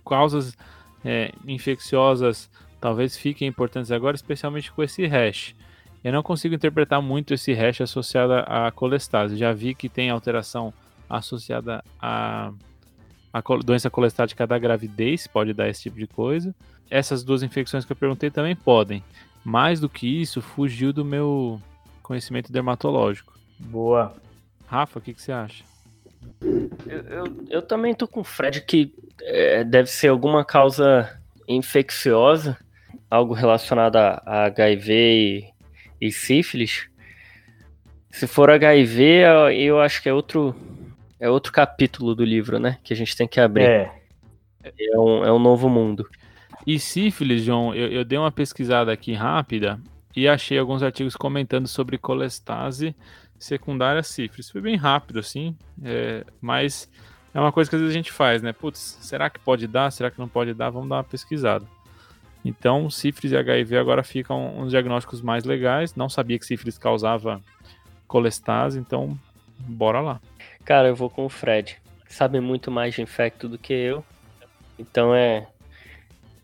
causas 0.06 0.58
é, 1.06 1.32
infecciosas 1.48 2.50
talvez 2.82 3.16
fiquem 3.16 3.48
importantes 3.48 3.92
agora, 3.92 4.14
especialmente 4.14 4.70
com 4.74 4.84
esse 4.84 5.06
hash. 5.06 5.56
Eu 6.04 6.12
não 6.12 6.22
consigo 6.22 6.54
interpretar 6.54 7.02
muito 7.02 7.34
esse 7.34 7.54
hash 7.54 7.80
associado 7.80 8.34
à 8.46 8.70
colestase. 8.72 9.38
Já 9.38 9.54
vi 9.54 9.74
que 9.74 9.88
tem 9.88 10.10
alteração 10.10 10.74
associada 11.10 11.82
à, 11.98 12.52
à 13.32 13.42
doença 13.64 13.90
colestática 13.90 14.46
da 14.46 14.60
gravidez, 14.60 15.28
pode 15.28 15.54
dar 15.54 15.70
esse 15.70 15.84
tipo 15.84 15.98
de 15.98 16.08
coisa. 16.08 16.54
Essas 16.90 17.24
duas 17.24 17.42
infecções 17.42 17.86
que 17.86 17.94
eu 17.94 17.96
perguntei 17.96 18.30
também 18.30 18.54
podem. 18.54 19.02
Mais 19.46 19.80
do 19.80 19.88
que 19.88 20.08
isso, 20.08 20.42
fugiu 20.42 20.92
do 20.92 21.06
meu 21.06 21.62
conhecimento 22.04 22.52
dermatológico. 22.52 23.40
Boa. 23.58 24.14
Rafa, 24.72 25.00
o 25.00 25.02
que, 25.02 25.14
que 25.14 25.22
você 25.22 25.34
acha? 25.34 25.66
Eu, 26.88 27.00
eu, 27.02 27.24
eu, 27.50 27.62
também 27.62 27.94
tô 27.94 28.08
com 28.08 28.22
o 28.22 28.24
Fred 28.24 28.62
que 28.62 28.96
é, 29.22 29.66
deve 29.66 29.90
ser 29.90 30.08
alguma 30.08 30.46
causa 30.46 31.20
infecciosa, 31.46 32.58
algo 33.10 33.34
relacionado 33.34 33.98
a, 33.98 34.24
a 34.26 34.46
HIV 34.46 34.94
e, 34.94 35.54
e, 36.00 36.10
sífilis. 36.10 36.88
Se 38.12 38.26
for 38.26 38.50
HIV, 38.50 39.24
eu 39.58 39.82
acho 39.82 40.02
que 40.02 40.08
é 40.08 40.14
outro, 40.14 40.56
é 41.20 41.30
outro 41.30 41.52
capítulo 41.52 42.16
do 42.16 42.24
livro, 42.24 42.58
né? 42.58 42.78
Que 42.82 42.94
a 42.94 42.96
gente 42.96 43.14
tem 43.14 43.28
que 43.28 43.42
abrir. 43.42 43.66
É. 43.66 43.92
É 44.64 44.98
um, 44.98 45.26
é 45.26 45.34
um 45.34 45.40
novo 45.40 45.68
mundo. 45.68 46.08
E 46.66 46.80
sífilis, 46.80 47.44
João, 47.44 47.76
eu, 47.76 47.90
eu 47.90 48.06
dei 48.06 48.18
uma 48.18 48.32
pesquisada 48.32 48.90
aqui 48.90 49.12
rápida 49.12 49.82
e 50.16 50.30
achei 50.30 50.58
alguns 50.58 50.82
artigos 50.82 51.18
comentando 51.18 51.68
sobre 51.68 51.98
colestase 51.98 52.96
secundária 53.44 54.04
sífilis. 54.04 54.50
Foi 54.50 54.62
bem 54.62 54.76
rápido, 54.76 55.20
assim, 55.20 55.58
é, 55.84 56.24
mas 56.40 56.90
é 57.34 57.40
uma 57.40 57.52
coisa 57.52 57.70
que 57.70 57.76
às 57.76 57.82
vezes 57.82 57.94
a 57.94 57.98
gente 57.98 58.12
faz, 58.12 58.42
né? 58.42 58.54
Putz, 58.54 58.98
será 59.02 59.30
que 59.30 59.40
pode 59.40 59.68
dar? 59.68 59.92
Será 59.92 60.12
que 60.12 60.20
não 60.20 60.28
pode 60.28 60.54
dar? 60.54 60.70
Vamos 60.70 60.90
dar 60.90 60.98
uma 60.98 61.04
pesquisada. 61.04 61.66
Então, 62.46 62.90
sífilis 62.90 63.32
e 63.32 63.38
HIV 63.38 63.78
agora 63.78 64.04
ficam 64.04 64.60
uns 64.60 64.72
diagnósticos 64.72 65.22
mais 65.22 65.44
legais. 65.44 65.96
Não 65.96 66.10
sabia 66.10 66.38
que 66.38 66.46
sífilis 66.46 66.78
causava 66.78 67.42
colestase, 68.08 68.80
então 68.80 69.18
bora 69.60 70.02
lá. 70.02 70.22
Cara, 70.64 70.90
eu 70.90 70.96
vou 70.96 71.10
com 71.10 71.26
o 71.26 71.30
Fred. 71.30 71.78
Sabe 72.08 72.40
muito 72.40 72.70
mais 72.70 72.94
de 72.94 73.02
infecto 73.02 73.48
do 73.48 73.58
que 73.58 73.74
eu. 73.74 74.04
Então 74.78 75.16
é. 75.16 75.48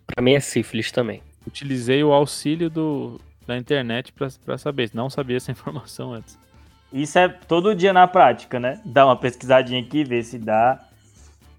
Pra 0.06 0.22
mim 0.22 0.34
é 0.34 0.40
sífilis 0.40 0.92
também. 0.92 1.22
Utilizei 1.46 2.04
o 2.04 2.14
auxílio 2.14 2.70
do, 2.70 3.20
da 3.46 3.58
internet 3.58 4.14
para 4.14 4.58
saber. 4.58 4.90
Não 4.94 5.10
sabia 5.10 5.38
essa 5.38 5.52
informação 5.52 6.14
antes. 6.14 6.47
Isso 6.92 7.20
é 7.20 7.28
todo 7.28 7.76
dia 7.76 7.92
na 7.92 8.08
prática, 8.08 8.60
né? 8.60 8.80
Dá 8.86 9.06
uma 9.06 9.16
pesquisadinha 9.16 9.82
aqui, 9.82 10.04
ver 10.04 10.24
se 10.24 10.38
dá. 10.38 10.80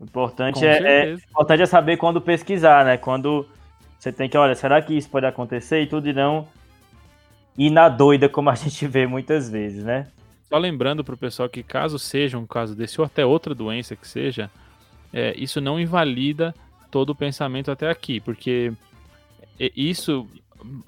O 0.00 0.04
importante 0.04 0.64
é, 0.64 1.10
é, 1.10 1.12
importante 1.12 1.62
é 1.62 1.66
saber 1.66 1.96
quando 1.96 2.20
pesquisar, 2.20 2.84
né? 2.84 2.96
Quando 2.96 3.46
você 3.98 4.12
tem 4.12 4.28
que, 4.28 4.38
olha, 4.38 4.54
será 4.54 4.80
que 4.80 4.94
isso 4.94 5.10
pode 5.10 5.26
acontecer 5.26 5.82
e 5.82 5.86
tudo 5.86 6.08
e 6.08 6.12
não 6.12 6.46
ir 7.56 7.70
na 7.70 7.88
doida 7.88 8.28
como 8.28 8.48
a 8.48 8.54
gente 8.56 8.86
vê 8.86 9.06
muitas 9.06 9.50
vezes, 9.50 9.84
né? 9.84 10.06
Só 10.48 10.56
lembrando 10.56 11.04
para 11.04 11.14
o 11.14 11.18
pessoal 11.18 11.48
que 11.48 11.62
caso 11.62 11.98
seja 11.98 12.38
um 12.38 12.46
caso 12.46 12.74
desse 12.74 13.00
ou 13.00 13.04
até 13.04 13.26
outra 13.26 13.54
doença 13.54 13.94
que 13.94 14.08
seja, 14.08 14.50
é, 15.12 15.34
isso 15.36 15.60
não 15.60 15.78
invalida 15.78 16.54
todo 16.90 17.10
o 17.10 17.14
pensamento 17.14 17.70
até 17.70 17.90
aqui, 17.90 18.18
porque 18.18 18.72
isso 19.76 20.26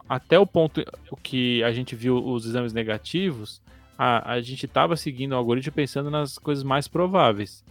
até 0.08 0.38
o 0.38 0.46
ponto 0.46 0.82
que 1.22 1.62
a 1.62 1.72
gente 1.72 1.94
viu 1.94 2.24
os 2.24 2.46
exames 2.46 2.72
negativos, 2.72 3.60
a, 4.02 4.32
a 4.32 4.40
gente 4.40 4.64
estava 4.64 4.96
seguindo 4.96 5.32
o 5.32 5.36
algoritmo 5.36 5.74
pensando 5.74 6.10
nas 6.10 6.38
coisas 6.38 6.64
mais 6.64 6.88
prováveis. 6.88 7.62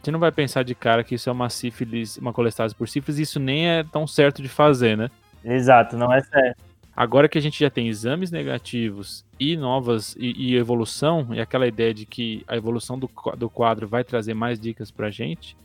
Você 0.00 0.12
não 0.12 0.20
vai 0.20 0.30
pensar 0.30 0.62
de 0.62 0.76
cara 0.76 1.02
que 1.02 1.16
isso 1.16 1.28
é 1.28 1.32
uma 1.32 1.50
sífilis, 1.50 2.16
uma 2.18 2.32
colestase 2.32 2.72
por 2.72 2.88
sífilis, 2.88 3.18
isso 3.18 3.40
nem 3.40 3.66
é 3.66 3.82
tão 3.82 4.06
certo 4.06 4.40
de 4.40 4.48
fazer, 4.48 4.96
né? 4.96 5.10
Exato, 5.44 5.96
não 5.96 6.12
é 6.12 6.20
certo. 6.20 6.62
Agora 6.96 7.28
que 7.28 7.36
a 7.36 7.40
gente 7.40 7.58
já 7.58 7.68
tem 7.68 7.88
exames 7.88 8.30
negativos 8.30 9.24
e 9.40 9.56
novas 9.56 10.14
e, 10.16 10.52
e 10.52 10.56
evolução, 10.56 11.26
e 11.32 11.40
aquela 11.40 11.66
ideia 11.66 11.92
de 11.92 12.06
que 12.06 12.44
a 12.46 12.56
evolução 12.56 12.96
do, 12.96 13.10
do 13.36 13.50
quadro 13.50 13.88
vai 13.88 14.04
trazer 14.04 14.34
mais 14.34 14.60
dicas 14.60 14.92
pra 14.92 15.10
gente, 15.10 15.56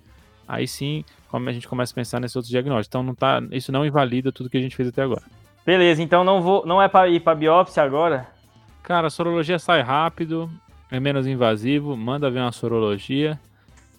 aí 0.48 0.68
sim 0.68 1.06
como 1.30 1.48
a 1.48 1.54
gente 1.54 1.68
começa 1.68 1.94
a 1.94 1.96
pensar 1.96 2.20
nesses 2.20 2.36
outros 2.36 2.50
diagnósticos. 2.50 2.88
Então 2.88 3.04
não 3.04 3.14
tá, 3.14 3.40
isso 3.52 3.72
não 3.72 3.86
invalida 3.86 4.32
tudo 4.32 4.50
que 4.50 4.58
a 4.58 4.62
gente 4.62 4.76
fez 4.76 4.90
até 4.90 5.04
agora. 5.04 5.22
Beleza, 5.64 6.02
então 6.02 6.24
não 6.24 6.42
vou, 6.42 6.66
não 6.66 6.82
é 6.82 6.88
para 6.88 7.08
ir 7.08 7.20
para 7.20 7.36
biópsia 7.36 7.84
agora? 7.84 8.41
Cara, 8.84 9.08
a 9.08 9.12
sorologia 9.12 9.60
sai 9.60 9.82
rápido, 9.82 10.50
é 10.90 11.00
menos 11.00 11.28
invasivo, 11.28 11.96
manda 11.96 12.32
ver 12.32 12.40
uma 12.40 12.52
sorologia. 12.52 13.40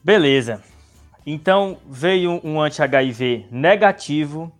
Beleza. 0.02 0.62
Então 1.24 1.78
veio 1.88 2.40
um 2.42 2.60
anti-HIV 2.60 3.46
negativo 3.50 4.52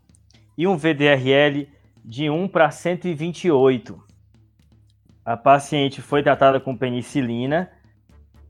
e 0.57 0.67
um 0.67 0.77
VDRL 0.77 1.69
de 2.05 2.31
1 2.31 2.49
para 2.49 2.71
128. 2.71 4.01
A 5.25 5.37
paciente 5.37 6.01
foi 6.01 6.23
tratada 6.23 6.61
com 6.61 6.77
penicilina 6.77 7.71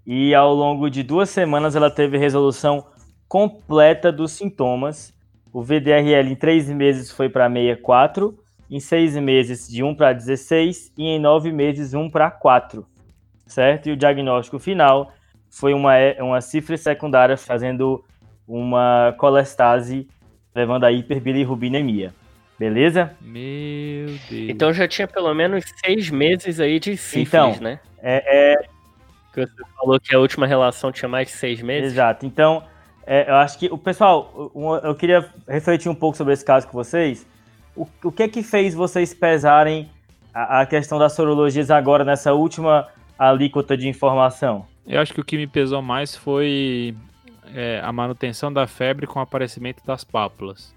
e 0.07 0.35
ao 0.35 0.55
longo 0.55 0.91
de 0.91 1.03
duas 1.03 1.31
semanas 1.31 1.75
ela 1.75 1.91
teve 1.91 2.19
resolução 2.19 2.87
completa 3.27 4.13
dos 4.13 4.33
sintomas. 4.33 5.15
O 5.53 5.63
VDRL 5.63 6.31
em 6.31 6.37
três 6.37 6.69
meses 6.69 7.11
foi 7.11 7.31
para 7.31 7.51
64 7.51 8.42
em 8.73 8.81
seis 8.81 9.15
meses 9.19 9.69
de 9.69 9.83
1 9.83 9.95
para 9.95 10.15
16 10.15 10.95
e 10.97 11.05
em 11.05 11.21
nove 11.21 11.53
meses 11.53 11.93
1 11.93 12.09
para 12.09 12.31
4, 12.31 12.87
certo? 13.47 13.91
E 13.91 13.93
o 13.93 13.97
diagnóstico 13.97 14.59
final 14.59 15.13
foi 15.51 15.75
uma, 15.75 15.93
uma 16.21 16.41
cifra 16.41 16.79
secundária 16.79 17.37
fazendo 17.37 18.03
uma 18.49 19.15
colestase, 19.19 20.09
levando 20.55 20.85
a 20.85 20.91
hiperbilirrubinemia. 20.91 22.15
Beleza? 22.59 23.15
Meu 23.21 24.07
Deus. 24.07 24.49
Então 24.49 24.73
já 24.73 24.89
tinha 24.89 25.07
pelo 25.07 25.35
menos 25.35 25.65
seis 25.85 26.09
meses 26.09 26.59
aí 26.59 26.81
de 26.81 26.97
sífilis, 26.97 27.29
então, 27.29 27.57
né? 27.61 27.79
É, 28.01 28.55
é... 28.55 28.69
Que 29.35 29.47
você 29.47 29.63
falou 29.77 30.01
que 30.01 30.15
a 30.15 30.19
última 30.19 30.47
relação 30.47 30.91
tinha 30.91 31.11
mais 31.11 31.29
de 31.29 31.35
seis 31.35 31.61
meses. 31.61 31.93
Exato. 31.93 32.25
Então, 32.25 32.63
é, 33.07 33.29
eu 33.29 33.35
acho 33.35 33.59
que 33.59 33.67
o 33.67 33.77
pessoal, 33.77 34.51
eu 34.83 34.95
queria 34.95 35.29
refletir 35.47 35.91
um 35.91 35.95
pouco 35.95 36.17
sobre 36.17 36.33
esse 36.33 36.45
caso 36.45 36.67
com 36.67 36.73
vocês 36.73 37.27
o, 37.77 37.87
o 38.05 38.13
que 38.13 38.23
é 38.25 38.29
que 38.29 38.43
fez 38.43 38.75
vocês 38.75 39.15
pesarem 39.15 39.91
a, 40.33 40.61
a 40.61 40.67
questão 40.67 40.99
das 40.99 41.15
sorologias 41.15 41.71
agora 41.71 42.05
nessa 42.05 42.33
última 42.33 42.89
alíquota 43.19 43.77
de 43.77 43.89
informação? 43.89 44.67
Eu 44.87 45.01
acho 45.01 45.15
que 45.15 45.21
o 45.21 45.25
que 45.25 45.37
me 45.37 45.47
pesou 45.47 45.81
mais 45.81 46.17
foi 46.17 46.95
é, 47.55 47.81
a 47.83 47.93
manutenção 47.93 48.53
da 48.53 48.67
febre 48.67 49.07
com 49.07 49.19
o 49.19 49.23
aparecimento 49.23 49.85
das 49.87 50.05
pápulas. 50.05 50.75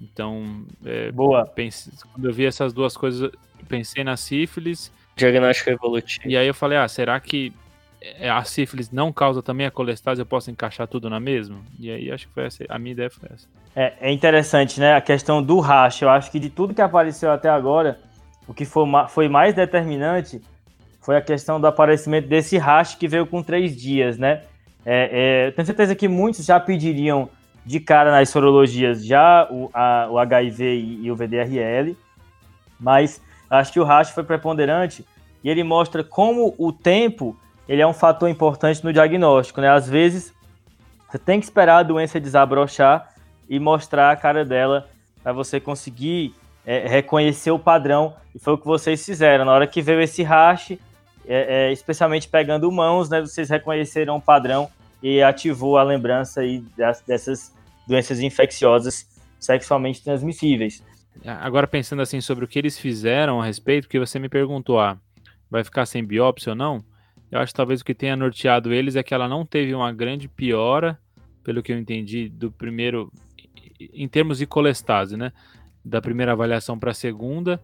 Então, 0.00 0.64
é, 0.84 1.12
Boa. 1.12 1.46
Pense, 1.46 1.90
quando 2.12 2.28
eu 2.28 2.32
vi 2.32 2.44
essas 2.44 2.72
duas 2.72 2.96
coisas, 2.96 3.30
pensei 3.68 4.02
na 4.02 4.16
sífilis. 4.16 4.92
Diagnóstico 5.16 5.70
evolutivo. 5.70 6.28
E 6.28 6.36
aí 6.36 6.46
eu 6.46 6.54
falei, 6.54 6.78
ah, 6.78 6.88
será 6.88 7.18
que 7.20 7.52
a 8.28 8.42
sífilis 8.44 8.90
não 8.90 9.12
causa 9.12 9.42
também 9.42 9.66
a 9.66 9.70
colestase? 9.70 10.20
Eu 10.20 10.26
posso 10.26 10.50
encaixar 10.50 10.86
tudo 10.86 11.08
na 11.08 11.20
mesma? 11.20 11.58
E 11.78 11.90
aí 11.90 12.10
acho 12.10 12.28
que 12.28 12.34
foi 12.34 12.44
essa, 12.44 12.64
a 12.68 12.78
minha 12.78 12.92
ideia 12.92 13.10
foi 13.10 13.28
essa. 13.32 13.46
É, 13.74 13.94
é 14.00 14.12
interessante, 14.12 14.78
né? 14.80 14.94
A 14.94 15.00
questão 15.00 15.42
do 15.42 15.60
racha. 15.60 16.04
Eu 16.04 16.10
acho 16.10 16.30
que 16.30 16.38
de 16.38 16.50
tudo 16.50 16.74
que 16.74 16.82
apareceu 16.82 17.30
até 17.30 17.48
agora, 17.48 17.98
o 18.46 18.54
que 18.54 18.64
foi, 18.64 18.84
foi 19.08 19.28
mais 19.28 19.54
determinante 19.54 20.40
foi 21.00 21.16
a 21.16 21.20
questão 21.20 21.60
do 21.60 21.66
aparecimento 21.66 22.28
desse 22.28 22.56
racha 22.56 22.96
que 22.96 23.08
veio 23.08 23.26
com 23.26 23.42
três 23.42 23.76
dias, 23.76 24.16
né? 24.16 24.42
É, 24.84 25.46
é, 25.46 25.50
tenho 25.52 25.66
certeza 25.66 25.94
que 25.94 26.08
muitos 26.08 26.44
já 26.44 26.58
pediriam 26.58 27.28
de 27.64 27.78
cara 27.78 28.10
nas 28.10 28.28
sorologias 28.28 29.04
já 29.04 29.46
o, 29.50 29.70
a, 29.72 30.08
o 30.10 30.18
HIV 30.18 30.64
e, 30.64 31.04
e, 31.04 31.10
o 31.10 31.16
VDRL, 31.16 31.96
mas 32.78 33.20
acho 33.48 33.72
que 33.72 33.80
o 33.80 33.84
racha 33.84 34.12
foi 34.12 34.24
preponderante 34.24 35.04
e 35.42 35.48
ele 35.48 35.62
mostra 35.62 36.02
como 36.02 36.54
o 36.58 36.72
tempo 36.72 37.36
ele 37.68 37.82
é 37.82 37.86
um 37.86 37.92
fator 37.92 38.28
importante 38.28 38.82
no 38.84 38.92
diagnóstico, 38.92 39.60
né? 39.60 39.68
Às 39.68 39.88
vezes 39.88 40.32
você 41.08 41.18
tem 41.18 41.38
que 41.38 41.46
esperar 41.46 41.78
a 41.78 41.82
doença 41.82 42.18
desabrochar 42.20 43.14
e 43.48 43.58
mostrar 43.58 44.10
a 44.10 44.16
cara 44.16 44.44
dela 44.44 44.88
para 45.22 45.32
você 45.32 45.60
conseguir 45.60 46.34
é, 46.64 46.86
reconhecer 46.86 47.50
o 47.50 47.58
padrão 47.58 48.14
e 48.34 48.38
foi 48.38 48.54
o 48.54 48.58
que 48.58 48.66
vocês 48.66 49.04
fizeram 49.04 49.44
na 49.44 49.52
hora 49.52 49.66
que 49.66 49.82
veio 49.82 50.00
esse 50.00 50.22
rache, 50.22 50.80
é, 51.26 51.68
é, 51.68 51.72
especialmente 51.72 52.28
pegando 52.28 52.70
mãos, 52.72 53.08
né? 53.08 53.20
Vocês 53.20 53.50
reconheceram 53.50 54.16
o 54.16 54.20
padrão 54.20 54.68
e 55.02 55.22
ativou 55.22 55.76
a 55.76 55.82
lembrança 55.82 56.40
aí 56.40 56.64
dessas 57.06 57.52
doenças 57.86 58.20
infecciosas 58.20 59.06
sexualmente 59.38 60.02
transmissíveis. 60.02 60.82
Agora 61.24 61.66
pensando 61.66 62.00
assim 62.00 62.20
sobre 62.20 62.44
o 62.44 62.48
que 62.48 62.58
eles 62.58 62.78
fizeram 62.78 63.40
a 63.40 63.44
respeito, 63.44 63.88
que 63.88 63.98
você 63.98 64.18
me 64.18 64.28
perguntou, 64.28 64.80
ah, 64.80 64.96
vai 65.50 65.62
ficar 65.62 65.84
sem 65.84 66.04
biópsia 66.04 66.50
ou 66.50 66.56
não? 66.56 66.82
Eu 67.32 67.40
acho 67.40 67.52
que 67.52 67.56
talvez 67.56 67.80
o 67.80 67.84
que 67.84 67.94
tenha 67.94 68.14
norteado 68.14 68.74
eles 68.74 68.94
é 68.94 69.02
que 69.02 69.14
ela 69.14 69.26
não 69.26 69.46
teve 69.46 69.74
uma 69.74 69.90
grande 69.90 70.28
piora, 70.28 70.98
pelo 71.42 71.62
que 71.62 71.72
eu 71.72 71.78
entendi, 71.78 72.28
do 72.28 72.52
primeiro, 72.52 73.10
em 73.80 74.06
termos 74.06 74.36
de 74.36 74.46
colestase, 74.46 75.16
né? 75.16 75.32
Da 75.82 76.02
primeira 76.02 76.32
avaliação 76.32 76.78
para 76.78 76.90
a 76.90 76.94
segunda, 76.94 77.58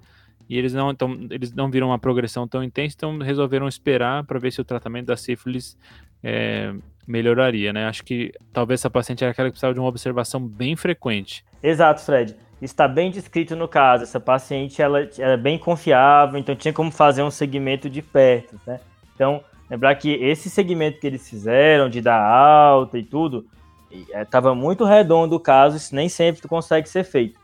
e 0.48 0.56
eles 0.56 0.72
não, 0.72 0.90
então, 0.90 1.14
eles 1.30 1.52
não 1.52 1.70
viram 1.70 1.88
uma 1.88 1.98
progressão 1.98 2.48
tão 2.48 2.64
intensa, 2.64 2.94
então 2.96 3.18
resolveram 3.18 3.68
esperar 3.68 4.24
para 4.24 4.38
ver 4.38 4.50
se 4.50 4.58
o 4.58 4.64
tratamento 4.64 5.08
da 5.08 5.16
sífilis 5.18 5.76
é, 6.24 6.74
melhoraria, 7.06 7.70
né? 7.70 7.86
Acho 7.86 8.02
que 8.02 8.32
talvez 8.54 8.80
essa 8.80 8.88
paciente 8.88 9.22
era 9.22 9.32
aquela 9.32 9.48
que 9.48 9.52
precisava 9.52 9.74
de 9.74 9.80
uma 9.80 9.88
observação 9.88 10.40
bem 10.40 10.76
frequente. 10.76 11.44
Exato, 11.62 12.00
Fred. 12.00 12.34
Está 12.62 12.88
bem 12.88 13.10
descrito 13.10 13.54
no 13.54 13.68
caso. 13.68 14.04
Essa 14.04 14.18
paciente 14.18 14.80
ela, 14.80 15.00
ela 15.18 15.34
é 15.34 15.36
bem 15.36 15.58
confiável, 15.58 16.38
então 16.38 16.56
tinha 16.56 16.72
como 16.72 16.90
fazer 16.90 17.22
um 17.22 17.30
segmento 17.30 17.90
de 17.90 18.00
perto, 18.00 18.58
né? 18.66 18.80
Então, 19.14 19.44
lembrar 19.70 19.94
que 19.96 20.12
esse 20.14 20.48
segmento 20.48 20.98
que 20.98 21.06
eles 21.06 21.28
fizeram 21.28 21.88
de 21.88 22.00
dar 22.00 22.20
alta 22.20 22.98
e 22.98 23.02
tudo, 23.02 23.46
estava 23.90 24.50
é, 24.50 24.54
muito 24.54 24.84
redondo 24.84 25.36
o 25.36 25.40
caso, 25.40 25.76
isso 25.76 25.94
nem 25.94 26.08
sempre 26.08 26.46
consegue 26.48 26.88
ser 26.88 27.04
feito. 27.04 27.38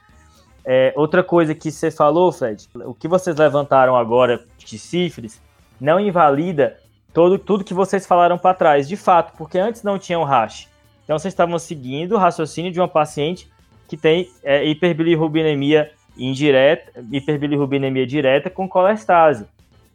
É, 0.64 0.92
outra 0.96 1.22
coisa 1.22 1.54
que 1.54 1.70
você 1.70 1.90
falou, 1.90 2.32
Fred, 2.32 2.68
o 2.86 2.94
que 2.94 3.06
vocês 3.06 3.36
levantaram 3.36 3.96
agora 3.96 4.44
de 4.58 4.78
sífilis 4.78 5.40
não 5.80 6.00
invalida 6.00 6.78
todo, 7.12 7.38
tudo 7.38 7.64
que 7.64 7.74
vocês 7.74 8.06
falaram 8.06 8.38
para 8.38 8.54
trás, 8.54 8.88
de 8.88 8.96
fato, 8.96 9.36
porque 9.36 9.58
antes 9.58 9.82
não 9.82 9.98
tinha 9.98 10.18
um 10.18 10.24
hash. 10.24 10.68
Então 11.04 11.18
vocês 11.18 11.32
estavam 11.32 11.58
seguindo 11.58 12.12
o 12.12 12.18
raciocínio 12.18 12.72
de 12.72 12.80
uma 12.80 12.88
paciente 12.88 13.50
que 13.86 13.96
tem 13.96 14.30
é, 14.42 14.64
hiperbilirrubinemia 14.64 15.90
indireta, 16.16 17.04
hiperbilirrubinemia 17.10 18.06
direta 18.06 18.48
com 18.48 18.68
colestase. 18.68 19.46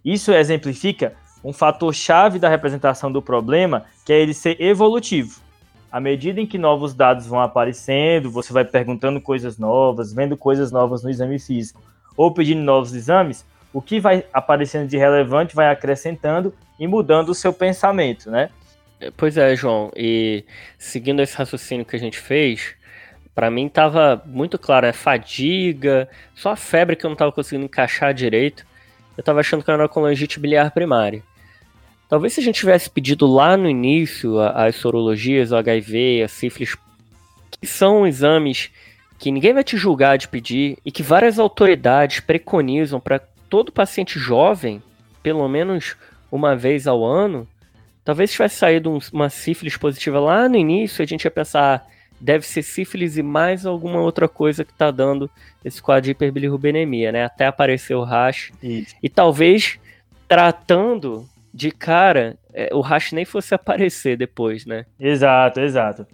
Isso 0.06 0.32
exemplifica 0.32 1.14
um 1.44 1.54
fator 1.54 1.94
chave 1.94 2.40
da 2.40 2.50
representação 2.50 3.12
do 3.12 3.22
problema, 3.22 3.86
que 4.06 4.12
é 4.12 4.20
ele 4.20 4.34
ser 4.34 4.60
evolutivo. 4.62 5.42
À 5.92 6.00
medida 6.00 6.40
em 6.40 6.46
que 6.46 6.58
novos 6.58 6.94
dados 6.94 7.26
vão 7.26 7.42
aparecendo, 7.42 8.30
você 8.30 8.54
vai 8.54 8.64
perguntando 8.64 9.20
coisas 9.20 9.58
novas, 9.58 10.14
vendo 10.14 10.38
coisas 10.38 10.72
novas 10.72 11.04
no 11.04 11.10
exame 11.10 11.40
físico, 11.40 11.82
ou 12.16 12.34
pedindo 12.34 12.62
novos 12.62 12.94
exames, 12.94 13.46
o 13.74 13.82
que 13.82 14.00
vai 14.00 14.24
aparecendo 14.34 14.88
de 14.88 14.98
relevante 14.98 15.56
vai 15.56 15.70
acrescentando 15.70 16.54
e 16.80 16.88
mudando 16.88 17.30
o 17.30 17.36
seu 17.36 17.54
pensamento, 17.54 18.30
né? 18.30 18.50
Pois 19.16 19.38
é, 19.38 19.56
João, 19.56 19.92
e 19.96 20.44
seguindo 20.78 21.22
esse 21.22 21.36
raciocínio 21.36 21.86
que 21.86 21.96
a 21.96 22.00
gente 22.00 22.20
fez, 22.20 22.76
para 23.34 23.50
mim 23.50 23.70
tava 23.70 24.22
muito 24.26 24.60
claro, 24.60 24.86
é 24.86 24.92
fadiga, 24.92 26.10
só 26.36 26.52
a 26.52 26.56
febre 26.56 26.96
que 26.96 27.06
eu 27.06 27.10
não 27.10 27.16
tava 27.16 27.32
conseguindo 27.32 27.66
encaixar 27.66 28.14
direito. 28.14 28.66
Eu 29.16 29.24
tava 29.24 29.40
achando 29.40 29.64
que 29.64 29.72
era 29.72 29.88
colangite 29.88 30.40
biliar 30.40 30.72
primária. 30.72 31.24
Talvez 32.10 32.34
se 32.34 32.40
a 32.40 32.44
gente 32.44 32.60
tivesse 32.60 32.90
pedido 32.90 33.28
lá 33.28 33.56
no 33.56 33.70
início 33.70 34.40
as 34.40 34.76
sorologias, 34.76 35.52
o 35.52 35.56
HIV, 35.56 36.24
a 36.24 36.28
sífilis, 36.28 36.76
que 37.52 37.68
são 37.68 38.08
exames 38.08 38.72
que 39.20 39.32
ninguém 39.32 39.54
vai 39.54 39.64
te 39.64 39.78
julgar 39.78 40.18
de 40.18 40.28
pedir 40.28 40.80
e 40.84 40.92
que 40.92 41.04
várias 41.04 41.38
autoridades 41.38 42.20
preconizam 42.20 43.00
para 43.00 43.20
todo 43.48 43.72
paciente 43.72 44.18
jovem, 44.18 44.82
pelo 45.22 45.48
menos 45.48 45.96
uma 46.32 46.56
vez 46.56 46.88
ao 46.88 47.06
ano, 47.06 47.48
talvez 48.04 48.32
tivesse 48.32 48.56
saído 48.56 48.92
um, 48.92 48.98
uma 49.14 49.30
sífilis 49.30 49.78
positiva 49.78 50.20
lá 50.20 50.50
no 50.50 50.56
início, 50.56 51.04
a 51.04 51.06
gente 51.06 51.26
ia 51.26 51.32
pensar, 51.32 51.86
deve 52.20 52.44
ser 52.44 52.64
sífilis 52.64 53.18
e 53.18 53.24
mais 53.24 53.68
alguma 53.68 54.00
outra 54.00 54.28
coisa 54.28 54.66
que 54.66 54.72
está 54.72 54.90
dando 54.90 55.30
esse 55.64 55.80
quadro 55.80 56.06
de 56.06 56.12
hiperbilirrubinemia, 56.12 57.12
né? 57.12 57.26
Até 57.26 57.46
aparecer 57.46 57.94
o 57.94 58.04
rash. 58.04 58.52
E 59.04 59.10
talvez 59.10 59.80
tratando 60.28 61.28
de 61.54 61.72
cara, 61.72 62.38
é, 62.54 62.70
o 62.74 62.82
rash 62.82 63.12
nem 63.12 63.26
fosse 63.26 63.54
aparecer 63.56 64.18
depois, 64.18 64.66
né? 64.66 64.86
Exato, 65.00 65.60
exato. 65.60 66.08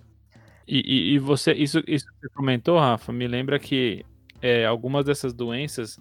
E, 0.68 0.80
e, 0.80 1.14
e 1.14 1.20
você, 1.20 1.54
isso, 1.54 1.84
isso 1.88 2.06
que 2.08 2.22
você 2.22 2.30
comentou, 2.34 2.80
Rafa, 2.80 3.14
me 3.14 3.28
lembra 3.28 3.60
que 3.60 4.04
é, 4.42 4.66
algumas 4.66 5.06
dessas 5.06 5.34
doenças 5.34 6.00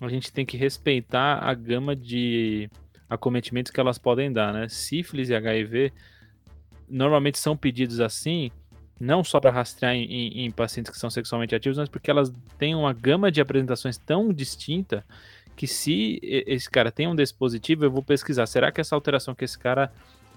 a 0.00 0.08
gente 0.08 0.32
tem 0.32 0.44
que 0.44 0.56
respeitar 0.56 1.38
a 1.38 1.54
gama 1.54 1.96
de 1.96 2.68
acometimentos 3.08 3.72
que 3.72 3.80
elas 3.80 3.98
podem 3.98 4.32
dar, 4.32 4.52
né? 4.52 4.68
Sífilis 4.68 5.30
e 5.30 5.34
HIV 5.34 5.92
normalmente 6.88 7.38
são 7.38 7.56
pedidos 7.56 8.00
assim, 8.00 8.50
não 9.00 9.24
só 9.24 9.40
para 9.40 9.50
rastrear 9.50 9.94
em, 9.94 10.04
em, 10.04 10.44
em, 10.44 10.50
pacientes 10.50 10.92
que 10.92 10.98
são 10.98 11.10
sexualmente 11.10 11.54
ativos, 11.54 11.78
mas 11.78 11.88
porque 11.88 12.10
elas 12.10 12.32
têm 12.58 12.74
uma 12.74 12.92
gama 12.92 13.30
de 13.30 13.40
apresentações 13.40 13.96
tão 13.96 14.32
distinta 14.32 15.04
que 15.56 15.66
se 15.66 16.18
esse 16.22 16.68
cara 16.70 16.90
tem 16.90 17.06
um 17.06 17.14
dispositivo, 17.14 17.84
eu 17.84 17.90
vou 17.90 18.02
pesquisar, 18.02 18.46
será 18.46 18.72
que 18.72 18.80
essa 18.80 18.94
alteração 18.94 19.34
que 19.34 19.44
esse 19.44 19.58
cara 19.58 19.92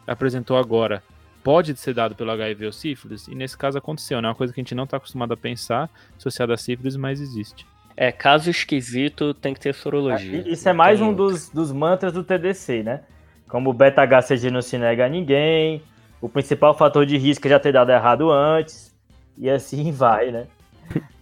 apresentou 0.05 0.57
agora 0.57 1.03
pode 1.43 1.76
ser 1.78 1.93
dado 1.93 2.15
pelo 2.15 2.32
HIV 2.32 2.65
ou 2.65 2.72
sífilis? 2.72 3.28
E 3.28 3.36
nesse 3.36 3.57
caso 3.57 3.78
aconteceu, 3.78 4.22
né? 4.22 4.28
É 4.28 4.30
uma 4.30 4.36
coisa 4.36 4.53
que 4.53 4.59
a 4.59 4.63
gente 4.63 4.76
não 4.76 4.84
está 4.84 4.97
acostumado 4.97 5.34
a 5.34 5.38
pensar 5.38 5.89
associada 6.18 6.53
a 6.53 6.57
sífilis, 6.57 6.95
mas 6.95 7.20
existe. 7.20 7.65
É, 7.95 8.11
caso 8.11 8.49
esquisito, 8.49 9.34
tem 9.34 9.55
que 9.55 9.59
ter 9.59 9.74
sorologia. 9.74 10.43
É, 10.45 10.49
isso 10.49 10.70
é 10.70 10.74
mais 10.74 11.01
um 11.01 11.11
dos, 11.11 11.49
dos 11.49 11.72
mantras 11.72 12.13
do 12.13 12.24
TDC, 12.24 12.84
né? 12.84 13.01
Como 13.47 13.72
o 13.72 13.74
beta-HCG 13.74 14.51
não 14.51 14.61
se 14.61 14.78
nega 14.78 15.05
a 15.05 15.09
ninguém, 15.09 15.82
o 16.22 16.30
principal 16.30 16.78
fator 16.78 17.05
de 17.05 17.18
risco 17.18 17.47
é 17.47 17.49
já 17.49 17.59
ter 17.59 17.72
dado 17.72 17.91
errado 17.91 18.30
antes, 18.30 18.95
e 19.36 19.49
assim 19.49 19.89
vai, 19.93 20.32
né? 20.32 20.45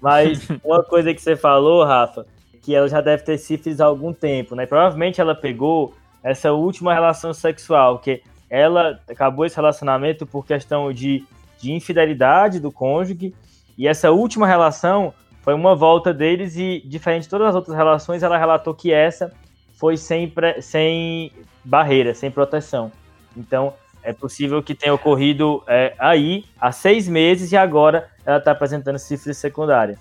Mas 0.02 0.48
uma 0.64 0.84
coisa 0.84 1.14
que 1.14 1.22
você 1.22 1.36
falou, 1.36 1.86
Rafa, 1.86 2.26
que 2.66 2.74
ela 2.74 2.90
já 2.90 3.00
deve 3.00 3.22
ter 3.22 3.38
sífilis 3.38 3.80
há 3.80 3.86
algum 3.86 4.12
tempo, 4.12 4.56
né? 4.56 4.66
Provavelmente 4.66 5.22
ela 5.22 5.36
pegou 5.36 5.94
essa 6.24 6.52
última 6.52 6.96
relação 6.96 7.32
sexual, 7.32 8.00
que 8.00 8.24
ela 8.50 9.00
acabou 9.08 9.46
esse 9.46 9.56
relacionamento 9.56 10.26
por 10.26 10.44
questão 10.44 10.92
de, 10.92 11.24
de 11.62 11.72
infidelidade 11.72 12.60
do 12.60 12.72
cônjuge, 12.72 13.36
e 13.78 13.88
essa 13.88 14.10
última 14.10 14.48
relação 14.48 15.14
foi 15.44 15.54
uma 15.54 15.76
volta 15.76 16.12
deles 16.12 16.58
e, 16.58 16.82
diferente 16.84 17.24
de 17.24 17.30
todas 17.30 17.50
as 17.50 17.56
outras 17.56 17.78
relações, 17.78 18.24
ela 18.24 18.36
relatou 18.36 18.74
que 18.74 18.92
essa 18.92 19.32
foi 19.76 19.96
sem, 19.96 20.34
sem 20.60 21.32
barreira, 21.64 22.16
sem 22.16 22.32
proteção. 22.32 22.92
Então, 23.38 23.76
é 24.02 24.12
possível 24.12 24.64
que 24.64 24.74
tenha 24.74 24.94
ocorrido 24.94 25.64
é, 25.68 25.94
aí 26.00 26.46
há 26.60 26.72
seis 26.72 27.08
meses 27.08 27.52
e 27.52 27.58
agora 27.58 28.10
ela 28.26 28.38
está 28.38 28.52
apresentando 28.52 28.98
sífilis 28.98 29.38
secundária. 29.38 30.00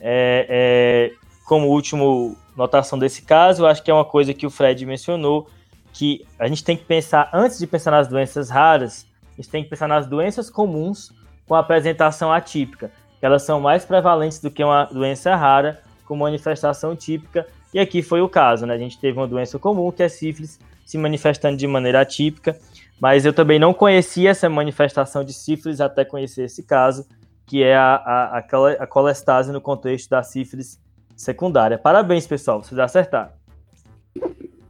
É, 0.00 1.12
é, 1.12 1.23
como 1.44 1.68
último 1.68 2.36
notação 2.56 2.98
desse 2.98 3.22
caso, 3.22 3.66
acho 3.66 3.82
que 3.82 3.90
é 3.90 3.94
uma 3.94 4.04
coisa 4.04 4.32
que 4.32 4.46
o 4.46 4.50
Fred 4.50 4.84
mencionou, 4.86 5.48
que 5.92 6.26
a 6.38 6.48
gente 6.48 6.64
tem 6.64 6.76
que 6.76 6.84
pensar, 6.84 7.30
antes 7.32 7.58
de 7.58 7.66
pensar 7.66 7.90
nas 7.90 8.08
doenças 8.08 8.50
raras, 8.50 9.06
a 9.32 9.36
gente 9.36 9.50
tem 9.50 9.64
que 9.64 9.70
pensar 9.70 9.88
nas 9.88 10.06
doenças 10.06 10.48
comuns 10.48 11.12
com 11.46 11.54
apresentação 11.54 12.32
atípica 12.32 12.90
que 13.24 13.26
elas 13.26 13.42
são 13.42 13.58
mais 13.58 13.86
prevalentes 13.86 14.38
do 14.38 14.50
que 14.50 14.62
uma 14.62 14.84
doença 14.84 15.34
rara 15.34 15.80
com 16.04 16.14
manifestação 16.14 16.94
típica, 16.94 17.46
e 17.72 17.80
aqui 17.80 18.02
foi 18.02 18.20
o 18.20 18.28
caso, 18.28 18.66
né? 18.66 18.74
A 18.74 18.78
gente 18.78 18.98
teve 18.98 19.18
uma 19.18 19.26
doença 19.26 19.58
comum, 19.58 19.90
que 19.90 20.02
é 20.02 20.10
sífilis, 20.10 20.60
se 20.84 20.98
manifestando 20.98 21.56
de 21.56 21.66
maneira 21.66 22.02
atípica. 22.02 22.54
mas 23.00 23.24
eu 23.24 23.32
também 23.32 23.58
não 23.58 23.72
conhecia 23.72 24.28
essa 24.28 24.46
manifestação 24.50 25.24
de 25.24 25.32
sífilis 25.32 25.80
até 25.80 26.04
conhecer 26.04 26.44
esse 26.44 26.62
caso, 26.64 27.06
que 27.46 27.62
é 27.62 27.74
a, 27.74 27.94
a, 27.94 28.38
a 28.78 28.86
colestase 28.86 29.50
no 29.50 29.60
contexto 29.60 30.10
da 30.10 30.22
sífilis 30.22 30.78
secundária. 31.16 31.78
Parabéns, 31.78 32.26
pessoal, 32.26 32.62
vocês 32.62 32.78
acertaram. 32.78 33.30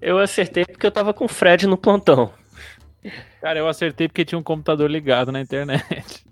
Eu 0.00 0.18
acertei 0.18 0.64
porque 0.64 0.86
eu 0.86 0.92
tava 0.92 1.14
com 1.14 1.24
o 1.24 1.28
Fred 1.28 1.66
no 1.66 1.76
plantão. 1.76 2.30
Cara, 3.40 3.58
eu 3.58 3.68
acertei 3.68 4.08
porque 4.08 4.24
tinha 4.24 4.38
um 4.38 4.42
computador 4.42 4.90
ligado 4.90 5.32
na 5.32 5.40
internet. 5.40 6.24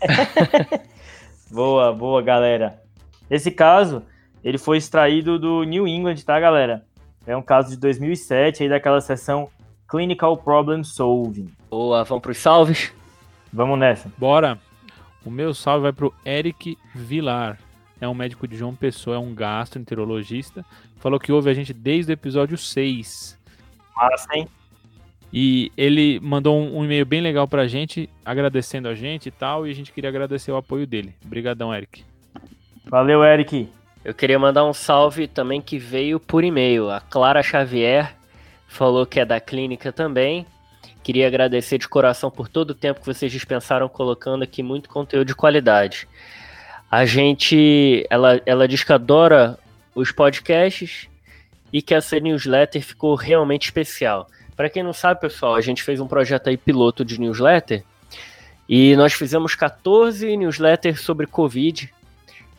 boa, 1.50 1.92
boa, 1.92 2.22
galera. 2.22 2.82
Esse 3.30 3.50
caso, 3.50 4.02
ele 4.42 4.58
foi 4.58 4.78
extraído 4.78 5.38
do 5.38 5.62
New 5.64 5.86
England, 5.86 6.16
tá, 6.24 6.38
galera? 6.38 6.84
É 7.26 7.36
um 7.36 7.42
caso 7.42 7.70
de 7.70 7.76
2007, 7.76 8.62
aí 8.62 8.68
daquela 8.68 9.00
sessão 9.00 9.50
Clinical 9.88 10.36
Problem 10.36 10.82
Solving. 10.84 11.50
Boa, 11.70 12.04
vamos 12.04 12.22
pros 12.22 12.38
salves? 12.38 12.92
Vamos 13.52 13.78
nessa. 13.78 14.10
Bora. 14.16 14.58
O 15.24 15.30
meu 15.30 15.52
salve 15.52 15.82
vai 15.82 15.92
pro 15.92 16.14
Eric 16.24 16.78
Vilar. 16.94 17.58
É 18.00 18.08
um 18.08 18.14
médico 18.14 18.46
de 18.46 18.56
João 18.56 18.74
Pessoa, 18.74 19.16
é 19.16 19.18
um 19.18 19.34
gastroenterologista. 19.34 20.64
Falou 20.98 21.18
que 21.18 21.32
ouve 21.32 21.50
a 21.50 21.54
gente 21.54 21.72
desde 21.72 22.12
o 22.12 22.14
episódio 22.14 22.56
6. 22.56 23.38
Massa, 23.96 24.28
hein? 24.34 24.48
E 25.32 25.70
ele 25.76 26.18
mandou 26.20 26.58
um, 26.58 26.78
um, 26.78 26.84
e-mail 26.84 27.04
bem 27.04 27.20
legal 27.20 27.46
pra 27.46 27.66
gente, 27.66 28.08
agradecendo 28.24 28.88
a 28.88 28.94
gente 28.94 29.26
e 29.26 29.30
tal, 29.30 29.66
e 29.66 29.70
a 29.70 29.74
gente 29.74 29.92
queria 29.92 30.08
agradecer 30.08 30.50
o 30.50 30.56
apoio 30.56 30.86
dele. 30.86 31.14
Obrigadão, 31.24 31.74
Eric. 31.74 32.04
Valeu, 32.86 33.22
Eric. 33.22 33.68
Eu 34.04 34.14
queria 34.14 34.38
mandar 34.38 34.64
um 34.64 34.72
salve 34.72 35.28
também 35.28 35.60
que 35.60 35.78
veio 35.78 36.18
por 36.18 36.42
e-mail. 36.42 36.88
A 36.88 37.00
Clara 37.00 37.42
Xavier 37.42 38.14
falou 38.66 39.04
que 39.04 39.20
é 39.20 39.24
da 39.24 39.38
clínica 39.38 39.92
também. 39.92 40.46
Queria 41.02 41.26
agradecer 41.26 41.78
de 41.78 41.88
coração 41.88 42.30
por 42.30 42.48
todo 42.48 42.70
o 42.70 42.74
tempo 42.74 43.00
que 43.00 43.06
vocês 43.06 43.30
dispensaram 43.30 43.88
colocando 43.88 44.42
aqui 44.42 44.62
muito 44.62 44.88
conteúdo 44.88 45.26
de 45.26 45.34
qualidade. 45.34 46.08
A 46.90 47.04
gente, 47.04 48.06
ela, 48.08 48.40
ela 48.46 48.66
diz 48.66 48.82
que 48.82 48.92
adora 48.92 49.58
os 49.94 50.10
podcasts 50.10 51.08
e 51.72 51.82
que 51.82 51.94
essa 51.94 52.18
newsletter 52.18 52.82
ficou 52.82 53.14
realmente 53.14 53.64
especial. 53.64 54.26
Para 54.56 54.70
quem 54.70 54.82
não 54.82 54.92
sabe, 54.92 55.20
pessoal, 55.20 55.54
a 55.54 55.60
gente 55.60 55.82
fez 55.82 56.00
um 56.00 56.08
projeto 56.08 56.48
aí 56.48 56.56
piloto 56.56 57.04
de 57.04 57.20
newsletter 57.20 57.84
e 58.68 58.96
nós 58.96 59.12
fizemos 59.12 59.54
14 59.54 60.36
newsletters 60.36 61.00
sobre 61.00 61.26
Covid. 61.26 61.92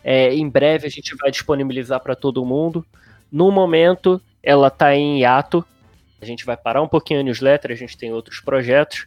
É, 0.03 0.33
em 0.33 0.47
breve 0.47 0.87
a 0.87 0.89
gente 0.89 1.15
vai 1.15 1.29
disponibilizar 1.31 1.99
para 1.99 2.15
todo 2.15 2.45
mundo. 2.45 2.85
No 3.31 3.51
momento, 3.51 4.21
ela 4.41 4.67
está 4.69 4.95
em 4.95 5.19
hiato. 5.19 5.63
A 6.21 6.25
gente 6.25 6.45
vai 6.45 6.55
parar 6.55 6.81
um 6.81 6.87
pouquinho 6.87 7.19
a 7.19 7.23
newsletter, 7.23 7.71
a 7.71 7.75
gente 7.75 7.97
tem 7.97 8.13
outros 8.13 8.39
projetos. 8.39 9.05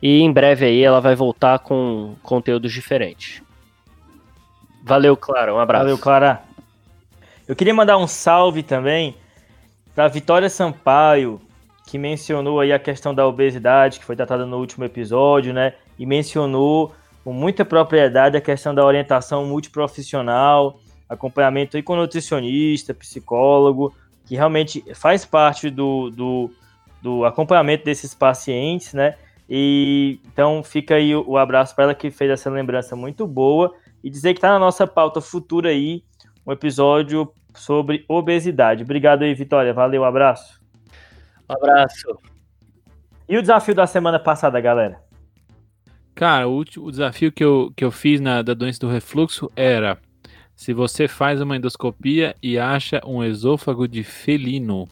E 0.00 0.20
em 0.20 0.32
breve 0.32 0.66
aí 0.66 0.82
ela 0.82 1.00
vai 1.00 1.14
voltar 1.14 1.58
com 1.58 2.16
conteúdos 2.22 2.72
diferentes. 2.72 3.42
Valeu, 4.82 5.16
Clara. 5.16 5.54
Um 5.54 5.58
abraço. 5.58 5.84
Valeu, 5.84 5.98
Clara. 5.98 6.42
Eu 7.46 7.54
queria 7.54 7.74
mandar 7.74 7.96
um 7.96 8.06
salve 8.06 8.62
também 8.62 9.16
para 9.94 10.08
Vitória 10.08 10.48
Sampaio, 10.48 11.40
que 11.86 11.98
mencionou 11.98 12.60
aí 12.60 12.72
a 12.72 12.78
questão 12.78 13.14
da 13.14 13.26
obesidade, 13.26 13.98
que 13.98 14.04
foi 14.04 14.16
tratada 14.16 14.46
no 14.46 14.58
último 14.58 14.84
episódio, 14.84 15.52
né? 15.52 15.74
E 15.98 16.06
mencionou 16.06 16.94
com 17.22 17.32
muita 17.32 17.64
propriedade 17.64 18.36
a 18.36 18.40
questão 18.40 18.74
da 18.74 18.84
orientação 18.84 19.44
multiprofissional, 19.44 20.80
acompanhamento 21.08 21.76
aí 21.76 21.82
com 21.82 21.94
nutricionista, 21.94 22.94
psicólogo, 22.94 23.94
que 24.26 24.34
realmente 24.34 24.82
faz 24.94 25.24
parte 25.24 25.70
do, 25.70 26.10
do, 26.10 26.50
do 27.00 27.24
acompanhamento 27.24 27.84
desses 27.84 28.14
pacientes, 28.14 28.94
né? 28.94 29.14
E 29.48 30.18
então 30.32 30.62
fica 30.62 30.94
aí 30.94 31.14
o, 31.14 31.36
abraço 31.36 31.74
para 31.74 31.84
ela 31.84 31.94
que 31.94 32.10
fez 32.10 32.30
essa 32.30 32.48
lembrança 32.48 32.96
muito 32.96 33.26
boa 33.26 33.74
e 34.02 34.10
dizer 34.10 34.34
que 34.34 34.38
está 34.38 34.50
na 34.50 34.58
nossa 34.58 34.86
pauta 34.86 35.20
futura 35.20 35.70
aí 35.70 36.02
um 36.46 36.52
episódio 36.52 37.32
sobre 37.54 38.04
obesidade. 38.08 38.82
Obrigado 38.82 39.22
aí, 39.22 39.34
Vitória. 39.34 39.72
Valeu, 39.72 40.04
abraço. 40.04 40.60
Um 41.48 41.54
abraço. 41.54 42.18
E 43.28 43.36
o 43.36 43.40
desafio 43.40 43.74
da 43.74 43.86
semana 43.86 44.18
passada, 44.18 44.60
galera? 44.60 45.00
Cara, 46.14 46.46
o, 46.48 46.52
último, 46.52 46.86
o 46.86 46.90
desafio 46.90 47.32
que 47.32 47.42
eu, 47.42 47.72
que 47.76 47.84
eu 47.84 47.90
fiz 47.90 48.20
na 48.20 48.42
da 48.42 48.54
doença 48.54 48.80
do 48.80 48.88
refluxo 48.88 49.50
era 49.56 49.98
se 50.54 50.72
você 50.72 51.08
faz 51.08 51.40
uma 51.40 51.56
endoscopia 51.56 52.34
e 52.42 52.58
acha 52.58 53.00
um 53.06 53.24
esôfago 53.24 53.88
de 53.88 54.02
felino. 54.02 54.86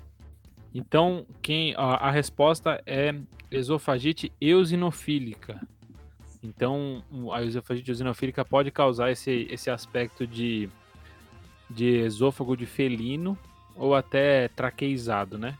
Então, 0.74 1.26
quem 1.42 1.74
a, 1.76 2.08
a 2.08 2.10
resposta 2.10 2.80
é 2.86 3.14
esofagite 3.50 4.32
eosinofílica. 4.40 5.60
Então, 6.42 7.02
a 7.32 7.42
esofagite 7.42 7.90
eosinofílica 7.90 8.44
pode 8.44 8.70
causar 8.70 9.10
esse, 9.10 9.46
esse 9.50 9.70
aspecto 9.70 10.26
de, 10.26 10.68
de 11.68 11.98
esôfago 11.98 12.56
de 12.56 12.64
felino 12.64 13.36
ou 13.76 13.94
até 13.94 14.48
traqueizado, 14.48 15.36
né? 15.38 15.56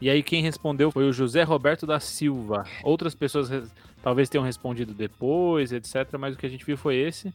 E 0.00 0.08
aí 0.08 0.22
quem 0.22 0.42
respondeu 0.42 0.90
foi 0.90 1.08
o 1.08 1.12
José 1.12 1.42
Roberto 1.42 1.86
da 1.86 2.00
Silva. 2.00 2.64
Outras 2.82 3.14
pessoas 3.14 3.50
talvez 4.02 4.28
tenham 4.28 4.44
respondido 4.44 4.94
depois, 4.94 5.72
etc. 5.72 6.16
Mas 6.18 6.34
o 6.34 6.38
que 6.38 6.46
a 6.46 6.48
gente 6.48 6.64
viu 6.64 6.76
foi 6.76 6.96
esse 6.96 7.32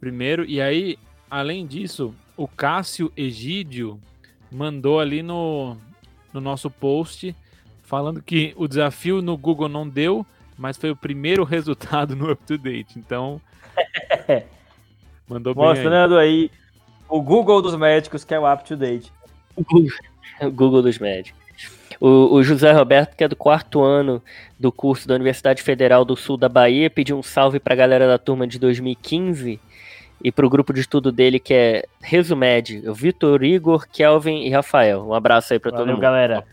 primeiro. 0.00 0.44
E 0.46 0.60
aí, 0.60 0.98
além 1.30 1.66
disso, 1.66 2.14
o 2.36 2.48
Cássio 2.48 3.12
Egídio 3.16 4.00
mandou 4.50 4.98
ali 4.98 5.22
no, 5.22 5.76
no 6.32 6.40
nosso 6.40 6.70
post 6.70 7.36
falando 7.82 8.22
que 8.22 8.54
o 8.56 8.66
desafio 8.68 9.20
no 9.20 9.36
Google 9.36 9.68
não 9.68 9.88
deu, 9.88 10.26
mas 10.58 10.76
foi 10.76 10.90
o 10.90 10.96
primeiro 10.96 11.44
resultado 11.44 12.16
no 12.16 12.30
Up 12.30 12.42
to 12.44 12.58
Date. 12.58 12.98
Então, 12.98 13.40
mandou 15.28 15.54
Mostrando 15.54 16.18
aí. 16.18 16.28
aí. 16.28 16.50
o 17.08 17.22
Google 17.22 17.62
dos 17.62 17.76
médicos, 17.76 18.24
que 18.24 18.34
é 18.34 18.38
o 18.38 18.52
Up 18.52 18.64
to 18.64 18.76
Date. 18.76 19.12
O 20.40 20.52
Google 20.52 20.82
dos 20.82 21.00
médicos. 21.00 21.40
O, 22.00 22.34
o, 22.34 22.42
José 22.44 22.70
Roberto, 22.70 23.16
que 23.16 23.24
é 23.24 23.28
do 23.28 23.34
quarto 23.34 23.82
ano 23.82 24.22
do 24.56 24.70
curso 24.70 25.08
da 25.08 25.16
Universidade 25.16 25.62
Federal 25.62 26.04
do 26.04 26.14
Sul 26.14 26.36
da 26.36 26.48
Bahia, 26.48 26.88
pediu 26.88 27.18
um 27.18 27.24
salve 27.24 27.58
para 27.58 27.74
a 27.74 27.76
galera 27.76 28.06
da 28.06 28.18
turma 28.18 28.46
de 28.46 28.56
2015 28.56 29.58
e 30.22 30.32
para 30.32 30.46
o 30.46 30.50
grupo 30.50 30.72
de 30.72 30.80
estudo 30.80 31.10
dele, 31.10 31.40
que 31.40 31.54
é 31.54 31.84
Resumed, 32.00 32.88
o 32.88 32.94
Vitor, 32.94 33.42
Igor, 33.42 33.88
Kelvin 33.88 34.42
e 34.42 34.50
Rafael. 34.50 35.04
Um 35.08 35.14
abraço 35.14 35.52
aí 35.52 35.58
para 35.58 35.72
todo 35.72 35.88
mundo. 35.88 36.00
galera. 36.00 36.44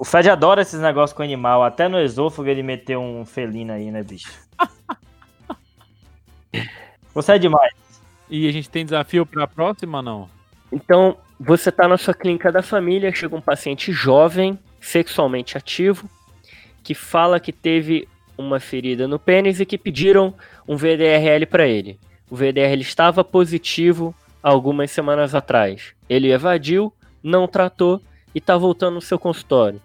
O 0.00 0.04
Fred 0.06 0.30
adora 0.30 0.62
esses 0.62 0.80
negócios 0.80 1.14
com 1.14 1.22
animal. 1.22 1.62
Até 1.62 1.86
no 1.86 2.00
esôfago 2.00 2.48
ele 2.48 2.62
meteu 2.62 3.02
um 3.02 3.22
felino 3.26 3.74
aí, 3.74 3.90
né, 3.90 4.02
bicho? 4.02 4.32
Você 7.12 7.32
é 7.32 7.38
demais. 7.38 7.74
E 8.30 8.48
a 8.48 8.50
gente 8.50 8.70
tem 8.70 8.82
desafio 8.82 9.26
para 9.26 9.44
a 9.44 9.46
próxima, 9.46 10.00
não? 10.00 10.26
Então, 10.72 11.18
você 11.38 11.68
está 11.68 11.86
na 11.86 11.98
sua 11.98 12.14
clínica 12.14 12.50
da 12.50 12.62
família, 12.62 13.12
chega 13.12 13.36
um 13.36 13.42
paciente 13.42 13.92
jovem, 13.92 14.58
sexualmente 14.80 15.58
ativo, 15.58 16.08
que 16.82 16.94
fala 16.94 17.38
que 17.38 17.52
teve 17.52 18.08
uma 18.38 18.58
ferida 18.58 19.06
no 19.06 19.18
pênis 19.18 19.60
e 19.60 19.66
que 19.66 19.76
pediram 19.76 20.32
um 20.66 20.76
VDRL 20.76 21.44
para 21.44 21.66
ele. 21.66 22.00
O 22.30 22.36
VDRL 22.36 22.80
estava 22.80 23.22
positivo 23.22 24.14
algumas 24.42 24.90
semanas 24.90 25.34
atrás. 25.34 25.92
Ele 26.08 26.32
evadiu, 26.32 26.90
não 27.22 27.46
tratou 27.46 28.00
e 28.34 28.38
está 28.38 28.56
voltando 28.56 28.94
no 28.94 29.02
seu 29.02 29.18
consultório, 29.18 29.82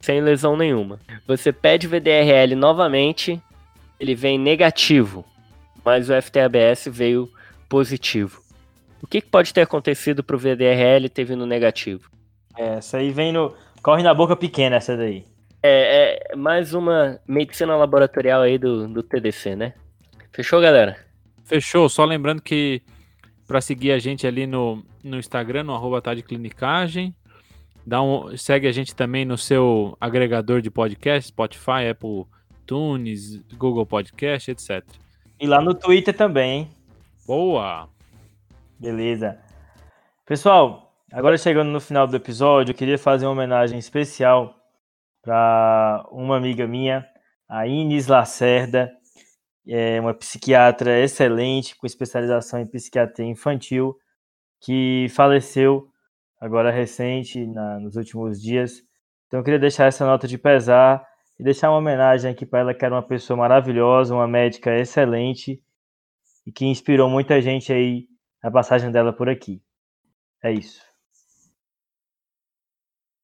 sem 0.00 0.20
lesão 0.20 0.56
nenhuma. 0.56 0.98
Você 1.26 1.52
pede 1.52 1.86
VDRL 1.86 2.54
novamente, 2.54 3.40
ele 3.98 4.14
vem 4.14 4.38
negativo, 4.38 5.24
mas 5.84 6.08
o 6.08 6.22
FTABS 6.22 6.88
veio 6.90 7.30
positivo. 7.68 8.42
O 9.02 9.06
que, 9.06 9.20
que 9.20 9.28
pode 9.28 9.54
ter 9.54 9.62
acontecido 9.62 10.24
para 10.24 10.36
o 10.36 10.38
VDRL 10.38 11.08
ter 11.08 11.24
vindo 11.24 11.46
negativo? 11.46 12.10
É, 12.56 12.74
essa 12.78 12.98
aí 12.98 13.10
vem 13.10 13.32
no, 13.32 13.54
Corre 13.82 14.02
na 14.02 14.12
boca 14.12 14.36
pequena 14.36 14.76
essa 14.76 14.96
daí. 14.96 15.24
É, 15.62 16.28
é 16.32 16.36
mais 16.36 16.74
uma 16.74 17.20
medicina 17.26 17.76
laboratorial 17.76 18.42
aí 18.42 18.58
do, 18.58 18.88
do 18.88 19.02
TDC, 19.02 19.56
né? 19.56 19.74
Fechou, 20.32 20.60
galera? 20.60 20.96
Fechou. 21.44 21.88
Só 21.88 22.04
lembrando 22.04 22.42
que 22.42 22.82
para 23.46 23.60
seguir 23.60 23.92
a 23.92 23.98
gente 23.98 24.26
ali 24.26 24.46
no, 24.46 24.84
no 25.02 25.18
Instagram, 25.18 25.64
no 25.64 25.74
arroba 25.74 26.02
Clinicagem. 26.22 27.14
Dá 27.88 28.02
um, 28.02 28.36
segue 28.36 28.68
a 28.68 28.72
gente 28.72 28.94
também 28.94 29.24
no 29.24 29.38
seu 29.38 29.96
agregador 30.00 30.60
de 30.60 30.70
podcast, 30.70 31.28
Spotify, 31.28 31.88
Apple 31.90 32.26
Tunes, 32.66 33.38
Google 33.54 33.86
Podcast, 33.86 34.50
etc. 34.50 34.84
E 35.40 35.46
lá 35.46 35.60
no 35.60 35.74
Twitter 35.74 36.14
também, 36.14 36.60
hein? 36.60 36.70
Boa! 37.26 37.88
Beleza. 38.78 39.38
Pessoal, 40.26 40.88
Agora 41.10 41.38
chegando 41.38 41.70
no 41.70 41.80
final 41.80 42.06
do 42.06 42.14
episódio, 42.14 42.72
eu 42.72 42.76
queria 42.76 42.98
fazer 42.98 43.24
uma 43.24 43.32
homenagem 43.32 43.78
especial 43.78 44.54
para 45.22 46.06
uma 46.12 46.36
amiga 46.36 46.66
minha, 46.66 47.06
a 47.48 47.66
Inês 47.66 48.06
Lacerda, 48.06 48.92
é 49.66 49.98
uma 49.98 50.12
psiquiatra 50.12 51.00
excelente 51.00 51.74
com 51.76 51.86
especialização 51.86 52.60
em 52.60 52.66
psiquiatria 52.66 53.24
infantil, 53.24 53.96
que 54.60 55.06
faleceu 55.08 55.88
agora 56.40 56.70
recente, 56.70 57.46
na, 57.46 57.78
nos 57.80 57.96
últimos 57.96 58.40
dias. 58.40 58.82
Então 59.26 59.40
eu 59.40 59.44
queria 59.44 59.58
deixar 59.58 59.86
essa 59.86 60.06
nota 60.06 60.26
de 60.26 60.38
pesar 60.38 61.04
e 61.38 61.44
deixar 61.44 61.70
uma 61.70 61.78
homenagem 61.78 62.30
aqui 62.30 62.46
para 62.46 62.60
ela, 62.60 62.74
que 62.74 62.84
era 62.84 62.94
uma 62.94 63.02
pessoa 63.02 63.36
maravilhosa, 63.36 64.14
uma 64.14 64.26
médica 64.26 64.76
excelente 64.76 65.62
e 66.46 66.52
que 66.52 66.66
inspirou 66.66 67.08
muita 67.08 67.40
gente 67.40 67.72
aí 67.72 68.06
na 68.42 68.50
passagem 68.50 68.90
dela 68.90 69.12
por 69.12 69.28
aqui. 69.28 69.62
É 70.42 70.52
isso. 70.52 70.87